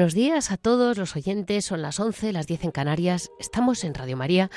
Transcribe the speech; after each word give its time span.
Buenos 0.00 0.14
días 0.14 0.50
a 0.50 0.56
todos 0.56 0.96
los 0.96 1.14
oyentes, 1.14 1.66
son 1.66 1.82
las 1.82 2.00
11, 2.00 2.32
las 2.32 2.46
10 2.46 2.64
en 2.64 2.70
Canarias, 2.70 3.30
estamos 3.38 3.84
en 3.84 3.92
Radio 3.92 4.16
María 4.16 4.50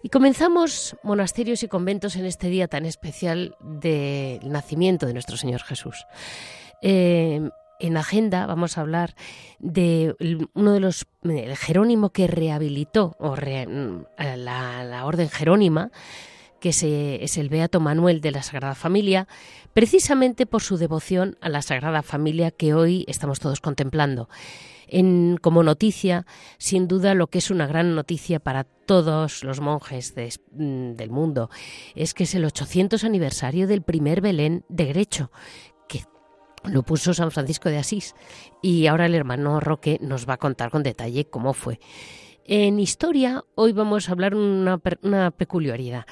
y 0.00 0.10
comenzamos 0.10 0.94
monasterios 1.02 1.64
y 1.64 1.68
conventos 1.68 2.14
en 2.14 2.24
este 2.24 2.50
día 2.50 2.68
tan 2.68 2.86
especial 2.86 3.56
del 3.58 4.48
nacimiento 4.48 5.06
de 5.06 5.12
nuestro 5.12 5.36
Señor 5.36 5.62
Jesús. 5.62 6.06
Eh, 6.82 7.50
en 7.80 7.96
agenda 7.96 8.46
vamos 8.46 8.78
a 8.78 8.82
hablar 8.82 9.16
de 9.58 10.14
uno 10.54 10.72
de 10.72 10.78
los, 10.78 11.04
el 11.24 11.56
Jerónimo 11.56 12.10
que 12.10 12.28
rehabilitó 12.28 13.16
la, 13.18 14.84
la 14.84 15.04
orden 15.04 15.30
jerónima, 15.30 15.90
que 16.60 16.68
es 16.68 17.36
el 17.38 17.48
Beato 17.48 17.80
Manuel 17.80 18.20
de 18.20 18.30
la 18.30 18.42
Sagrada 18.42 18.74
Familia, 18.74 19.26
precisamente 19.72 20.46
por 20.46 20.62
su 20.62 20.76
devoción 20.76 21.36
a 21.40 21.48
la 21.48 21.62
Sagrada 21.62 22.02
Familia 22.02 22.50
que 22.50 22.74
hoy 22.74 23.04
estamos 23.08 23.40
todos 23.40 23.60
contemplando. 23.60 24.28
En, 24.86 25.38
como 25.40 25.62
noticia, 25.62 26.26
sin 26.58 26.88
duda 26.88 27.14
lo 27.14 27.28
que 27.28 27.38
es 27.38 27.50
una 27.50 27.66
gran 27.66 27.94
noticia 27.94 28.40
para 28.40 28.64
todos 28.64 29.44
los 29.44 29.60
monjes 29.60 30.14
mm, 30.52 30.94
del 30.94 31.10
mundo 31.10 31.48
es 31.94 32.12
que 32.12 32.24
es 32.24 32.34
el 32.34 32.44
800 32.44 33.04
aniversario 33.04 33.68
del 33.68 33.82
primer 33.82 34.20
Belén 34.20 34.64
de 34.68 34.86
Grecho, 34.86 35.30
que 35.88 36.04
lo 36.64 36.82
puso 36.82 37.14
San 37.14 37.30
Francisco 37.30 37.68
de 37.68 37.78
Asís. 37.78 38.16
Y 38.62 38.88
ahora 38.88 39.06
el 39.06 39.14
hermano 39.14 39.60
Roque 39.60 39.98
nos 40.02 40.28
va 40.28 40.34
a 40.34 40.38
contar 40.38 40.70
con 40.70 40.82
detalle 40.82 41.24
cómo 41.24 41.52
fue. 41.52 41.78
En 42.44 42.80
historia, 42.80 43.44
hoy 43.54 43.72
vamos 43.72 44.08
a 44.08 44.12
hablar 44.12 44.34
una, 44.34 44.80
una 45.02 45.30
peculiaridad. 45.30 46.04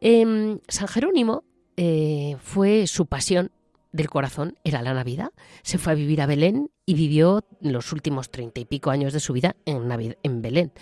Em, 0.00 0.60
San 0.68 0.88
Jerónimo 0.88 1.44
eh, 1.76 2.36
fue 2.40 2.86
su 2.86 3.06
pasión 3.06 3.50
del 3.92 4.08
corazón, 4.08 4.56
era 4.64 4.82
la 4.82 4.94
Navidad. 4.94 5.32
Se 5.62 5.78
fue 5.78 5.92
a 5.92 5.96
vivir 5.96 6.20
a 6.22 6.26
Belén 6.26 6.70
y 6.86 6.94
vivió 6.94 7.44
los 7.60 7.92
últimos 7.92 8.30
treinta 8.30 8.60
y 8.60 8.64
pico 8.64 8.90
años 8.90 9.12
de 9.12 9.20
su 9.20 9.32
vida 9.32 9.56
en, 9.66 10.16
en 10.22 10.42
Belén. 10.42 10.72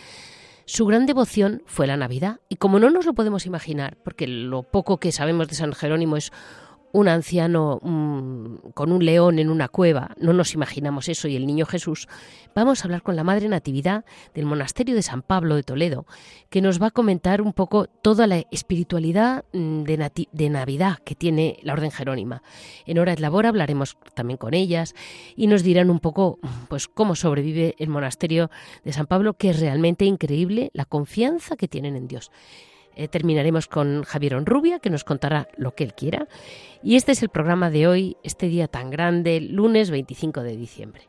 Su 0.67 0.85
gran 0.85 1.07
devoción 1.07 1.63
fue 1.65 1.87
la 1.87 1.97
Navidad 1.97 2.41
y 2.51 2.57
como 2.57 2.79
no 2.79 2.91
nos 2.91 3.07
lo 3.07 3.15
podemos 3.15 3.47
imaginar, 3.47 3.97
porque 4.05 4.27
lo 4.27 4.63
poco 4.63 4.99
que 4.99 5.13
sabemos 5.13 5.49
de 5.49 5.55
San 5.55 5.73
Jerónimo 5.73 6.19
es 6.19 6.31
un 6.93 7.09
anciano 7.09 7.79
mm, 7.83 8.71
con 8.75 8.93
un 8.93 9.05
león 9.05 9.39
en 9.39 9.51
una 9.51 9.69
cueva, 9.69 10.15
no 10.19 10.33
nos 10.33 10.55
imaginamos 10.55 11.09
eso, 11.09 11.29
y 11.29 11.37
el 11.37 11.47
niño 11.47 11.67
Jesús, 11.67 12.09
vamos 12.55 12.81
a 12.81 12.85
hablar 12.85 13.03
con 13.03 13.17
la 13.17 13.25
Madre 13.25 13.49
Natividad 13.49 14.05
del 14.35 14.47
Monasterio 14.47 14.95
de 14.95 15.03
San 15.03 15.23
Pablo 15.23 15.57
de 15.57 15.63
Toledo, 15.63 16.07
que 16.51 16.61
nos 16.61 16.81
va 16.81 16.89
a 16.89 16.91
comentar 16.91 17.43
un 17.43 17.53
poco 17.53 17.87
toda 17.87 18.27
la 18.27 18.45
espiritualidad 18.51 19.45
mm, 19.53 19.83
de, 19.83 20.49
Navidad 20.49 20.99
que 21.05 21.15
tiene 21.15 21.59
la 21.63 21.75
Orden 21.75 21.91
Jerónima. 21.91 22.43
En 22.87 22.99
Hora 22.99 23.15
de 23.15 23.21
Labor 23.21 23.47
hablaremos 23.47 23.97
también 24.15 24.39
con 24.39 24.55
ellas 24.55 24.95
y 25.37 25.47
nos 25.47 25.63
dirán 25.63 25.91
un 25.91 26.01
poco 26.01 26.39
pues, 26.69 26.89
cómo 26.89 27.15
sobrevive 27.15 27.75
el 27.79 27.89
Monasterio 27.89 28.51
de 28.85 28.93
San 28.93 29.07
Pablo, 29.07 29.35
que 29.35 29.51
es 29.51 29.61
realmente 29.61 30.05
increíble 30.05 30.71
la 30.73 30.85
confianza 30.85 31.57
que 31.57 31.69
tienen 31.69 31.97
en 31.97 32.09
Dios. 32.09 32.31
Eh, 32.99 33.07
terminaremos 33.07 33.69
con 33.69 34.03
Javier 34.03 34.35
Onrubia, 34.35 34.81
que 34.81 34.91
nos 34.91 35.05
contará 35.05 35.47
lo 35.57 35.73
que 35.73 35.85
él 35.85 35.95
quiera. 35.95 36.27
Y 36.83 36.97
este 36.97 37.13
es 37.13 37.23
el 37.23 37.29
programa 37.29 37.71
de 37.71 37.87
hoy, 37.87 38.17
este 38.25 38.49
día 38.49 38.67
tan 38.67 38.91
grande, 38.91 39.41
lunes 39.41 39.91
25 39.93 40.43
de 40.43 40.57
diciembre. 40.57 41.09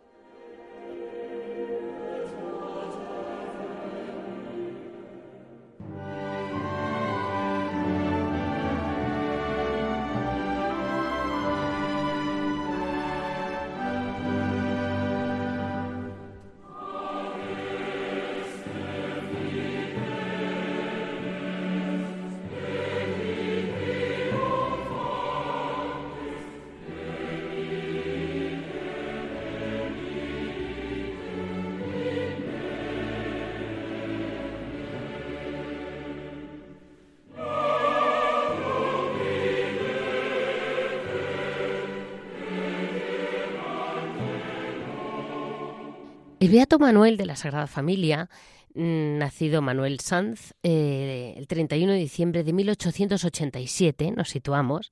El 46.50 46.56
Beato 46.56 46.80
Manuel 46.80 47.16
de 47.16 47.28
la 47.28 47.36
Sagrada 47.36 47.68
Familia, 47.68 48.28
mm, 48.74 49.20
nacido 49.20 49.62
Manuel 49.62 50.00
Sanz 50.00 50.56
eh, 50.64 51.36
el 51.38 51.46
31 51.46 51.94
de 51.94 52.00
diciembre 52.00 52.44
de 52.44 52.54
1887, 52.54 54.10
nos 54.10 54.30
situamos, 54.30 54.92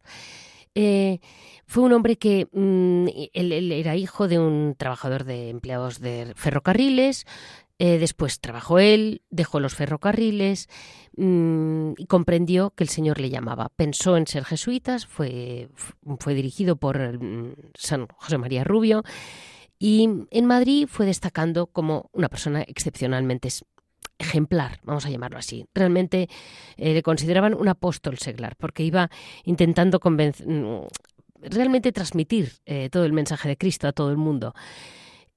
eh, 0.76 1.18
fue 1.66 1.82
un 1.82 1.94
hombre 1.94 2.18
que 2.18 2.48
mm, 2.52 3.08
él, 3.34 3.72
era 3.72 3.96
hijo 3.96 4.28
de 4.28 4.38
un 4.38 4.76
trabajador 4.78 5.24
de 5.24 5.50
empleados 5.50 6.00
de 6.00 6.32
ferrocarriles, 6.36 7.26
eh, 7.80 7.98
después 7.98 8.40
trabajó 8.40 8.78
él, 8.78 9.24
dejó 9.32 9.60
los 9.60 9.74
ferrocarriles 9.74 10.70
mm, 11.16 11.94
y 11.98 12.06
comprendió 12.06 12.70
que 12.70 12.84
el 12.84 12.90
Señor 12.90 13.20
le 13.20 13.32
llamaba. 13.32 13.70
Pensó 13.76 14.16
en 14.16 14.28
ser 14.28 14.46
jesuitas, 14.46 15.08
fue, 15.08 15.70
fue 16.20 16.36
dirigido 16.36 16.76
por 16.76 17.20
San 17.74 18.06
José 18.16 18.38
María 18.38 18.64
Rubio 18.64 19.04
y 19.80 20.10
en 20.32 20.46
Madrid 20.46 20.88
fue 20.90 21.06
destacando 21.06 21.68
como 21.68 22.10
una 22.14 22.30
persona 22.30 22.64
excepcionalmente 22.64 23.50
ejemplar, 24.18 24.80
vamos 24.84 25.06
a 25.06 25.10
llamarlo 25.10 25.38
así. 25.38 25.66
Realmente 25.74 26.30
eh, 26.78 26.94
le 26.94 27.04
consideraban 27.04 27.54
un 27.54 27.68
apóstol 27.68 28.18
seglar, 28.18 28.56
porque 28.58 28.84
iba 28.84 29.10
intentando 29.44 30.00
mm, 30.04 30.80
realmente 31.42 31.92
transmitir 31.92 32.54
eh, 32.66 32.90
todo 32.90 33.06
el 33.06 33.14
mensaje 33.14 33.48
de 33.48 33.58
Cristo 33.58 33.88
a 33.88 33.94
todo 33.94 34.10
el 34.10 34.18
mundo. 34.18 34.54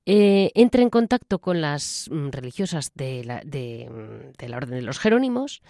Eh, 0.06 0.50
entra 0.54 0.82
en 0.82 0.90
contacto 0.90 1.40
con 1.40 1.60
las 1.60 2.08
mm, 2.10 2.30
religiosas 2.30 2.92
de 2.94 3.24
la, 3.24 3.42
mm, 3.44 4.32
de 4.38 4.48
la 4.48 4.56
Orden 4.56 4.76
de 4.76 4.82
los 4.82 4.98
Jerónimos 4.98 5.62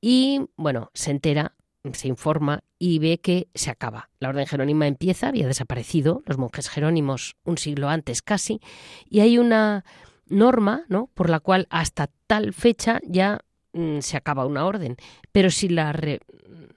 y, 0.00 0.40
bueno, 0.56 0.90
se 0.94 1.12
entera 1.12 1.54
se 1.92 2.08
informa 2.08 2.60
y 2.78 2.98
ve 2.98 3.18
que 3.18 3.48
se 3.54 3.70
acaba. 3.70 4.10
La 4.18 4.28
orden 4.28 4.46
jerónima 4.46 4.86
empieza, 4.86 5.28
había 5.28 5.46
desaparecido, 5.46 6.22
los 6.26 6.38
monjes 6.38 6.68
jerónimos 6.68 7.36
un 7.44 7.58
siglo 7.58 7.88
antes 7.88 8.22
casi, 8.22 8.60
y 9.08 9.20
hay 9.20 9.38
una 9.38 9.84
norma 10.26 10.84
¿no? 10.88 11.10
por 11.14 11.30
la 11.30 11.40
cual 11.40 11.66
hasta 11.70 12.10
tal 12.26 12.52
fecha 12.52 13.00
ya 13.04 13.40
mm, 13.72 14.00
se 14.00 14.16
acaba 14.16 14.46
una 14.46 14.64
orden. 14.64 14.96
Pero 15.32 15.50
si 15.50 15.68
la 15.68 15.92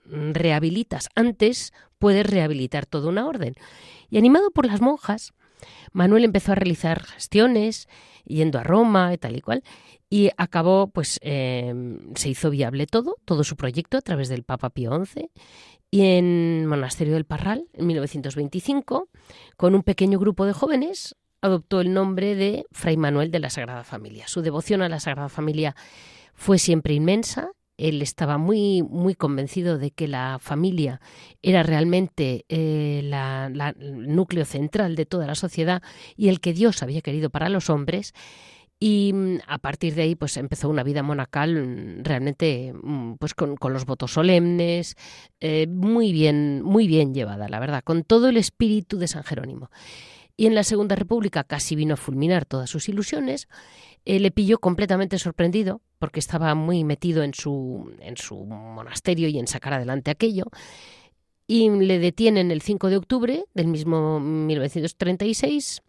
rehabilitas 0.05 1.09
antes, 1.15 1.73
puedes 1.99 2.25
rehabilitar 2.25 2.85
toda 2.85 3.09
una 3.09 3.25
orden. 3.27 3.55
Y 4.09 4.17
animado 4.17 4.51
por 4.51 4.65
las 4.65 4.81
monjas, 4.81 5.33
Manuel 5.91 6.25
empezó 6.25 6.51
a 6.51 6.55
realizar 6.55 7.03
gestiones, 7.03 7.87
yendo 8.25 8.59
a 8.59 8.63
Roma 8.63 9.13
y 9.13 9.17
tal 9.17 9.35
y 9.35 9.41
cual, 9.41 9.63
y 10.13 10.29
acabó, 10.37 10.91
pues 10.91 11.17
em, 11.23 12.13
se 12.13 12.29
hizo 12.29 12.51
viable 12.51 12.85
todo, 12.85 13.17
todo 13.25 13.43
su 13.43 13.55
proyecto 13.55 13.97
a 13.97 14.01
través 14.01 14.29
del 14.29 14.43
Papa 14.43 14.69
Pío 14.69 14.91
XI. 15.03 15.31
Y 15.89 16.01
en 16.01 16.67
Monasterio 16.67 17.15
del 17.15 17.25
Parral, 17.25 17.65
en 17.73 17.87
1925, 17.87 19.09
con 19.57 19.73
un 19.73 19.81
pequeño 19.81 20.19
grupo 20.19 20.45
de 20.45 20.53
jóvenes, 20.53 21.15
adoptó 21.41 21.81
el 21.81 21.95
nombre 21.95 22.35
de 22.35 22.67
Fray 22.71 22.95
Manuel 22.95 23.31
de 23.31 23.39
la 23.39 23.49
Sagrada 23.49 23.83
Familia. 23.83 24.27
Su 24.27 24.43
devoción 24.43 24.83
a 24.83 24.89
la 24.89 24.99
Sagrada 24.99 25.29
Familia 25.29 25.75
fue 26.35 26.59
siempre 26.59 26.93
inmensa. 26.93 27.49
Él 27.77 28.03
estaba 28.03 28.37
muy, 28.37 28.83
muy 28.83 29.15
convencido 29.15 29.79
de 29.79 29.89
que 29.89 30.07
la 30.07 30.37
familia 30.39 31.01
era 31.41 31.63
realmente 31.63 32.45
eh, 32.49 32.99
el 32.99 34.15
núcleo 34.15 34.45
central 34.45 34.95
de 34.95 35.07
toda 35.07 35.25
la 35.25 35.33
sociedad 35.33 35.81
y 36.15 36.27
el 36.27 36.39
que 36.39 36.53
Dios 36.53 36.83
había 36.83 37.01
querido 37.01 37.31
para 37.31 37.49
los 37.49 37.71
hombres. 37.71 38.13
Y 38.85 39.13
mm, 39.13 39.37
a 39.47 39.59
partir 39.59 39.95
de 39.95 40.01
ahí, 40.01 40.15
pues 40.15 40.35
empezó 40.35 40.67
una 40.67 40.83
vida 40.83 41.03
monacal 41.03 41.55
mm, 41.55 42.03
realmente, 42.03 42.73
mm, 42.73 43.13
pues 43.13 43.33
con, 43.33 43.55
los 43.61 43.85
votos 43.85 44.11
solemnes, 44.11 44.97
eh, 45.39 45.67
muy 45.67 46.11
bien, 46.11 46.61
muy 46.61 46.85
bien 46.87 47.13
llevada, 47.13 47.47
la 47.47 47.61
verdad, 47.61 47.81
con 47.81 48.03
todo 48.03 48.27
el 48.27 48.35
espíritu 48.35 48.97
de 48.97 49.07
San 49.07 49.23
Jerónimo. 49.23 49.69
y 50.35 50.47
en 50.47 50.55
la 50.55 50.63
Segunda 50.63 50.97
República 50.97 51.45
casi 51.45 51.75
vino 51.77 51.93
a 51.93 51.97
fulminar 51.97 52.43
todas 52.43 52.69
sus 52.69 52.89
ilusiones, 52.89 53.47
eh, 54.03 54.19
le 54.19 54.31
pilló 54.31 54.59
completamente 54.59 55.17
sorprendido 55.17 55.79
porque 55.97 56.19
estaba 56.19 56.53
muy 56.53 56.83
metido 56.83 57.23
en 57.23 57.33
su, 57.33 57.89
en 58.01 58.17
su 58.17 58.43
monasterio 58.43 59.29
y 59.29 59.39
en 59.39 59.47
sacar 59.47 59.73
adelante 59.73 60.11
aquello. 60.11 60.45
Y 61.47 61.69
le 61.69 61.99
detienen 61.99 62.51
el 62.51 62.61
5 62.61 62.89
de 62.89 62.97
octubre 62.97 63.45
del 63.53 63.67
mismo 63.67 64.19
1936 64.19 65.83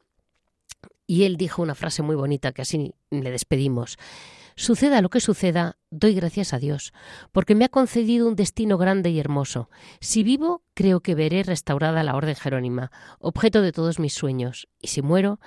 y 1.06 1.24
él 1.24 1.36
dijo 1.36 1.62
una 1.62 1.74
frase 1.74 2.02
muy 2.02 2.16
bonita 2.16 2.52
que 2.52 2.62
así 2.62 2.94
le 3.10 3.30
despedimos. 3.30 3.98
Suceda 4.56 5.02
lo 5.02 5.10
que 5.10 5.18
suceda, 5.18 5.78
doy 5.90 6.14
gracias 6.14 6.54
a 6.54 6.60
Dios, 6.60 6.92
porque 7.32 7.56
me 7.56 7.64
ha 7.64 7.68
concedido 7.68 8.28
un 8.28 8.36
destino 8.36 8.78
grande 8.78 9.10
y 9.10 9.18
hermoso. 9.18 9.68
Si 10.00 10.22
vivo, 10.22 10.62
creo 10.74 11.00
que 11.00 11.16
veré 11.16 11.42
restaurada 11.42 12.04
la 12.04 12.14
Orden 12.14 12.36
Jerónima, 12.36 12.92
objeto 13.18 13.62
de 13.62 13.72
todos 13.72 13.98
mis 13.98 14.14
sueños, 14.14 14.68
y 14.80 14.88
si 14.88 15.02
muero, 15.02 15.40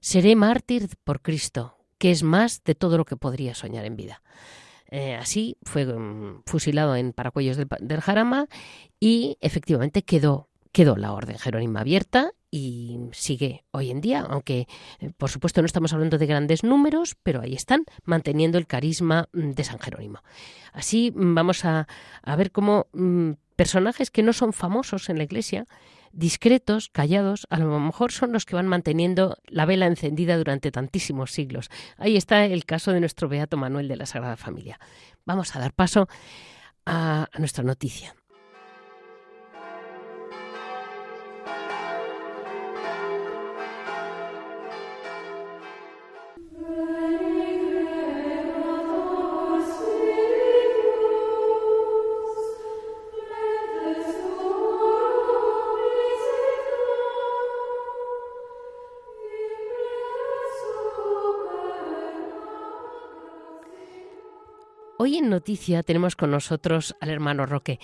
seré 0.00 0.36
mártir 0.36 0.90
por 1.02 1.22
Cristo, 1.22 1.76
que 1.98 2.12
es 2.12 2.22
más 2.22 2.62
de 2.62 2.76
todo 2.76 2.96
lo 2.98 3.04
que 3.04 3.16
podría 3.16 3.54
soñar 3.56 3.84
en 3.84 3.96
vida. 3.96 4.22
Eh, 4.88 5.16
así 5.16 5.56
fue 5.62 5.84
mm, 5.84 6.42
fusilado 6.46 6.94
en 6.94 7.12
Paracuellos 7.12 7.56
del, 7.56 7.66
del 7.80 8.00
Jarama 8.00 8.46
y 9.00 9.36
efectivamente 9.40 10.02
quedó, 10.02 10.45
quedó 10.76 10.94
la 10.96 11.14
Orden 11.14 11.38
Jerónima 11.38 11.80
abierta 11.80 12.32
y 12.50 12.98
sigue 13.12 13.64
hoy 13.70 13.90
en 13.90 14.02
día, 14.02 14.20
aunque 14.28 14.68
eh, 14.98 15.10
por 15.16 15.30
supuesto 15.30 15.62
no 15.62 15.66
estamos 15.66 15.94
hablando 15.94 16.18
de 16.18 16.26
grandes 16.26 16.64
números, 16.64 17.16
pero 17.22 17.40
ahí 17.40 17.54
están, 17.54 17.86
manteniendo 18.04 18.58
el 18.58 18.66
carisma 18.66 19.26
mm, 19.32 19.52
de 19.52 19.64
San 19.64 19.78
Jerónimo. 19.78 20.18
Así 20.74 21.14
mm, 21.16 21.34
vamos 21.34 21.64
a, 21.64 21.86
ver 22.36 22.52
cómo 22.52 22.88
mm, 22.92 23.30
personajes 23.56 24.10
que 24.10 24.22
no 24.22 24.34
son 24.34 24.52
famosos 24.52 25.08
en 25.08 25.16
la 25.16 25.24
Iglesia, 25.24 25.64
discretos, 26.12 26.90
callados, 26.90 27.46
a 27.48 27.58
lo 27.58 27.80
mejor 27.80 28.12
son 28.12 28.32
los 28.32 28.44
que 28.44 28.56
van 28.56 28.68
manteniendo 28.68 29.38
la 29.46 29.64
vela 29.64 29.86
encendida 29.86 30.36
durante 30.36 30.70
tantísimos 30.70 31.32
siglos. 31.32 31.70
Ahí 31.96 32.18
está 32.18 32.44
el 32.44 32.66
caso 32.66 32.92
de 32.92 33.00
nuestro 33.00 33.30
Beato 33.30 33.56
Manuel 33.56 33.88
de 33.88 33.96
la 33.96 34.04
Sagrada 34.04 34.36
Familia. 34.36 34.78
Vamos 35.24 35.56
a 35.56 35.58
dar 35.58 35.72
paso 35.72 36.06
a 36.84 37.30
nuestra 37.38 37.64
noticia. 37.64 38.14
Hoy 64.98 65.18
en 65.18 65.28
Noticia 65.28 65.82
tenemos 65.82 66.16
con 66.16 66.30
nosotros 66.30 66.96
al 67.00 67.10
hermano 67.10 67.44
Roque. 67.44 67.78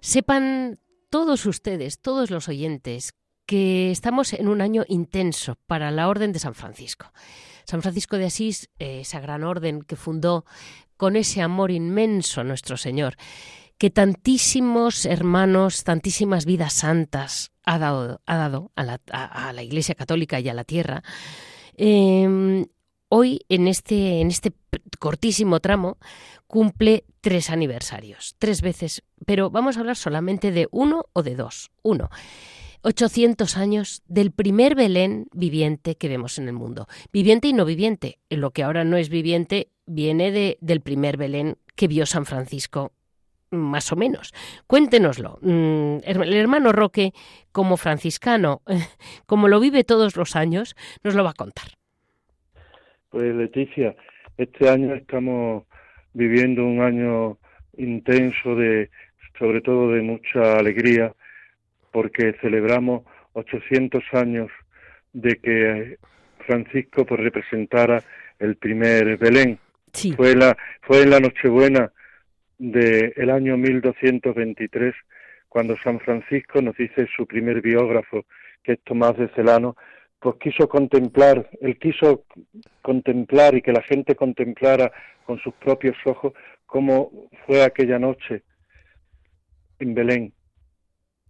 Sepan 0.00 0.78
todos 1.10 1.44
ustedes, 1.44 2.00
todos 2.00 2.30
los 2.30 2.48
oyentes, 2.48 3.14
que 3.44 3.90
estamos 3.90 4.32
en 4.32 4.48
un 4.48 4.62
año 4.62 4.84
intenso 4.88 5.58
para 5.66 5.90
la 5.90 6.08
Orden 6.08 6.32
de 6.32 6.38
San 6.38 6.54
Francisco. 6.54 7.12
San 7.66 7.82
Francisco 7.82 8.16
de 8.16 8.26
Asís, 8.26 8.70
eh, 8.78 9.00
esa 9.00 9.20
gran 9.20 9.44
orden 9.44 9.82
que 9.82 9.96
fundó 9.96 10.46
con 10.96 11.16
ese 11.16 11.42
amor 11.42 11.70
inmenso 11.70 12.40
a 12.40 12.44
nuestro 12.44 12.78
Señor, 12.78 13.16
que 13.76 13.90
tantísimos 13.90 15.04
hermanos, 15.04 15.84
tantísimas 15.84 16.46
vidas 16.46 16.72
santas 16.72 17.52
ha 17.64 17.78
dado, 17.78 18.22
ha 18.24 18.36
dado 18.36 18.72
a, 18.76 19.52
la, 19.52 19.62
Iglesia 19.62 19.94
Católica 19.94 20.40
y 20.40 20.48
a 20.48 20.54
la 20.54 20.64
tierra, 20.64 21.02
em, 21.76 22.64
hoy 23.08 23.40
en 23.48 23.68
este, 23.68 24.20
en 24.20 24.28
este 24.28 24.52
cortísimo 24.98 25.60
tramo 25.60 25.98
cumple 26.46 27.04
tres 27.20 27.50
aniversarios, 27.50 28.36
tres 28.38 28.62
veces, 28.62 29.02
pero 29.24 29.50
vamos 29.50 29.76
a 29.76 29.80
hablar 29.80 29.96
solamente 29.96 30.52
de 30.52 30.68
uno 30.70 31.06
o 31.12 31.22
de 31.22 31.34
dos. 31.34 31.70
Uno, 31.82 32.10
800 32.82 33.56
años 33.56 34.02
del 34.06 34.30
primer 34.30 34.74
Belén 34.74 35.26
viviente 35.32 35.96
que 35.96 36.08
vemos 36.08 36.38
en 36.38 36.46
el 36.46 36.52
mundo. 36.52 36.86
Viviente 37.12 37.48
y 37.48 37.52
no 37.52 37.64
viviente. 37.64 38.20
Lo 38.30 38.52
que 38.52 38.62
ahora 38.62 38.84
no 38.84 38.96
es 38.96 39.08
viviente 39.08 39.70
viene 39.86 40.30
de, 40.30 40.58
del 40.60 40.80
primer 40.80 41.16
Belén 41.16 41.58
que 41.74 41.88
vio 41.88 42.06
San 42.06 42.26
Francisco 42.26 42.92
más 43.50 43.90
o 43.92 43.96
menos. 43.96 44.32
Cuéntenoslo. 44.66 45.38
Mm, 45.40 45.98
el 46.04 46.34
hermano 46.34 46.72
Roque, 46.72 47.12
como 47.52 47.76
franciscano, 47.76 48.62
como 49.26 49.48
lo 49.48 49.60
vive 49.60 49.84
todos 49.84 50.16
los 50.16 50.36
años, 50.36 50.76
nos 51.02 51.14
lo 51.14 51.24
va 51.24 51.30
a 51.30 51.34
contar. 51.34 51.75
Pues 53.16 53.34
Leticia, 53.34 53.96
este 54.36 54.68
año 54.68 54.94
estamos 54.94 55.64
viviendo 56.12 56.66
un 56.66 56.82
año 56.82 57.38
intenso 57.78 58.54
de, 58.54 58.90
sobre 59.38 59.62
todo 59.62 59.92
de 59.92 60.02
mucha 60.02 60.58
alegría, 60.58 61.14
porque 61.92 62.34
celebramos 62.42 63.04
800 63.32 64.04
años 64.12 64.50
de 65.14 65.36
que 65.36 65.96
Francisco 66.40 67.06
pues, 67.06 67.18
representara 67.18 68.02
el 68.38 68.56
primer 68.56 69.16
Belén. 69.16 69.58
Fue 70.14 70.36
la 70.36 70.54
fue 70.82 71.04
en 71.04 71.08
la 71.08 71.20
Nochebuena 71.20 71.90
del 72.58 73.30
año 73.30 73.56
1223 73.56 74.94
cuando 75.48 75.74
San 75.82 76.00
Francisco 76.00 76.60
nos 76.60 76.76
dice 76.76 77.08
su 77.16 77.26
primer 77.26 77.62
biógrafo, 77.62 78.26
que 78.62 78.72
es 78.72 78.80
Tomás 78.84 79.16
de 79.16 79.28
Celano, 79.28 79.74
pues 80.26 80.38
quiso 80.40 80.68
contemplar, 80.68 81.48
él 81.60 81.78
quiso 81.78 82.24
contemplar 82.82 83.54
y 83.54 83.62
que 83.62 83.70
la 83.70 83.82
gente 83.82 84.16
contemplara 84.16 84.90
con 85.24 85.38
sus 85.38 85.54
propios 85.54 85.96
ojos 86.04 86.32
cómo 86.66 87.28
fue 87.46 87.62
aquella 87.62 88.00
noche 88.00 88.42
en 89.78 89.94
Belén. 89.94 90.32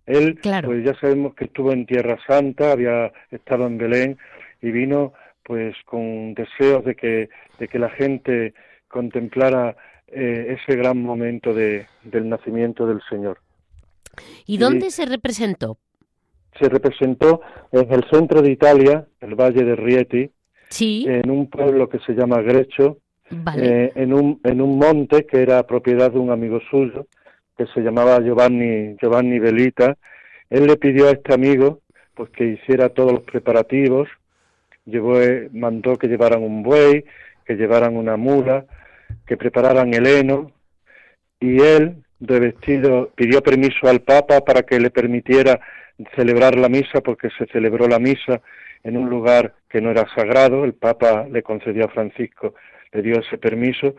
Él, 0.06 0.38
pues 0.40 0.82
ya 0.82 0.98
sabemos 0.98 1.34
que 1.34 1.44
estuvo 1.44 1.72
en 1.72 1.84
Tierra 1.84 2.16
Santa, 2.26 2.72
había 2.72 3.12
estado 3.30 3.66
en 3.66 3.76
Belén 3.76 4.18
y 4.62 4.70
vino 4.70 5.12
pues 5.42 5.76
con 5.84 6.32
deseos 6.32 6.82
de 6.86 6.94
que, 6.94 7.28
de 7.58 7.68
que 7.68 7.78
la 7.78 7.90
gente 7.90 8.54
contemplara 8.88 9.76
eh, 10.06 10.56
ese 10.58 10.74
gran 10.74 11.02
momento 11.02 11.52
de, 11.52 11.86
del 12.02 12.30
nacimiento 12.30 12.86
del 12.86 13.02
Señor. 13.10 13.40
¿Y 14.46 14.56
dónde 14.56 14.90
se 14.90 15.04
representó? 15.04 15.76
Se 16.58 16.68
representó 16.68 17.40
en 17.72 17.92
el 17.92 18.04
centro 18.10 18.42
de 18.42 18.50
Italia, 18.50 19.06
el 19.20 19.34
Valle 19.34 19.64
de 19.64 19.76
Rieti, 19.76 20.30
sí. 20.68 21.04
en 21.08 21.30
un 21.30 21.48
pueblo 21.48 21.88
que 21.88 21.98
se 22.00 22.14
llama 22.14 22.40
Grecho, 22.40 22.98
eh, 23.56 23.92
en, 23.94 24.12
un, 24.12 24.40
en 24.44 24.60
un 24.60 24.78
monte 24.78 25.26
que 25.26 25.42
era 25.42 25.66
propiedad 25.66 26.12
de 26.12 26.18
un 26.18 26.30
amigo 26.30 26.60
suyo, 26.70 27.06
que 27.56 27.66
se 27.74 27.80
llamaba 27.80 28.20
Giovanni, 28.20 28.96
Giovanni 29.00 29.38
Velita. 29.38 29.96
Él 30.50 30.66
le 30.66 30.76
pidió 30.76 31.08
a 31.08 31.12
este 31.12 31.34
amigo 31.34 31.80
pues 32.14 32.30
que 32.30 32.46
hiciera 32.46 32.88
todos 32.88 33.12
los 33.12 33.22
preparativos, 33.24 34.08
llevó, 34.86 35.20
eh, 35.20 35.50
mandó 35.52 35.96
que 35.96 36.08
llevaran 36.08 36.42
un 36.42 36.62
buey, 36.62 37.04
que 37.44 37.54
llevaran 37.54 37.96
una 37.96 38.16
mula, 38.16 38.64
que 39.26 39.36
prepararan 39.36 39.92
el 39.92 40.06
heno, 40.06 40.50
y 41.38 41.60
él, 41.60 42.02
de 42.18 42.40
vestido, 42.40 43.10
pidió 43.14 43.42
permiso 43.42 43.88
al 43.88 44.00
Papa 44.00 44.40
para 44.40 44.62
que 44.62 44.80
le 44.80 44.90
permitiera 44.90 45.60
celebrar 46.14 46.56
la 46.56 46.68
misa, 46.68 47.00
porque 47.00 47.30
se 47.38 47.46
celebró 47.46 47.88
la 47.88 47.98
misa 47.98 48.42
en 48.82 48.96
un 48.96 49.08
lugar 49.08 49.54
que 49.68 49.80
no 49.80 49.90
era 49.90 50.06
sagrado, 50.14 50.64
el 50.64 50.74
Papa 50.74 51.26
le 51.30 51.42
concedió 51.42 51.86
a 51.86 51.88
Francisco 51.88 52.54
le 52.92 53.02
dio 53.02 53.20
ese 53.20 53.38
permiso 53.38 53.94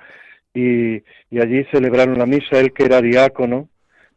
y, 0.53 1.03
allí 1.39 1.63
celebraron 1.71 2.17
la 2.17 2.25
misa, 2.25 2.59
él 2.59 2.73
que 2.73 2.85
era 2.85 3.01
diácono, 3.01 3.69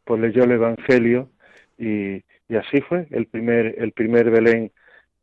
pues 0.05 0.21
leyó 0.21 0.45
el 0.45 0.53
Evangelio 0.53 1.31
y, 1.79 2.23
así 2.57 2.81
fue 2.89 3.07
el 3.11 3.27
primer, 3.27 3.75
el 3.79 3.93
primer 3.93 4.31
Belén 4.31 4.73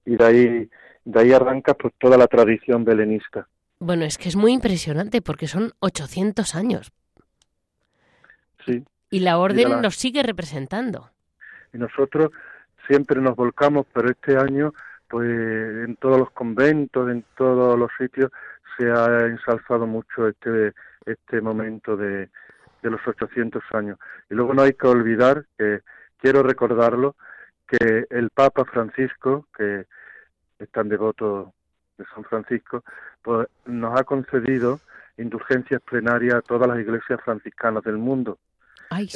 y 0.06 0.16
de 0.16 0.26
ahí, 0.26 0.70
de 1.04 1.20
ahí 1.20 1.34
arranca 1.34 1.74
pues 1.74 1.94
toda 1.98 2.18
la 2.18 2.28
tradición 2.28 2.86
belenista. 2.86 3.48
Bueno, 3.80 4.06
es 4.06 4.18
que 4.18 4.30
es 4.30 4.36
muy 4.36 4.54
impresionante 4.54 5.22
porque 5.22 5.48
son 5.48 5.74
800 5.80 6.56
años. 6.56 6.92
Sí. 8.66 8.84
Y 9.10 9.20
la 9.20 9.38
orden 9.38 9.82
nos 9.82 9.96
sigue 9.96 10.24
representando. 10.24 11.12
Y 11.74 11.78
nosotros 11.78 12.32
siempre 12.88 13.22
nos 13.22 13.36
volcamos, 13.36 13.86
pero 13.94 14.10
este 14.10 14.38
año, 14.38 14.74
pues 15.08 15.30
en 15.30 15.96
todos 15.98 16.18
los 16.18 16.32
conventos, 16.32 17.10
en 17.10 17.24
todos 17.36 17.78
los 17.78 17.92
sitios, 17.98 18.32
se 18.78 18.90
ha 18.92 19.26
ensalzado 19.26 19.88
mucho 19.88 20.28
este, 20.28 20.74
este 21.06 21.42
momento 21.42 21.98
de, 21.98 22.30
de 22.82 22.90
los 22.90 23.06
800 23.06 23.64
años. 23.74 23.98
Y 24.30 24.36
luego 24.36 24.54
no 24.54 24.62
hay 24.62 24.74
que 24.74 24.88
olvidar 24.88 25.46
que, 25.58 25.82
quiero 26.20 26.44
recordarlo, 26.44 27.16
que 27.68 28.06
el 28.10 28.30
Papa 28.30 28.66
Francisco, 28.66 29.48
que 29.56 29.86
es 30.60 30.70
tan 30.72 30.90
devoto 30.90 31.54
de 31.98 32.06
San 32.14 32.24
Francisco, 32.24 32.84
pues 33.22 33.48
nos 33.66 34.00
ha 34.00 34.04
concedido 34.04 34.80
indulgencias 35.18 35.82
plenarias 35.82 36.36
a 36.36 36.42
todas 36.42 36.68
las 36.68 36.80
iglesias 36.80 37.20
franciscanas 37.24 37.84
del 37.84 37.98
mundo. 37.98 38.38
Ay, 38.90 39.08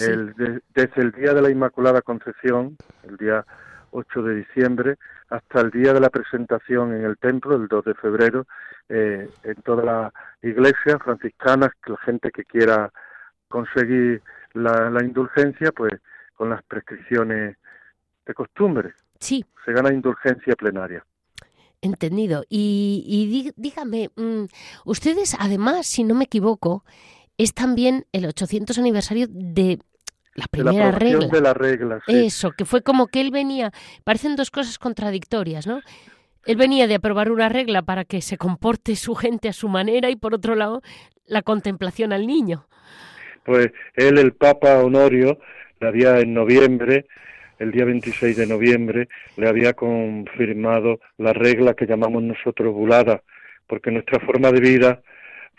desde 0.73 1.01
el 1.01 1.11
día 1.11 1.33
de 1.33 1.41
la 1.41 1.49
Inmaculada 1.49 2.01
Concepción, 2.01 2.77
el 3.03 3.17
día 3.17 3.45
8 3.91 4.23
de 4.23 4.35
diciembre, 4.35 4.97
hasta 5.29 5.61
el 5.61 5.71
día 5.71 5.93
de 5.93 5.99
la 5.99 6.09
presentación 6.09 6.93
en 6.93 7.05
el 7.05 7.17
templo, 7.17 7.55
el 7.55 7.67
2 7.67 7.85
de 7.85 7.93
febrero, 7.95 8.47
eh, 8.89 9.29
en 9.43 9.55
todas 9.63 9.85
las 9.85 10.13
iglesias 10.41 10.97
franciscanas, 11.03 11.71
la 11.85 11.97
gente 11.97 12.31
que 12.31 12.43
quiera 12.43 12.91
conseguir 13.47 14.21
la, 14.53 14.89
la 14.89 15.03
indulgencia, 15.03 15.71
pues 15.71 15.93
con 16.35 16.49
las 16.49 16.63
prescripciones 16.63 17.55
de 18.25 18.33
costumbre. 18.33 18.93
Sí. 19.19 19.45
Se 19.63 19.71
gana 19.71 19.93
indulgencia 19.93 20.55
plenaria. 20.55 21.05
Entendido. 21.81 22.43
Y, 22.49 23.03
y 23.07 23.51
dígame, 23.55 24.09
mm, 24.15 24.45
ustedes 24.85 25.35
además, 25.39 25.87
si 25.87 26.03
no 26.03 26.15
me 26.15 26.25
equivoco, 26.25 26.83
es 27.43 27.53
también 27.53 28.05
el 28.11 28.25
800 28.25 28.77
aniversario 28.77 29.27
de 29.29 29.79
la 30.35 30.45
primera 30.49 30.91
regla. 30.91 31.27
De 31.27 31.41
la 31.41 31.53
regla 31.53 31.99
Eso, 32.07 32.51
que 32.51 32.65
fue 32.65 32.81
como 32.81 33.07
que 33.07 33.21
él 33.21 33.31
venía, 33.31 33.71
parecen 34.03 34.35
dos 34.35 34.51
cosas 34.51 34.77
contradictorias, 34.77 35.67
¿no? 35.67 35.81
Él 36.45 36.55
venía 36.55 36.87
de 36.87 36.95
aprobar 36.95 37.31
una 37.31 37.49
regla 37.49 37.81
para 37.81 38.05
que 38.05 38.21
se 38.21 38.37
comporte 38.37 38.95
su 38.95 39.15
gente 39.15 39.49
a 39.49 39.53
su 39.53 39.69
manera 39.69 40.09
y 40.09 40.15
por 40.15 40.33
otro 40.33 40.55
lado 40.55 40.81
la 41.25 41.41
contemplación 41.41 42.13
al 42.13 42.25
niño. 42.25 42.65
Pues 43.43 43.71
él, 43.95 44.17
el 44.17 44.33
Papa 44.33 44.79
Honorio, 44.79 45.39
le 45.79 45.87
había 45.87 46.19
en 46.19 46.33
noviembre, 46.33 47.05
el 47.59 47.71
día 47.71 47.85
26 47.85 48.37
de 48.37 48.47
noviembre, 48.47 49.07
le 49.37 49.47
había 49.47 49.73
confirmado 49.73 50.99
la 51.17 51.33
regla 51.33 51.73
que 51.73 51.85
llamamos 51.85 52.23
nosotros 52.23 52.73
bulada, 52.73 53.23
porque 53.67 53.91
nuestra 53.91 54.19
forma 54.19 54.51
de 54.51 54.59
vida 54.59 55.01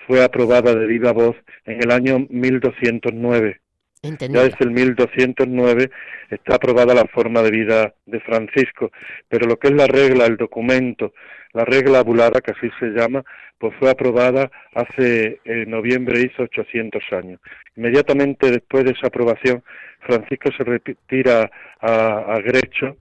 fue 0.06 0.22
aprobada 0.22 0.74
de 0.74 0.86
viva 0.86 1.12
voz 1.12 1.36
en 1.66 1.82
el 1.82 1.90
año 1.90 2.26
1209 2.28 3.62
ya 4.02 4.42
desde 4.42 4.64
el 4.64 4.72
1209 4.72 5.90
está 6.28 6.56
aprobada 6.56 6.92
la 6.92 7.04
forma 7.04 7.40
de 7.40 7.52
vida 7.52 7.94
de 8.06 8.18
Francisco, 8.18 8.90
pero 9.28 9.46
lo 9.46 9.56
que 9.58 9.68
es 9.68 9.74
la 9.74 9.86
regla, 9.86 10.26
el 10.26 10.36
documento, 10.36 11.12
la 11.52 11.64
regla 11.64 12.00
abulada, 12.00 12.40
que 12.40 12.50
así 12.50 12.68
se 12.80 12.86
llama, 12.86 13.22
pues 13.58 13.72
fue 13.78 13.90
aprobada 13.90 14.50
hace 14.74 15.40
en 15.44 15.70
noviembre, 15.70 16.20
hizo 16.20 16.42
800 16.42 17.00
años. 17.12 17.40
Inmediatamente 17.76 18.50
después 18.50 18.84
de 18.84 18.90
esa 18.90 19.06
aprobación, 19.06 19.62
Francisco 20.00 20.50
se 20.56 20.64
retira 20.64 21.48
a, 21.80 22.40
Grecho, 22.44 22.96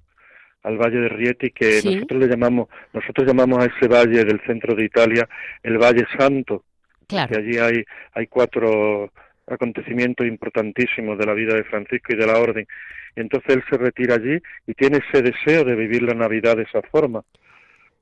al 0.61 0.77
valle 0.77 0.99
de 0.99 1.09
Rieti, 1.09 1.49
que 1.49 1.81
nosotros 1.83 2.19
le 2.19 2.27
llamamos, 2.27 2.69
nosotros 2.93 3.25
llamamos 3.25 3.57
a 3.57 3.65
ese 3.65 3.87
valle 3.87 4.23
del 4.23 4.39
centro 4.45 4.75
de 4.75 4.85
Italia 4.85 5.27
el 5.63 5.79
Valle 5.79 6.05
Santo, 6.15 6.63
claro. 7.11 7.29
que 7.29 7.39
allí 7.39 7.57
hay, 7.57 7.83
hay 8.13 8.27
cuatro 8.27 9.11
acontecimientos 9.47 10.25
importantísimos 10.25 11.17
de 11.17 11.25
la 11.25 11.33
vida 11.33 11.55
de 11.55 11.63
Francisco 11.63 12.13
y 12.13 12.15
de 12.15 12.27
la 12.27 12.39
orden. 12.39 12.67
Y 13.15 13.19
entonces 13.19 13.55
él 13.55 13.63
se 13.69 13.77
retira 13.77 14.15
allí 14.15 14.39
y 14.67 14.73
tiene 14.73 14.99
ese 15.07 15.21
deseo 15.21 15.63
de 15.63 15.75
vivir 15.75 16.03
la 16.03 16.13
Navidad 16.13 16.55
de 16.55 16.63
esa 16.63 16.81
forma. 16.81 17.23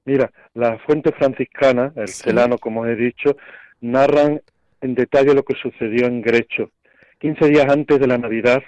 Mira, 0.05 0.31
las 0.53 0.81
fuentes 0.83 1.13
franciscanas, 1.15 1.95
el 1.97 2.07
celano, 2.07 2.57
como 2.57 2.85
he 2.85 2.95
dicho, 2.95 3.37
narran 3.81 4.41
en 4.81 4.95
detalle 4.95 5.33
lo 5.33 5.43
que 5.43 5.55
sucedió 5.55 6.07
en 6.07 6.21
Grecho. 6.21 6.71
Quince 7.19 7.49
días 7.49 7.69
antes 7.69 7.99
de 7.99 8.07
la 8.07 8.17
Navidad, 8.17 8.63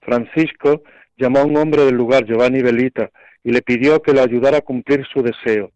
Francisco 0.00 0.82
llamó 1.16 1.40
a 1.40 1.44
un 1.44 1.56
hombre 1.56 1.84
del 1.84 1.96
lugar, 1.96 2.24
Giovanni 2.24 2.62
Belita, 2.62 3.10
y 3.42 3.50
le 3.50 3.62
pidió 3.62 4.00
que 4.00 4.12
le 4.12 4.20
ayudara 4.20 4.58
a 4.58 4.62
cumplir 4.62 5.04
su 5.12 5.22
deseo. 5.22 5.72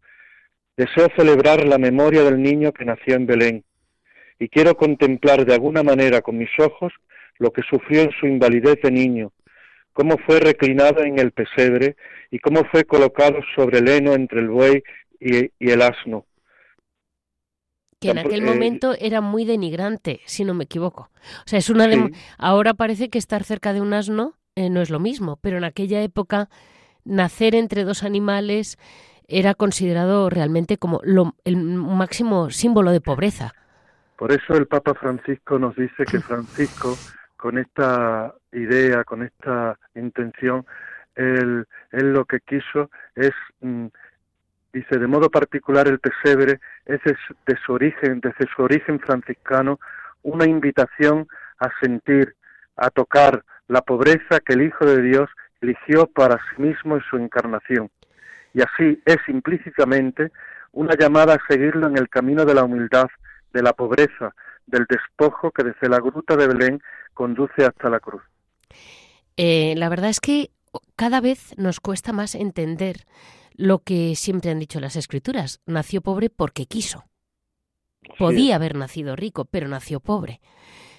Deseo 0.77 1.07
celebrar 1.15 1.65
la 1.65 1.77
memoria 1.77 2.23
del 2.23 2.41
niño 2.41 2.71
que 2.71 2.85
nació 2.85 3.15
en 3.15 3.25
Belén 3.25 3.63
y 4.39 4.49
quiero 4.49 4.75
contemplar 4.75 5.45
de 5.45 5.53
alguna 5.53 5.83
manera 5.83 6.21
con 6.21 6.37
mis 6.37 6.49
ojos 6.59 6.93
lo 7.37 7.51
que 7.51 7.61
sufrió 7.69 8.01
en 8.01 8.11
su 8.19 8.27
invalidez 8.27 8.81
de 8.81 8.91
niño, 8.91 9.31
cómo 9.93 10.17
fue 10.17 10.39
reclinado 10.39 11.03
en 11.03 11.19
el 11.19 11.31
pesebre 11.31 11.95
y 12.31 12.39
cómo 12.39 12.63
fue 12.65 12.85
colocado 12.85 13.39
sobre 13.55 13.79
el 13.79 13.87
heno 13.87 14.13
entre 14.13 14.39
el 14.39 14.49
buey 14.49 14.83
y, 15.19 15.49
el 15.59 15.81
asno. 15.81 16.25
Que 17.99 18.11
en 18.11 18.19
aquel 18.19 18.41
eh, 18.41 18.45
momento 18.45 18.95
era 18.99 19.21
muy 19.21 19.45
denigrante, 19.45 20.21
si 20.25 20.43
no 20.43 20.53
me 20.53 20.65
equivoco. 20.65 21.09
O 21.45 21.47
sea, 21.47 21.59
es 21.59 21.69
una 21.69 21.87
de... 21.87 22.11
ahora 22.37 22.73
parece 22.73 23.09
que 23.09 23.17
estar 23.17 23.43
cerca 23.43 23.73
de 23.73 23.81
un 23.81 23.93
asno 23.93 24.35
eh, 24.55 24.69
no 24.69 24.81
es 24.81 24.89
lo 24.89 24.99
mismo, 24.99 25.37
pero 25.41 25.57
en 25.57 25.65
aquella 25.65 26.01
época 26.01 26.49
nacer 27.03 27.55
entre 27.55 27.83
dos 27.83 28.03
animales 28.03 28.77
era 29.27 29.53
considerado 29.53 30.29
realmente 30.29 30.77
como 30.77 31.01
lo, 31.03 31.35
el 31.43 31.57
máximo 31.57 32.49
símbolo 32.51 32.91
de 32.91 33.01
pobreza. 33.01 33.53
Por 34.17 34.31
eso 34.31 34.55
el 34.55 34.67
Papa 34.67 34.93
Francisco 34.93 35.59
nos 35.59 35.75
dice 35.75 36.05
que 36.05 36.19
Francisco, 36.21 36.95
con 37.37 37.57
esta 37.57 38.33
idea, 38.51 39.03
con 39.03 39.23
esta 39.23 39.77
intención, 39.95 40.65
él, 41.15 41.65
él 41.91 42.13
lo 42.13 42.25
que 42.25 42.39
quiso 42.39 42.89
es, 43.15 43.31
mm, 43.61 43.87
dice, 44.73 44.97
de 44.97 45.07
modo 45.07 45.29
particular 45.29 45.87
el 45.87 45.99
pesebre 45.99 46.59
es 46.85 46.99
de 47.03 47.57
su 47.65 47.73
origen, 47.73 48.19
desde 48.21 48.47
su 48.53 48.61
origen 48.63 48.99
franciscano, 48.99 49.79
una 50.23 50.45
invitación 50.45 51.27
a 51.59 51.69
sentir, 51.79 52.35
a 52.75 52.89
tocar 52.89 53.43
la 53.67 53.81
pobreza 53.81 54.39
que 54.45 54.53
el 54.53 54.63
Hijo 54.63 54.85
de 54.85 55.01
Dios 55.01 55.29
eligió 55.61 56.07
para 56.07 56.35
sí 56.35 56.61
mismo 56.61 56.95
en 56.95 57.03
su 57.03 57.17
encarnación. 57.17 57.89
Y 58.53 58.61
así 58.61 59.01
es 59.05 59.17
implícitamente 59.27 60.31
una 60.71 60.95
llamada 60.95 61.35
a 61.35 61.47
seguirlo 61.47 61.87
en 61.87 61.97
el 61.97 62.09
camino 62.09 62.45
de 62.45 62.53
la 62.53 62.63
humildad, 62.63 63.07
de 63.55 63.63
la 63.63 63.73
pobreza, 63.73 64.35
del 64.67 64.85
despojo 64.87 65.49
que 65.51 65.63
desde 65.63 65.87
la 65.89 65.99
gruta 65.99 66.35
de 66.35 66.47
Belén 66.47 66.81
conduce 67.13 67.65
hasta 67.65 67.89
la 67.89 67.99
cruz. 67.99 68.21
Eh, 69.37 69.73
la 69.77 69.89
verdad 69.89 70.09
es 70.09 70.19
que 70.19 70.51
cada 70.97 71.21
vez 71.21 71.57
nos 71.57 71.79
cuesta 71.79 72.11
más 72.11 72.35
entender 72.35 73.05
lo 73.55 73.79
que 73.79 74.15
siempre 74.15 74.51
han 74.51 74.59
dicho 74.59 74.81
las 74.81 74.97
escrituras. 74.97 75.61
Nació 75.65 76.01
pobre 76.01 76.29
porque 76.29 76.65
quiso. 76.65 77.05
Podía 78.19 78.57
haber 78.57 78.75
nacido 78.75 79.15
rico, 79.15 79.45
pero 79.45 79.67
nació 79.67 79.99
pobre. 80.01 80.41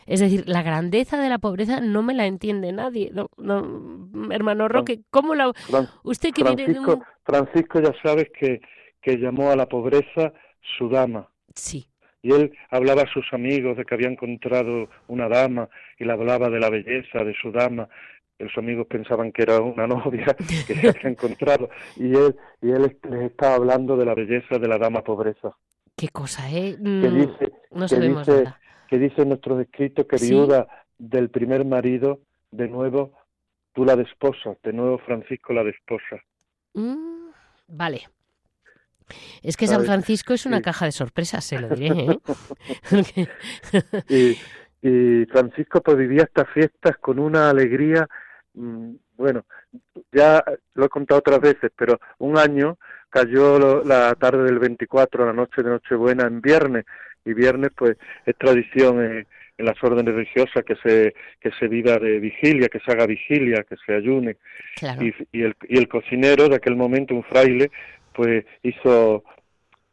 Es 0.07 0.21
decir, 0.21 0.45
la 0.47 0.63
grandeza 0.63 1.19
de 1.19 1.29
la 1.29 1.39
pobreza 1.39 1.81
no 1.81 2.03
me 2.03 2.15
la 2.15 2.27
entiende 2.27 2.73
nadie. 2.73 3.13
hermano 4.31 4.69
Roque, 4.69 5.03
¿cómo 5.11 5.35
la... 5.35 5.53
Usted 6.05 6.33
que 6.33 6.43
Francisco, 6.43 7.03
Francisco 7.25 7.81
ya 7.81 7.93
sabes 8.03 8.29
que, 8.39 8.61
que 9.03 9.19
llamó 9.19 9.51
a 9.51 9.57
la 9.57 9.67
pobreza 9.67 10.33
su 10.79 10.89
dama. 10.89 11.29
Sí 11.55 11.91
y 12.27 12.33
él 12.33 12.53
hablaba 12.71 13.03
a 13.03 13.13
sus 13.13 13.25
amigos 13.33 13.77
de 13.77 13.85
que 13.85 13.95
había 13.95 14.09
encontrado 14.09 14.89
una 15.07 15.29
dama 15.29 15.69
y 15.97 16.05
le 16.05 16.13
hablaba 16.13 16.51
de 16.51 16.59
la 16.59 16.71
belleza 16.71 17.23
de 17.23 17.33
su 17.41 17.53
dama. 17.53 17.89
Los 18.41 18.51
amigos 18.59 18.89
pensaban 18.89 19.31
que 19.31 19.43
era 19.43 19.61
una 19.61 19.87
novia 19.87 20.35
que 20.67 20.75
se 20.75 20.89
había 20.89 21.03
encontrado. 21.05 21.71
Y 21.95 22.17
él 22.17 22.35
y 22.61 22.73
él 22.73 22.99
les 23.09 23.23
estaba 23.31 23.55
hablando 23.55 23.97
de 23.97 24.07
la 24.07 24.15
belleza 24.17 24.59
de 24.59 24.67
la 24.67 24.77
dama 24.77 25.03
pobreza. 25.03 25.57
Qué 25.97 26.09
cosa 26.09 26.51
eh 26.51 26.77
que 26.77 26.91
mm, 26.91 27.15
dice 27.15 27.53
no 27.71 27.87
que 27.87 28.01
dice, 28.01 28.45
que 28.89 28.99
dice 28.99 29.23
en 29.23 29.29
nuestro 29.29 29.61
escrito 29.61 30.09
que 30.09 30.17
viuda 30.17 30.67
del 30.99 31.31
primer 31.31 31.65
marido 31.65 32.23
de 32.51 32.67
nuevo 32.67 33.13
tú 33.73 33.85
la 33.85 33.95
desposas 33.95 34.61
de 34.65 34.73
nuevo 34.73 34.99
Francisco 34.99 35.53
la 35.53 35.63
desposa. 35.63 36.17
Mm, 36.75 37.29
vale 37.69 38.09
es 39.43 39.57
que 39.57 39.67
San 39.67 39.85
Francisco 39.85 40.35
es 40.35 40.47
una 40.47 40.61
caja 40.61 40.87
de 40.87 40.93
sorpresas, 40.93 41.45
se 41.45 41.59
lo 41.59 41.69
diré. 41.69 42.19
¿eh? 42.91 43.27
y, 44.83 45.25
Francisco 45.27 45.81
pues 45.81 45.97
vivía 45.97 46.23
estas 46.23 46.49
fiestas 46.51 46.97
con 46.99 47.19
una 47.19 47.51
alegría, 47.51 48.07
mm, 48.55 48.91
bueno, 49.17 49.45
ya 50.13 50.45
lo 50.75 50.87
he 50.87 50.89
contado 50.89 51.19
otras 51.19 51.41
veces, 51.41 51.73
pero 51.77 51.99
un 52.19 52.39
año 52.39 52.79
cayó 53.11 53.83
la 53.83 54.15
tarde 54.15 54.45
del 54.45 54.59
24, 54.59 55.27
la 55.27 55.33
noche 55.33 55.63
de 55.63 55.71
Nochebuena 55.71 56.27
en 56.27 56.41
viernes, 56.41 56.85
y 57.25 57.35
viernes 57.35 57.71
pues 57.77 57.97
es 58.25 58.37
tradición 58.37 59.03
en, 59.03 59.27
las 59.59 59.83
órdenes 59.83 60.15
religiosas 60.15 60.63
que 60.67 60.77
se 60.77 61.15
que 61.41 61.51
se 61.59 61.67
viva 61.67 61.97
de 61.97 62.19
vigilia, 62.19 62.69
que 62.69 62.79
se 62.81 62.93
haga 62.93 63.07
vigilia, 63.07 63.65
que 63.67 63.77
se 63.87 63.95
ayune. 63.95 64.37
Y, 65.33 65.43
el, 65.43 65.57
y 65.67 65.79
el 65.79 65.89
cocinero 65.89 66.51
de 66.51 66.57
aquel 66.57 66.77
momento, 66.77 67.15
un 67.15 67.25
fraile, 67.25 67.71
pues 68.17 68.45
hizo 68.63 69.23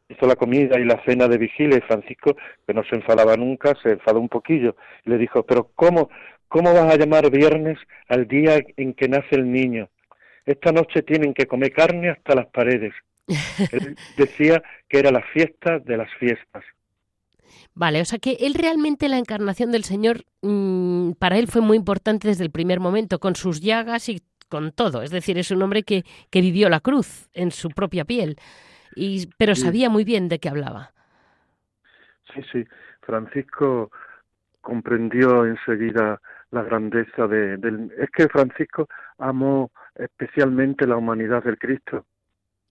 hizo 0.10 0.28
la 0.28 0.36
comida 0.36 0.80
y 0.80 0.86
la 0.86 1.04
cena 1.06 1.28
de 1.28 1.38
vigilia 1.38 1.78
y 1.78 1.82
Francisco, 1.82 2.36
que 2.68 2.74
no 2.74 2.84
se 2.84 2.96
enfadaba 2.96 3.36
nunca, 3.36 3.74
se 3.82 3.92
enfadó 3.92 4.20
un 4.20 4.30
poquillo 4.30 4.76
y 5.06 5.10
le 5.10 5.18
dijo, 5.18 5.44
pero 5.44 5.72
¿cómo, 5.76 6.10
cómo 6.48 6.74
vas 6.74 6.94
a 6.94 6.98
llamar 6.98 7.30
viernes 7.30 7.78
al 8.08 8.28
día 8.28 8.60
en 8.78 8.94
que 8.94 9.08
nace 9.08 9.36
el 9.36 9.52
niño? 9.52 9.90
Esta 10.46 10.72
noche 10.72 11.02
tienen 11.02 11.34
que 11.34 11.48
comer 11.48 11.72
carne 11.72 12.10
hasta 12.10 12.36
las 12.36 12.48
paredes. 12.48 12.94
Él 13.72 13.96
decía 14.18 14.62
que 14.88 15.00
era 15.00 15.12
la 15.12 15.22
fiesta 15.22 15.80
de 15.80 15.98
las 15.98 16.14
fiestas. 16.20 16.64
Vale, 17.76 18.02
o 18.02 18.06
sea 18.06 18.20
que 18.20 18.38
él 18.40 18.54
realmente 18.54 19.10
la 19.10 19.18
encarnación 19.18 19.72
del 19.72 19.84
Señor 19.84 20.26
mm, 20.42 21.14
para 21.14 21.38
él 21.38 21.48
fue 21.48 21.62
muy 21.62 21.78
importante 21.78 22.28
desde 22.28 22.44
el 22.44 22.52
primer 22.52 22.80
momento, 22.80 23.20
con 23.20 23.36
sus 23.36 23.62
llagas 23.62 24.10
y 24.10 24.22
con 24.54 24.72
todo. 24.72 25.02
Es 25.02 25.10
decir, 25.10 25.36
es 25.40 25.50
un 25.50 25.64
hombre 25.64 25.82
que, 25.82 26.06
que 26.30 26.40
vivió 26.40 26.70
la 26.70 26.80
cruz 26.80 27.28
en 27.34 27.50
su 27.50 27.70
propia 27.70 28.06
piel, 28.06 28.38
y, 28.96 29.28
pero 29.36 29.56
sabía 29.56 29.90
muy 29.90 30.04
bien 30.04 30.30
de 30.30 30.38
qué 30.38 30.48
hablaba. 30.48 30.92
Sí, 32.32 32.42
sí. 32.52 32.64
Francisco 33.02 33.90
comprendió 34.62 35.48
enseguida 35.48 36.22
la 36.52 36.62
grandeza 36.62 37.28
de, 37.28 37.58
del... 37.58 37.92
Es 37.98 38.12
que 38.12 38.30
Francisco 38.30 38.88
amó 39.18 39.72
especialmente 39.96 40.86
la 40.86 40.98
humanidad 40.98 41.44
del 41.44 41.58
Cristo. 41.58 42.06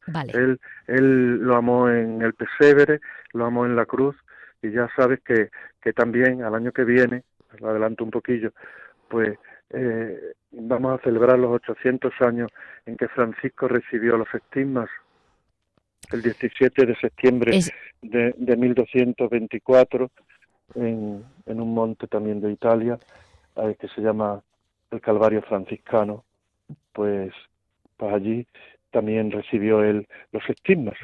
Vale. 0.06 0.32
Él, 0.34 0.60
él 0.86 1.38
lo 1.38 1.56
amó 1.56 1.88
en 1.88 2.22
el 2.22 2.34
pesebre, 2.34 3.00
lo 3.32 3.44
amó 3.44 3.66
en 3.66 3.74
la 3.74 3.86
cruz, 3.86 4.14
y 4.62 4.70
ya 4.70 4.88
sabes 4.94 5.18
que, 5.24 5.50
que 5.80 5.92
también 5.92 6.44
al 6.44 6.54
año 6.54 6.70
que 6.70 6.84
viene, 6.84 7.24
lo 7.58 7.70
adelanto 7.70 8.04
un 8.04 8.12
poquillo, 8.12 8.52
pues 9.08 9.36
eh, 9.70 10.34
vamos 10.52 10.98
a 10.98 11.02
celebrar 11.02 11.38
los 11.38 11.52
800 11.52 12.12
años 12.20 12.50
en 12.86 12.96
que 12.96 13.08
Francisco 13.08 13.68
recibió 13.68 14.16
los 14.16 14.32
estigmas 14.34 14.88
el 16.12 16.22
17 16.22 16.86
de 16.86 16.96
septiembre 16.96 17.60
de, 18.02 18.34
de 18.36 18.56
1224 18.56 20.10
en, 20.74 21.24
en 21.46 21.60
un 21.60 21.74
monte 21.74 22.06
también 22.06 22.40
de 22.40 22.52
Italia 22.52 22.98
eh, 23.56 23.76
que 23.78 23.88
se 23.88 24.00
llama 24.00 24.42
el 24.90 25.00
Calvario 25.00 25.42
franciscano, 25.42 26.24
pues, 26.92 27.32
pues 27.96 28.14
allí 28.14 28.46
también 28.90 29.30
recibió 29.30 29.82
él 29.82 30.06
los 30.32 30.48
estigmas. 30.48 30.96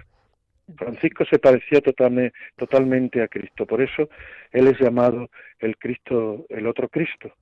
Francisco 0.76 1.24
se 1.24 1.38
parecía 1.38 1.80
totalmente, 1.80 2.36
totalmente 2.56 3.22
a 3.22 3.28
Cristo, 3.28 3.64
por 3.64 3.80
eso 3.80 4.08
él 4.52 4.66
es 4.66 4.78
llamado 4.78 5.30
el 5.58 5.78
Cristo, 5.78 6.44
el 6.50 6.66
otro 6.66 6.88
Cristo. 6.88 7.32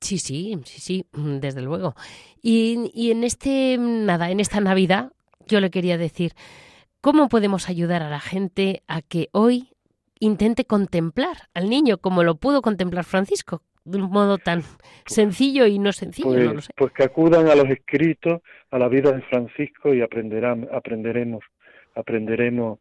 Sí, 0.00 0.18
sí, 0.18 0.58
sí, 0.64 0.80
sí, 0.80 1.06
desde 1.12 1.62
luego. 1.62 1.94
Y, 2.42 2.90
y 2.94 3.10
en 3.10 3.24
este 3.24 3.76
nada, 3.78 4.30
en 4.30 4.40
esta 4.40 4.60
Navidad, 4.60 5.12
yo 5.46 5.60
le 5.60 5.70
quería 5.70 5.98
decir, 5.98 6.32
¿cómo 7.00 7.28
podemos 7.28 7.68
ayudar 7.68 8.02
a 8.02 8.10
la 8.10 8.20
gente 8.20 8.82
a 8.88 9.02
que 9.02 9.28
hoy 9.32 9.70
intente 10.20 10.64
contemplar 10.64 11.36
al 11.54 11.68
niño 11.68 11.98
como 11.98 12.22
lo 12.24 12.36
pudo 12.36 12.62
contemplar 12.62 13.04
Francisco, 13.04 13.62
de 13.84 13.98
un 13.98 14.10
modo 14.10 14.38
tan 14.38 14.62
sencillo 15.06 15.66
y 15.66 15.78
no 15.78 15.92
sencillo, 15.92 16.28
pues, 16.28 16.44
no 16.44 16.54
lo 16.54 16.60
sé. 16.60 16.72
Pues 16.76 16.92
que 16.92 17.04
acudan 17.04 17.48
a 17.48 17.54
los 17.54 17.68
escritos, 17.70 18.42
a 18.70 18.78
la 18.78 18.88
vida 18.88 19.12
de 19.12 19.22
Francisco 19.22 19.94
y 19.94 20.02
aprenderán, 20.02 20.68
aprenderemos, 20.72 21.44
aprenderemos 21.94 22.80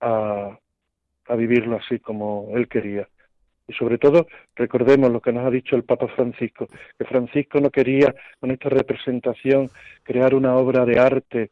a, 0.00 0.58
a 1.26 1.36
vivirlo 1.36 1.76
así 1.76 1.98
como 1.98 2.50
él 2.54 2.68
quería. 2.68 3.08
Y 3.68 3.72
sobre 3.72 3.98
todo, 3.98 4.26
recordemos 4.54 5.10
lo 5.10 5.20
que 5.20 5.32
nos 5.32 5.44
ha 5.44 5.50
dicho 5.50 5.74
el 5.74 5.82
Papa 5.84 6.06
Francisco, 6.08 6.68
que 6.98 7.04
Francisco 7.04 7.60
no 7.60 7.70
quería 7.70 8.14
con 8.38 8.50
esta 8.52 8.68
representación 8.68 9.68
crear 10.04 10.34
una 10.34 10.54
obra 10.54 10.84
de 10.84 10.98
arte, 11.00 11.50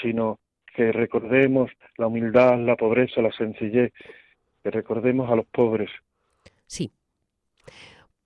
sino 0.00 0.38
que 0.74 0.92
recordemos 0.92 1.70
la 1.96 2.06
humildad, 2.06 2.56
la 2.60 2.76
pobreza, 2.76 3.20
la 3.20 3.32
sencillez, 3.32 3.92
que 4.62 4.70
recordemos 4.70 5.28
a 5.30 5.34
los 5.34 5.46
pobres. 5.46 5.90
Sí. 6.66 6.92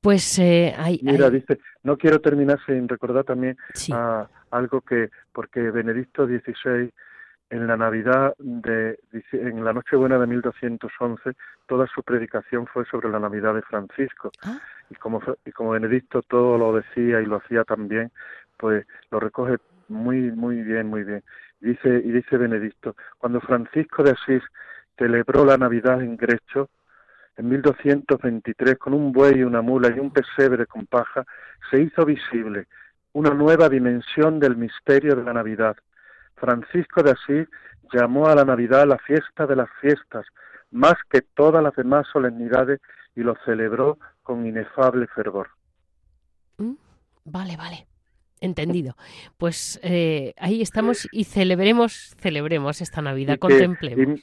Pues 0.00 0.38
eh, 0.38 0.74
hay, 0.76 1.00
Mira, 1.02 1.26
hay- 1.26 1.32
dice, 1.32 1.58
no 1.82 1.96
quiero 1.96 2.20
terminar 2.20 2.58
sin 2.66 2.86
recordar 2.88 3.24
también 3.24 3.56
Sí. 3.72 3.90
a 3.94 4.28
algo 4.50 4.82
que, 4.82 5.08
porque 5.32 5.60
Benedicto 5.70 6.26
XVI 6.26 6.90
en 7.50 7.66
la 7.66 7.76
Navidad 7.76 8.34
de, 8.38 8.98
en 9.32 9.64
la 9.64 9.72
Nochebuena 9.72 10.18
de 10.18 10.26
1211, 10.26 11.32
toda 11.66 11.86
su 11.86 12.02
predicación 12.02 12.66
fue 12.66 12.84
sobre 12.86 13.08
la 13.10 13.20
Navidad 13.20 13.54
de 13.54 13.62
Francisco. 13.62 14.30
Ah. 14.42 14.58
Y 14.90 14.94
como, 14.96 15.20
y 15.44 15.52
como 15.52 15.70
Benedicto 15.70 16.22
todo 16.22 16.58
lo 16.58 16.74
decía 16.74 17.20
y 17.20 17.26
lo 17.26 17.36
hacía 17.36 17.64
también, 17.64 18.10
pues 18.56 18.86
lo 19.10 19.20
recoge 19.20 19.58
muy, 19.88 20.30
muy 20.32 20.62
bien, 20.62 20.88
muy 20.88 21.04
bien. 21.04 21.22
Dice, 21.60 21.88
y 21.88 22.10
dice 22.10 22.36
Benedicto, 22.36 22.96
cuando 23.18 23.40
Francisco 23.40 24.02
de 24.02 24.12
Asís 24.12 24.42
celebró 24.98 25.44
la 25.44 25.56
Navidad 25.56 26.02
en 26.02 26.16
Grecho, 26.16 26.68
en 27.36 27.48
1223, 27.48 28.78
con 28.78 28.94
un 28.94 29.12
buey, 29.12 29.42
una 29.42 29.60
mula 29.60 29.88
y 29.94 29.98
un 29.98 30.12
pesebre 30.12 30.66
con 30.66 30.86
paja, 30.86 31.24
se 31.70 31.80
hizo 31.80 32.04
visible 32.04 32.66
una 33.14 33.30
nueva 33.30 33.68
dimensión 33.68 34.40
del 34.40 34.56
misterio 34.56 35.14
de 35.14 35.22
la 35.22 35.32
Navidad. 35.32 35.76
Francisco 36.44 37.02
de 37.02 37.12
Asís 37.12 37.48
llamó 37.92 38.26
a 38.28 38.34
la 38.34 38.44
Navidad 38.44 38.86
la 38.86 38.98
fiesta 38.98 39.46
de 39.46 39.56
las 39.56 39.68
fiestas, 39.80 40.26
más 40.70 40.94
que 41.10 41.22
todas 41.22 41.62
las 41.62 41.74
demás 41.74 42.06
solemnidades, 42.12 42.80
y 43.16 43.20
lo 43.22 43.34
celebró 43.44 43.98
con 44.22 44.46
inefable 44.46 45.06
fervor. 45.14 45.48
Mm, 46.58 46.74
Vale, 47.26 47.56
vale. 47.56 47.86
Entendido. 48.40 48.94
Pues 49.38 49.80
eh, 49.82 50.34
ahí 50.36 50.60
estamos 50.60 51.08
y 51.12 51.24
celebremos, 51.24 52.14
celebremos 52.18 52.82
esta 52.82 53.00
Navidad, 53.00 53.34
Y 53.34 53.36
que 53.36 53.40
contemplemos. 53.40 53.98
in- 53.98 54.22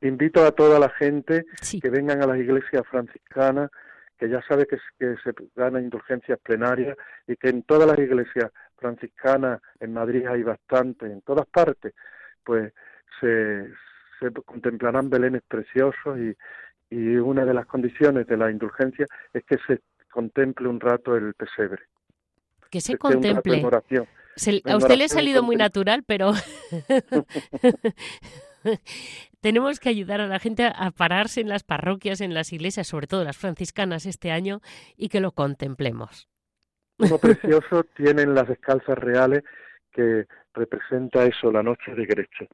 invito 0.00 0.42
a 0.46 0.52
toda 0.52 0.78
la 0.78 0.88
gente 0.88 1.44
Sí, 1.60 1.78
que 1.80 1.90
vengan 1.90 2.22
a 2.22 2.26
las 2.26 2.38
iglesias 2.38 2.82
franciscanas, 2.90 3.70
que 4.18 4.28
ya 4.28 4.42
sabe 4.42 4.66
que, 4.66 4.78
se 4.98 5.32
gana 5.54 5.80
indulgencias 5.80 6.38
plenarias 6.40 6.96
y 7.26 7.36
que 7.36 7.48
en 7.48 7.62
todas 7.62 7.88
las 7.88 7.98
iglesias 7.98 8.50
franciscanas, 8.76 9.60
en 9.80 9.92
Madrid 9.92 10.26
hay 10.26 10.42
bastante, 10.42 11.06
en 11.06 11.22
todas 11.22 11.46
partes, 11.46 11.94
pues 12.44 12.72
se, 13.20 13.68
se 14.18 14.30
contemplarán 14.44 15.08
belenes 15.08 15.42
preciosos 15.46 16.18
y, 16.18 16.36
y 16.90 17.16
una 17.16 17.44
de 17.44 17.54
las 17.54 17.66
condiciones 17.66 18.26
de 18.26 18.36
la 18.36 18.50
indulgencia 18.50 19.06
es 19.32 19.44
que 19.44 19.56
se 19.66 19.80
contemple 20.10 20.68
un 20.68 20.80
rato 20.80 21.16
el 21.16 21.34
pesebre. 21.34 21.82
que 22.70 22.80
se 22.80 22.98
contemple. 22.98 23.62
Se- 24.36 24.62
a 24.64 24.76
usted 24.76 24.96
le 24.96 25.04
ha 25.04 25.08
salido 25.08 25.42
muy 25.42 25.56
natural, 25.56 26.04
pero 26.06 26.32
tenemos 29.40 29.80
que 29.80 29.88
ayudar 29.88 30.20
a 30.20 30.26
la 30.26 30.38
gente 30.38 30.64
a- 30.64 30.90
pararse 30.90 31.40
en 31.40 31.48
las 31.48 31.62
parroquias, 31.62 32.20
en 32.20 32.34
las 32.34 32.52
iglesias, 32.52 32.86
sobre 32.86 33.06
todo 33.06 33.24
las 33.24 33.36
franciscanas 33.36 34.06
este 34.06 34.30
año, 34.30 34.60
y 34.96 35.08
que 35.08 35.20
lo 35.20 35.32
contemplemos. 35.32 36.28
Uno 36.98 37.18
precioso 37.18 37.84
tienen 37.96 38.34
las 38.34 38.48
descalzas 38.48 38.98
reales 38.98 39.42
que 39.92 40.26
representa 40.54 41.24
eso, 41.24 41.52
la 41.52 41.62
noche 41.62 41.94
de 41.94 42.06
Grecho. 42.06 42.46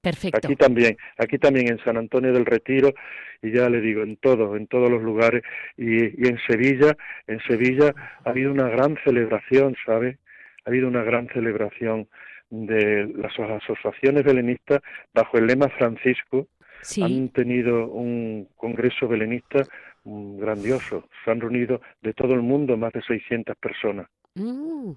Perfecto. 0.00 0.38
Aquí 0.38 0.56
también, 0.56 0.96
aquí 1.18 1.38
también 1.38 1.68
en 1.68 1.84
San 1.84 1.98
Antonio 1.98 2.32
del 2.32 2.46
Retiro 2.46 2.94
y 3.42 3.52
ya 3.52 3.68
le 3.68 3.80
digo 3.82 4.02
en 4.02 4.16
todos, 4.16 4.56
en 4.56 4.66
todos 4.66 4.90
los 4.90 5.02
lugares 5.02 5.42
y, 5.76 6.24
y 6.24 6.28
en 6.28 6.38
Sevilla, 6.46 6.96
en 7.26 7.38
Sevilla 7.40 7.94
ha 8.24 8.30
habido 8.30 8.50
una 8.50 8.68
gran 8.68 8.96
celebración, 9.04 9.76
¿sabe? 9.84 10.18
Ha 10.64 10.70
habido 10.70 10.88
una 10.88 11.02
gran 11.02 11.28
celebración 11.28 12.08
de 12.50 13.06
las 13.16 13.32
asociaciones 13.38 14.24
belenistas 14.24 14.80
bajo 15.14 15.38
el 15.38 15.46
lema 15.46 15.68
Francisco 15.70 16.48
Sí, 16.82 17.02
han 17.02 17.28
tenido 17.28 17.88
un 17.88 18.48
congreso 18.56 19.06
belenista 19.06 19.62
mm, 20.04 20.38
grandioso. 20.38 21.04
Se 21.24 21.30
han 21.30 21.40
reunido 21.40 21.80
de 22.00 22.14
todo 22.14 22.32
el 22.34 22.40
mundo 22.40 22.76
más 22.78 22.92
de 22.94 23.02
600 23.02 23.54
personas. 23.56 24.06
Mm, 24.34 24.92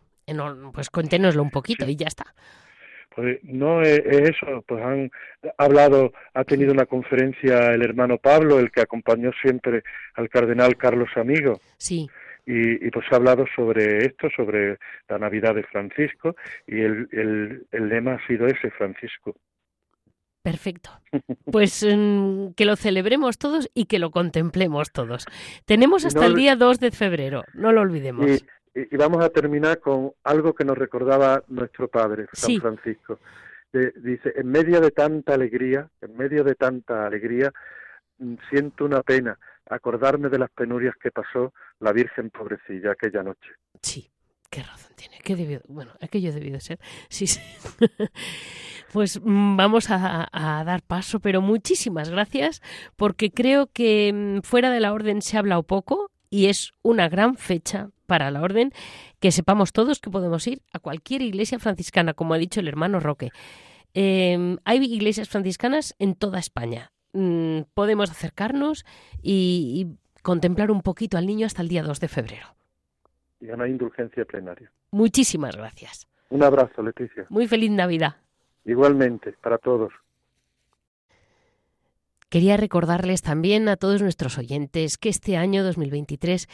pues 0.74 0.90
cuéntenoslo 0.90 1.44
un 1.44 1.50
poquito 1.52 1.86
Sí. 1.86 1.92
y 1.92 1.96
ya 1.98 2.08
está. 2.08 2.24
Pues 3.16 3.44
no 3.44 3.82
es, 3.82 4.00
es 4.00 4.30
eso, 4.32 4.64
pues 4.66 4.82
han 4.84 5.12
hablado, 5.58 6.14
ha 6.34 6.44
tenido 6.46 6.72
una 6.72 6.86
conferencia 6.86 7.72
el 7.74 7.84
hermano 7.84 8.18
Pablo, 8.18 8.60
el 8.60 8.72
que 8.72 8.82
acompañó 8.82 9.32
siempre 9.42 9.84
al 10.16 10.30
cardenal 10.30 10.78
Carlos 10.78 11.10
Amigo, 11.16 11.60
Sí, 11.78 12.10
y, 12.46 12.86
y 12.88 12.92
pues 12.92 13.06
ha 13.12 13.16
hablado 13.16 13.46
sobre 13.56 14.06
esto, 14.06 14.30
sobre 14.36 14.78
la 15.10 15.18
Navidad 15.20 15.56
de 15.56 15.64
Francisco, 15.64 16.36
y 16.68 16.82
el, 16.82 17.08
el, 17.12 17.66
el 17.72 17.90
lema 17.90 18.14
ha 18.16 18.28
sido 18.28 18.48
ese, 18.48 18.70
Francisco. 18.72 19.36
perfecto. 20.42 20.90
Pues 21.52 21.86
mm, 21.88 22.52
que 22.56 22.66
lo 22.66 22.76
celebremos 22.76 23.38
todos 23.38 23.70
y 23.74 23.86
que 23.86 24.00
lo 24.00 24.12
contemplemos 24.12 24.92
todos. 24.92 25.26
Tenemos 25.66 26.06
hasta 26.06 26.22
no 26.22 26.28
el 26.28 26.36
día 26.36 26.56
2 26.56 26.80
de 26.80 26.92
febrero, 26.92 27.44
no 27.54 27.72
lo 27.72 27.82
olvidemos. 27.82 28.26
Y, 28.76 28.98
vamos 28.98 29.24
a 29.24 29.30
terminar 29.30 29.80
con 29.80 30.12
algo 30.24 30.54
que 30.54 30.66
nos 30.66 30.78
recordaba 30.78 31.44
nuestro 31.48 31.88
padre, 31.88 32.26
San 32.34 32.48
Sí. 32.50 32.60
Francisco. 32.60 33.20
Dice, 33.72 34.34
en 34.36 34.48
medio 34.48 34.82
de 34.82 34.92
tanta 34.92 35.34
alegría, 35.36 35.88
en 36.02 36.16
medio 36.18 36.44
de 36.44 36.56
tanta 36.56 37.06
alegría, 37.08 37.52
mm, 38.20 38.36
siento 38.50 38.86
una 38.86 39.02
pena 39.02 39.38
acordarme 39.70 40.30
de 40.30 40.40
las 40.40 40.52
penurias 40.52 40.96
que 41.02 41.12
pasó 41.12 41.54
la 41.80 41.92
Virgen 41.92 42.30
pobrecilla 42.30 42.92
aquella 42.92 43.24
noche. 43.24 43.50
Sí, 43.82 44.12
qué 44.50 44.64
razón 44.64 44.92
tiene. 44.96 45.20
¿Qué 45.24 45.36
debió, 45.36 45.62
bueno, 45.68 45.94
aquello 46.02 46.32
debió 46.32 46.54
de 46.54 46.60
ser. 46.62 46.80
Sí. 47.10 47.26
Pues 48.94 49.20
mm, 49.20 49.58
vamos 49.58 49.88
a, 49.90 50.30
dar 50.32 50.84
paso, 50.84 51.20
pero 51.20 51.42
muchísimas 51.42 52.12
gracias, 52.12 52.62
porque 52.96 53.32
creo 53.32 53.66
que 53.66 54.14
mm, 54.14 54.42
fuera 54.44 54.70
de 54.70 54.80
la 54.80 54.94
orden 54.94 55.24
se 55.24 55.36
ha 55.36 55.40
hablado 55.40 55.64
poco 55.64 56.12
y 56.30 56.46
es 56.46 56.74
una 56.84 57.10
gran 57.10 57.36
fecha 57.36 57.90
para 58.06 58.30
la 58.30 58.44
orden 58.44 58.72
que 59.20 59.32
sepamos 59.32 59.74
todos 59.74 60.00
que 60.00 60.12
podemos 60.12 60.46
ir 60.46 60.62
a 60.74 60.78
cualquier 60.78 61.24
iglesia 61.24 61.58
franciscana, 61.58 62.14
como 62.14 62.36
ha 62.36 62.38
dicho 62.38 62.60
el 62.60 62.68
hermano 62.68 63.00
Roque. 63.00 63.32
Eh, 63.96 64.58
hay 64.64 64.84
iglesias 64.84 65.28
franciscanas 65.28 65.96
en 65.98 66.14
toda 66.14 66.38
España. 66.38 66.92
Mm, 67.14 67.62
podemos 67.74 68.12
acercarnos 68.12 68.86
y, 69.22 69.88
y 69.88 70.22
contemplar 70.24 70.72
un 70.72 70.82
poquito 70.82 71.18
al 71.18 71.26
niño 71.26 71.46
hasta 71.46 71.62
el 71.62 71.68
día 71.68 71.84
2 71.84 72.00
de 72.00 72.08
febrero. 72.08 72.48
Y 73.40 73.48
ganar 73.48 73.68
indulgencia 73.68 74.26
plenaria. 74.26 74.72
Muchísimas 74.92 75.56
gracias. 75.56 76.08
Un 76.30 76.44
abrazo, 76.44 76.82
Leticia. 76.82 77.26
Muy 77.30 77.48
feliz 77.48 77.70
Navidad. 77.72 78.16
Igualmente, 78.66 79.34
para 79.42 79.58
todos. 79.58 79.92
Quería 82.34 82.58
recordarles 82.58 83.22
también 83.22 83.70
a 83.70 83.78
todos 83.78 84.02
nuestros 84.02 84.40
oyentes 84.40 84.98
que 84.98 85.10
este 85.10 85.38
año 85.38 85.64
2023 85.64 86.48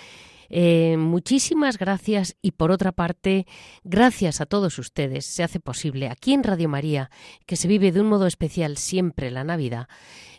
eh, 0.50 0.98
muchísimas 0.98 1.78
gracias 1.78 2.36
y 2.42 2.52
por 2.52 2.72
otra 2.72 2.92
parte, 2.92 3.48
gracias 3.86 4.42
a 4.42 4.46
todos 4.46 4.78
ustedes 4.78 5.26
se 5.26 5.42
hace 5.42 5.62
posible 5.62 6.10
aquí 6.10 6.34
en 6.34 6.44
Radio 6.44 6.68
María, 6.68 7.10
que 7.46 7.56
se 7.56 7.70
vive 7.70 7.94
de 7.94 8.02
un 8.02 8.08
modo 8.08 8.28
especial 8.28 8.76
siempre 8.76 9.32
la 9.32 9.46
Navidad, 9.46 9.88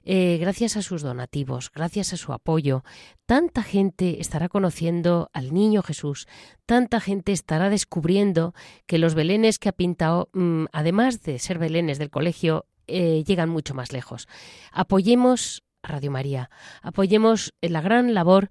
eh, 0.04 0.36
gracias 0.38 0.76
a 0.76 0.82
sus 0.82 1.00
donativos, 1.00 1.70
gracias 1.72 2.12
a 2.12 2.18
su 2.18 2.34
apoyo, 2.34 2.84
tanta 3.24 3.62
gente 3.62 4.20
estará 4.20 4.50
conociendo 4.50 5.30
al 5.32 5.54
Niño 5.54 5.82
Jesús, 5.82 6.26
tanta 6.66 7.00
gente 7.00 7.32
estará 7.32 7.70
descubriendo 7.70 8.52
que 8.86 8.98
los 8.98 9.14
belenes 9.14 9.58
que 9.58 9.70
ha 9.70 9.72
pintado, 9.72 10.28
mm, 10.34 10.66
además 10.72 11.22
de 11.22 11.38
ser 11.38 11.58
belenes 11.58 11.98
del 11.98 12.10
colegio, 12.10 12.66
eh, 12.90 13.24
llegan 13.24 13.48
mucho 13.48 13.74
más 13.74 13.92
lejos. 13.92 14.28
Apoyemos 14.72 15.62
Radio 15.82 16.10
María, 16.10 16.50
apoyemos 16.82 17.54
la 17.62 17.80
gran 17.80 18.12
labor 18.12 18.50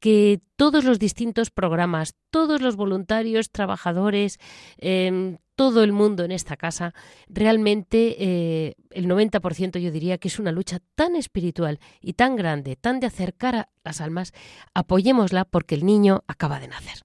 que 0.00 0.40
todos 0.56 0.84
los 0.84 0.98
distintos 0.98 1.50
programas, 1.50 2.14
todos 2.30 2.62
los 2.62 2.74
voluntarios, 2.74 3.50
trabajadores, 3.50 4.38
em, 4.78 5.36
todo 5.54 5.84
el 5.84 5.92
mundo 5.92 6.24
en 6.24 6.32
esta 6.32 6.56
casa, 6.56 6.94
realmente 7.28 8.16
eh, 8.18 8.76
el 8.90 9.06
90% 9.06 9.78
yo 9.78 9.90
diría 9.90 10.16
que 10.16 10.28
es 10.28 10.38
una 10.38 10.52
lucha 10.52 10.78
tan 10.94 11.16
espiritual 11.16 11.80
y 12.00 12.14
tan 12.14 12.34
grande, 12.34 12.76
tan 12.76 12.98
de 12.98 13.08
acercar 13.08 13.56
a 13.56 13.68
las 13.84 14.00
almas, 14.00 14.32
apoyémosla 14.72 15.44
porque 15.44 15.74
el 15.74 15.84
niño 15.84 16.24
acaba 16.26 16.60
de 16.60 16.68
nacer. 16.68 17.04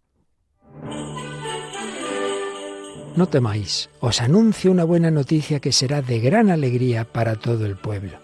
No 3.16 3.28
temáis, 3.28 3.90
os 4.02 4.22
anuncio 4.22 4.72
una 4.72 4.84
buena 4.84 5.10
noticia 5.10 5.62
que 5.62 5.72
será 5.72 6.02
de 6.02 6.20
gran 6.20 6.50
alegría 6.50 7.06
para 7.06 7.36
todo 7.38 7.66
el 7.66 7.78
pueblo. 7.78 8.20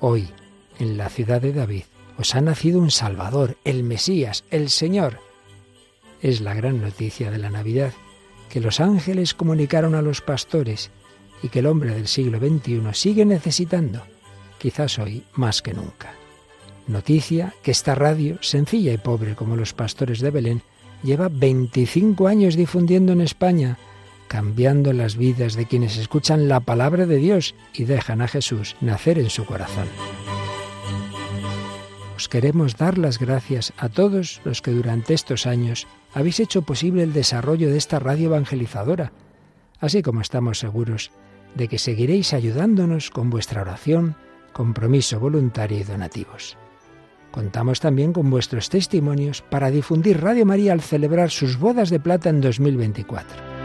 Hoy, 0.00 0.28
en 0.78 0.98
la 0.98 1.08
ciudad 1.08 1.40
de 1.40 1.54
David, 1.54 1.84
os 2.18 2.34
ha 2.34 2.42
nacido 2.42 2.78
un 2.78 2.90
Salvador, 2.90 3.56
el 3.64 3.82
Mesías, 3.82 4.44
el 4.50 4.68
Señor. 4.68 5.20
Es 6.20 6.42
la 6.42 6.52
gran 6.52 6.82
noticia 6.82 7.30
de 7.30 7.38
la 7.38 7.48
Navidad 7.48 7.92
que 8.50 8.60
los 8.60 8.78
ángeles 8.80 9.32
comunicaron 9.32 9.94
a 9.94 10.02
los 10.02 10.20
pastores 10.20 10.90
y 11.42 11.48
que 11.48 11.60
el 11.60 11.66
hombre 11.66 11.94
del 11.94 12.06
siglo 12.06 12.38
XXI 12.38 12.82
sigue 12.92 13.24
necesitando, 13.24 14.02
quizás 14.58 14.98
hoy 14.98 15.24
más 15.32 15.62
que 15.62 15.72
nunca. 15.72 16.12
Noticia 16.86 17.54
que 17.62 17.70
esta 17.70 17.94
radio, 17.94 18.38
sencilla 18.42 18.92
y 18.92 18.98
pobre 18.98 19.34
como 19.34 19.56
los 19.56 19.72
pastores 19.72 20.20
de 20.20 20.30
Belén, 20.30 20.62
lleva 21.02 21.28
25 21.28 22.28
años 22.28 22.54
difundiendo 22.54 23.12
en 23.12 23.22
España, 23.22 23.78
cambiando 24.28 24.92
las 24.92 25.16
vidas 25.16 25.54
de 25.54 25.66
quienes 25.66 25.96
escuchan 25.96 26.48
la 26.48 26.60
palabra 26.60 27.06
de 27.06 27.16
Dios 27.16 27.54
y 27.72 27.84
dejan 27.84 28.20
a 28.20 28.28
Jesús 28.28 28.76
nacer 28.80 29.18
en 29.18 29.30
su 29.30 29.44
corazón. 29.44 29.88
Os 32.16 32.28
queremos 32.28 32.76
dar 32.76 32.96
las 32.96 33.18
gracias 33.18 33.72
a 33.76 33.88
todos 33.88 34.40
los 34.44 34.62
que 34.62 34.70
durante 34.70 35.12
estos 35.12 35.46
años 35.46 35.86
habéis 36.14 36.40
hecho 36.40 36.62
posible 36.62 37.02
el 37.02 37.12
desarrollo 37.12 37.70
de 37.70 37.76
esta 37.76 37.98
radio 37.98 38.28
evangelizadora, 38.28 39.12
así 39.80 40.02
como 40.02 40.22
estamos 40.22 40.58
seguros 40.58 41.10
de 41.54 41.68
que 41.68 41.78
seguiréis 41.78 42.32
ayudándonos 42.32 43.10
con 43.10 43.30
vuestra 43.30 43.62
oración, 43.62 44.16
compromiso 44.52 45.20
voluntario 45.20 45.78
y 45.78 45.84
donativos. 45.84 46.56
Contamos 47.30 47.80
también 47.80 48.14
con 48.14 48.30
vuestros 48.30 48.70
testimonios 48.70 49.42
para 49.42 49.70
difundir 49.70 50.22
Radio 50.22 50.46
María 50.46 50.72
al 50.72 50.80
celebrar 50.80 51.30
sus 51.30 51.58
bodas 51.58 51.90
de 51.90 52.00
plata 52.00 52.30
en 52.30 52.40
2024. 52.40 53.55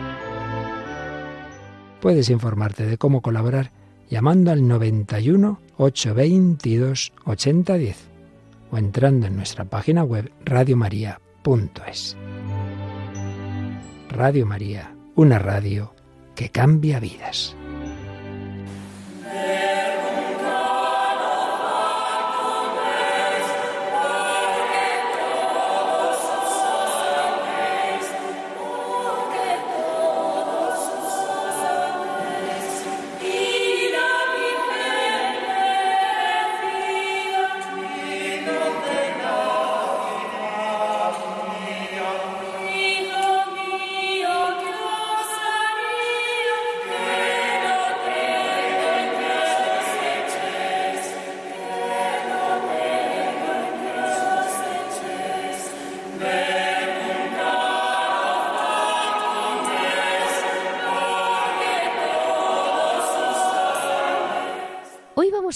Puedes 2.02 2.32
informarte 2.32 2.86
de 2.88 2.98
cómo 2.98 3.22
colaborar 3.22 3.72
llamando 4.10 4.52
al 4.52 4.68
91 4.68 5.60
822 5.78 7.14
8010 7.26 7.98
o 8.72 8.78
entrando 8.78 9.28
en 9.28 9.36
nuestra 9.36 9.66
página 9.66 10.04
web 10.04 10.32
radiomaria.es. 10.44 12.18
Radio 14.10 14.46
María, 14.48 14.96
una 15.16 15.38
radio 15.38 15.94
que 16.36 16.50
cambia 16.50 17.00
vidas. 17.00 17.56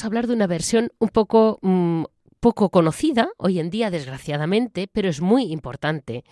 Hablar 0.04 0.28
de 0.28 0.34
una 0.34 0.48
versión 0.48 0.92
un 1.00 1.10
poco, 1.10 1.60
mm, 1.62 2.04
poco 2.40 2.70
conocida 2.70 3.30
hoy 3.38 3.60
en 3.60 3.70
día, 3.70 3.90
desgraciadamente, 3.90 4.90
pero 4.92 5.10
es 5.10 5.22
muy 5.22 5.52
importante. 5.52 6.26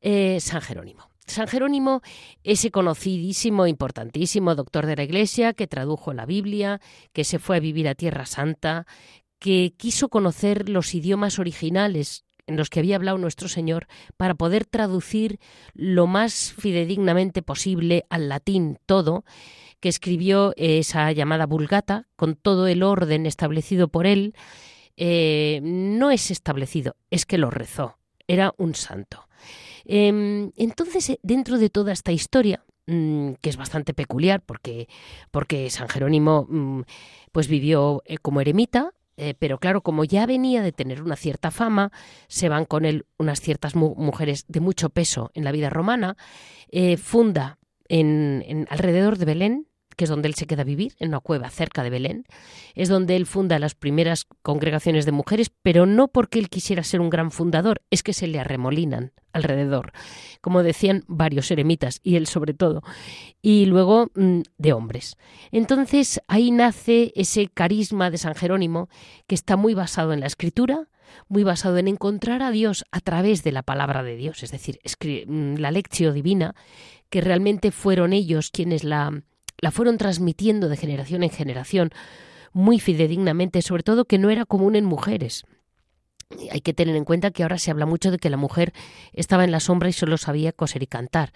Eh, 0.00 0.38
San 0.40 0.60
Jerónimo. 0.60 1.10
San 1.26 1.46
Jerónimo, 1.46 2.02
ese 2.42 2.70
conocidísimo, 2.70 3.66
importantísimo 3.66 4.54
doctor 4.54 4.86
de 4.86 4.96
la 4.96 5.04
Iglesia 5.04 5.52
que 5.52 5.68
tradujo 5.68 6.12
la 6.12 6.26
Biblia, 6.26 6.80
que 7.12 7.24
se 7.24 7.38
fue 7.38 7.56
a 7.56 7.60
vivir 7.60 7.88
a 7.88 7.94
Tierra 7.94 8.26
Santa, 8.26 8.86
que 9.38 9.72
quiso 9.76 10.08
conocer 10.08 10.68
los 10.68 10.94
idiomas 10.94 11.38
originales 11.38 12.24
en 12.50 12.56
los 12.56 12.68
que 12.68 12.80
había 12.80 12.96
hablado 12.96 13.16
nuestro 13.16 13.48
Señor 13.48 13.86
para 14.16 14.34
poder 14.34 14.66
traducir 14.66 15.38
lo 15.72 16.06
más 16.06 16.52
fidedignamente 16.58 17.42
posible 17.42 18.04
al 18.10 18.28
latín 18.28 18.78
todo, 18.86 19.24
que 19.78 19.88
escribió 19.88 20.52
esa 20.56 21.10
llamada 21.12 21.46
Vulgata 21.46 22.08
con 22.16 22.34
todo 22.34 22.66
el 22.66 22.82
orden 22.82 23.24
establecido 23.24 23.88
por 23.88 24.06
él, 24.06 24.34
eh, 24.96 25.60
no 25.62 26.10
es 26.10 26.30
establecido, 26.30 26.96
es 27.10 27.24
que 27.24 27.38
lo 27.38 27.50
rezó, 27.50 27.98
era 28.26 28.52
un 28.58 28.74
santo. 28.74 29.28
Em, 29.84 30.50
entonces, 30.56 31.08
eh, 31.10 31.20
dentro 31.22 31.56
de 31.58 31.70
toda 31.70 31.92
esta 31.92 32.12
historia, 32.12 32.64
mm, 32.86 33.32
que 33.40 33.48
es 33.48 33.56
bastante 33.56 33.94
peculiar 33.94 34.42
porque, 34.44 34.88
porque 35.30 35.70
San 35.70 35.88
Jerónimo 35.88 36.46
mm, 36.50 36.82
pues 37.32 37.48
vivió 37.48 38.02
eh, 38.04 38.18
como 38.18 38.40
eremita, 38.40 38.92
pero 39.38 39.58
claro, 39.58 39.82
como 39.82 40.04
ya 40.04 40.26
venía 40.26 40.62
de 40.62 40.72
tener 40.72 41.02
una 41.02 41.16
cierta 41.16 41.50
fama, 41.50 41.92
se 42.28 42.48
van 42.48 42.64
con 42.64 42.84
él 42.84 43.06
unas 43.18 43.40
ciertas 43.40 43.74
mujeres 43.74 44.44
de 44.48 44.60
mucho 44.60 44.90
peso 44.90 45.30
en 45.34 45.44
la 45.44 45.52
vida 45.52 45.70
romana, 45.70 46.16
funda 46.98 47.58
en, 47.88 48.66
alrededor 48.70 49.18
de 49.18 49.24
Belén 49.24 49.69
que 49.96 50.04
es 50.04 50.10
donde 50.10 50.28
él 50.28 50.34
se 50.34 50.46
queda 50.46 50.62
a 50.62 50.64
vivir, 50.64 50.94
en 50.98 51.08
una 51.08 51.20
cueva 51.20 51.50
cerca 51.50 51.82
de 51.82 51.90
Belén. 51.90 52.24
Es 52.74 52.88
donde 52.88 53.16
él 53.16 53.26
funda 53.26 53.58
las 53.58 53.74
primeras 53.74 54.26
congregaciones 54.42 55.06
de 55.06 55.12
mujeres, 55.12 55.50
pero 55.62 55.86
no 55.86 56.08
porque 56.08 56.38
él 56.38 56.48
quisiera 56.48 56.82
ser 56.82 57.00
un 57.00 57.10
gran 57.10 57.30
fundador, 57.30 57.82
es 57.90 58.02
que 58.02 58.12
se 58.12 58.26
le 58.26 58.40
arremolinan 58.40 59.12
alrededor, 59.32 59.92
como 60.40 60.62
decían 60.62 61.04
varios 61.06 61.50
eremitas, 61.50 62.00
y 62.02 62.16
él 62.16 62.26
sobre 62.26 62.54
todo, 62.54 62.82
y 63.40 63.66
luego 63.66 64.10
mm, 64.14 64.40
de 64.58 64.72
hombres. 64.72 65.16
Entonces 65.52 66.20
ahí 66.26 66.50
nace 66.50 67.12
ese 67.14 67.48
carisma 67.48 68.10
de 68.10 68.18
San 68.18 68.34
Jerónimo 68.34 68.88
que 69.26 69.34
está 69.34 69.56
muy 69.56 69.74
basado 69.74 70.12
en 70.12 70.20
la 70.20 70.26
escritura, 70.26 70.88
muy 71.28 71.44
basado 71.44 71.78
en 71.78 71.88
encontrar 71.88 72.42
a 72.42 72.50
Dios 72.50 72.84
a 72.92 73.00
través 73.00 73.42
de 73.42 73.52
la 73.52 73.62
palabra 73.62 74.02
de 74.02 74.16
Dios, 74.16 74.42
es 74.42 74.50
decir, 74.50 74.80
mm, 75.26 75.56
la 75.56 75.70
lección 75.70 76.14
divina, 76.14 76.54
que 77.08 77.20
realmente 77.20 77.70
fueron 77.72 78.12
ellos 78.12 78.50
quienes 78.50 78.84
la 78.84 79.22
la 79.60 79.70
fueron 79.70 79.98
transmitiendo 79.98 80.68
de 80.68 80.76
generación 80.76 81.22
en 81.22 81.30
generación 81.30 81.90
muy 82.52 82.80
fidedignamente, 82.80 83.62
sobre 83.62 83.82
todo 83.82 84.04
que 84.04 84.18
no 84.18 84.30
era 84.30 84.44
común 84.44 84.76
en 84.76 84.84
mujeres. 84.84 85.44
Hay 86.52 86.60
que 86.60 86.74
tener 86.74 86.96
en 86.96 87.04
cuenta 87.04 87.30
que 87.30 87.42
ahora 87.42 87.58
se 87.58 87.70
habla 87.70 87.86
mucho 87.86 88.10
de 88.10 88.18
que 88.18 88.30
la 88.30 88.36
mujer 88.36 88.72
estaba 89.12 89.44
en 89.44 89.50
la 89.50 89.60
sombra 89.60 89.88
y 89.88 89.92
solo 89.92 90.16
sabía 90.16 90.52
coser 90.52 90.82
y 90.82 90.86
cantar. 90.86 91.32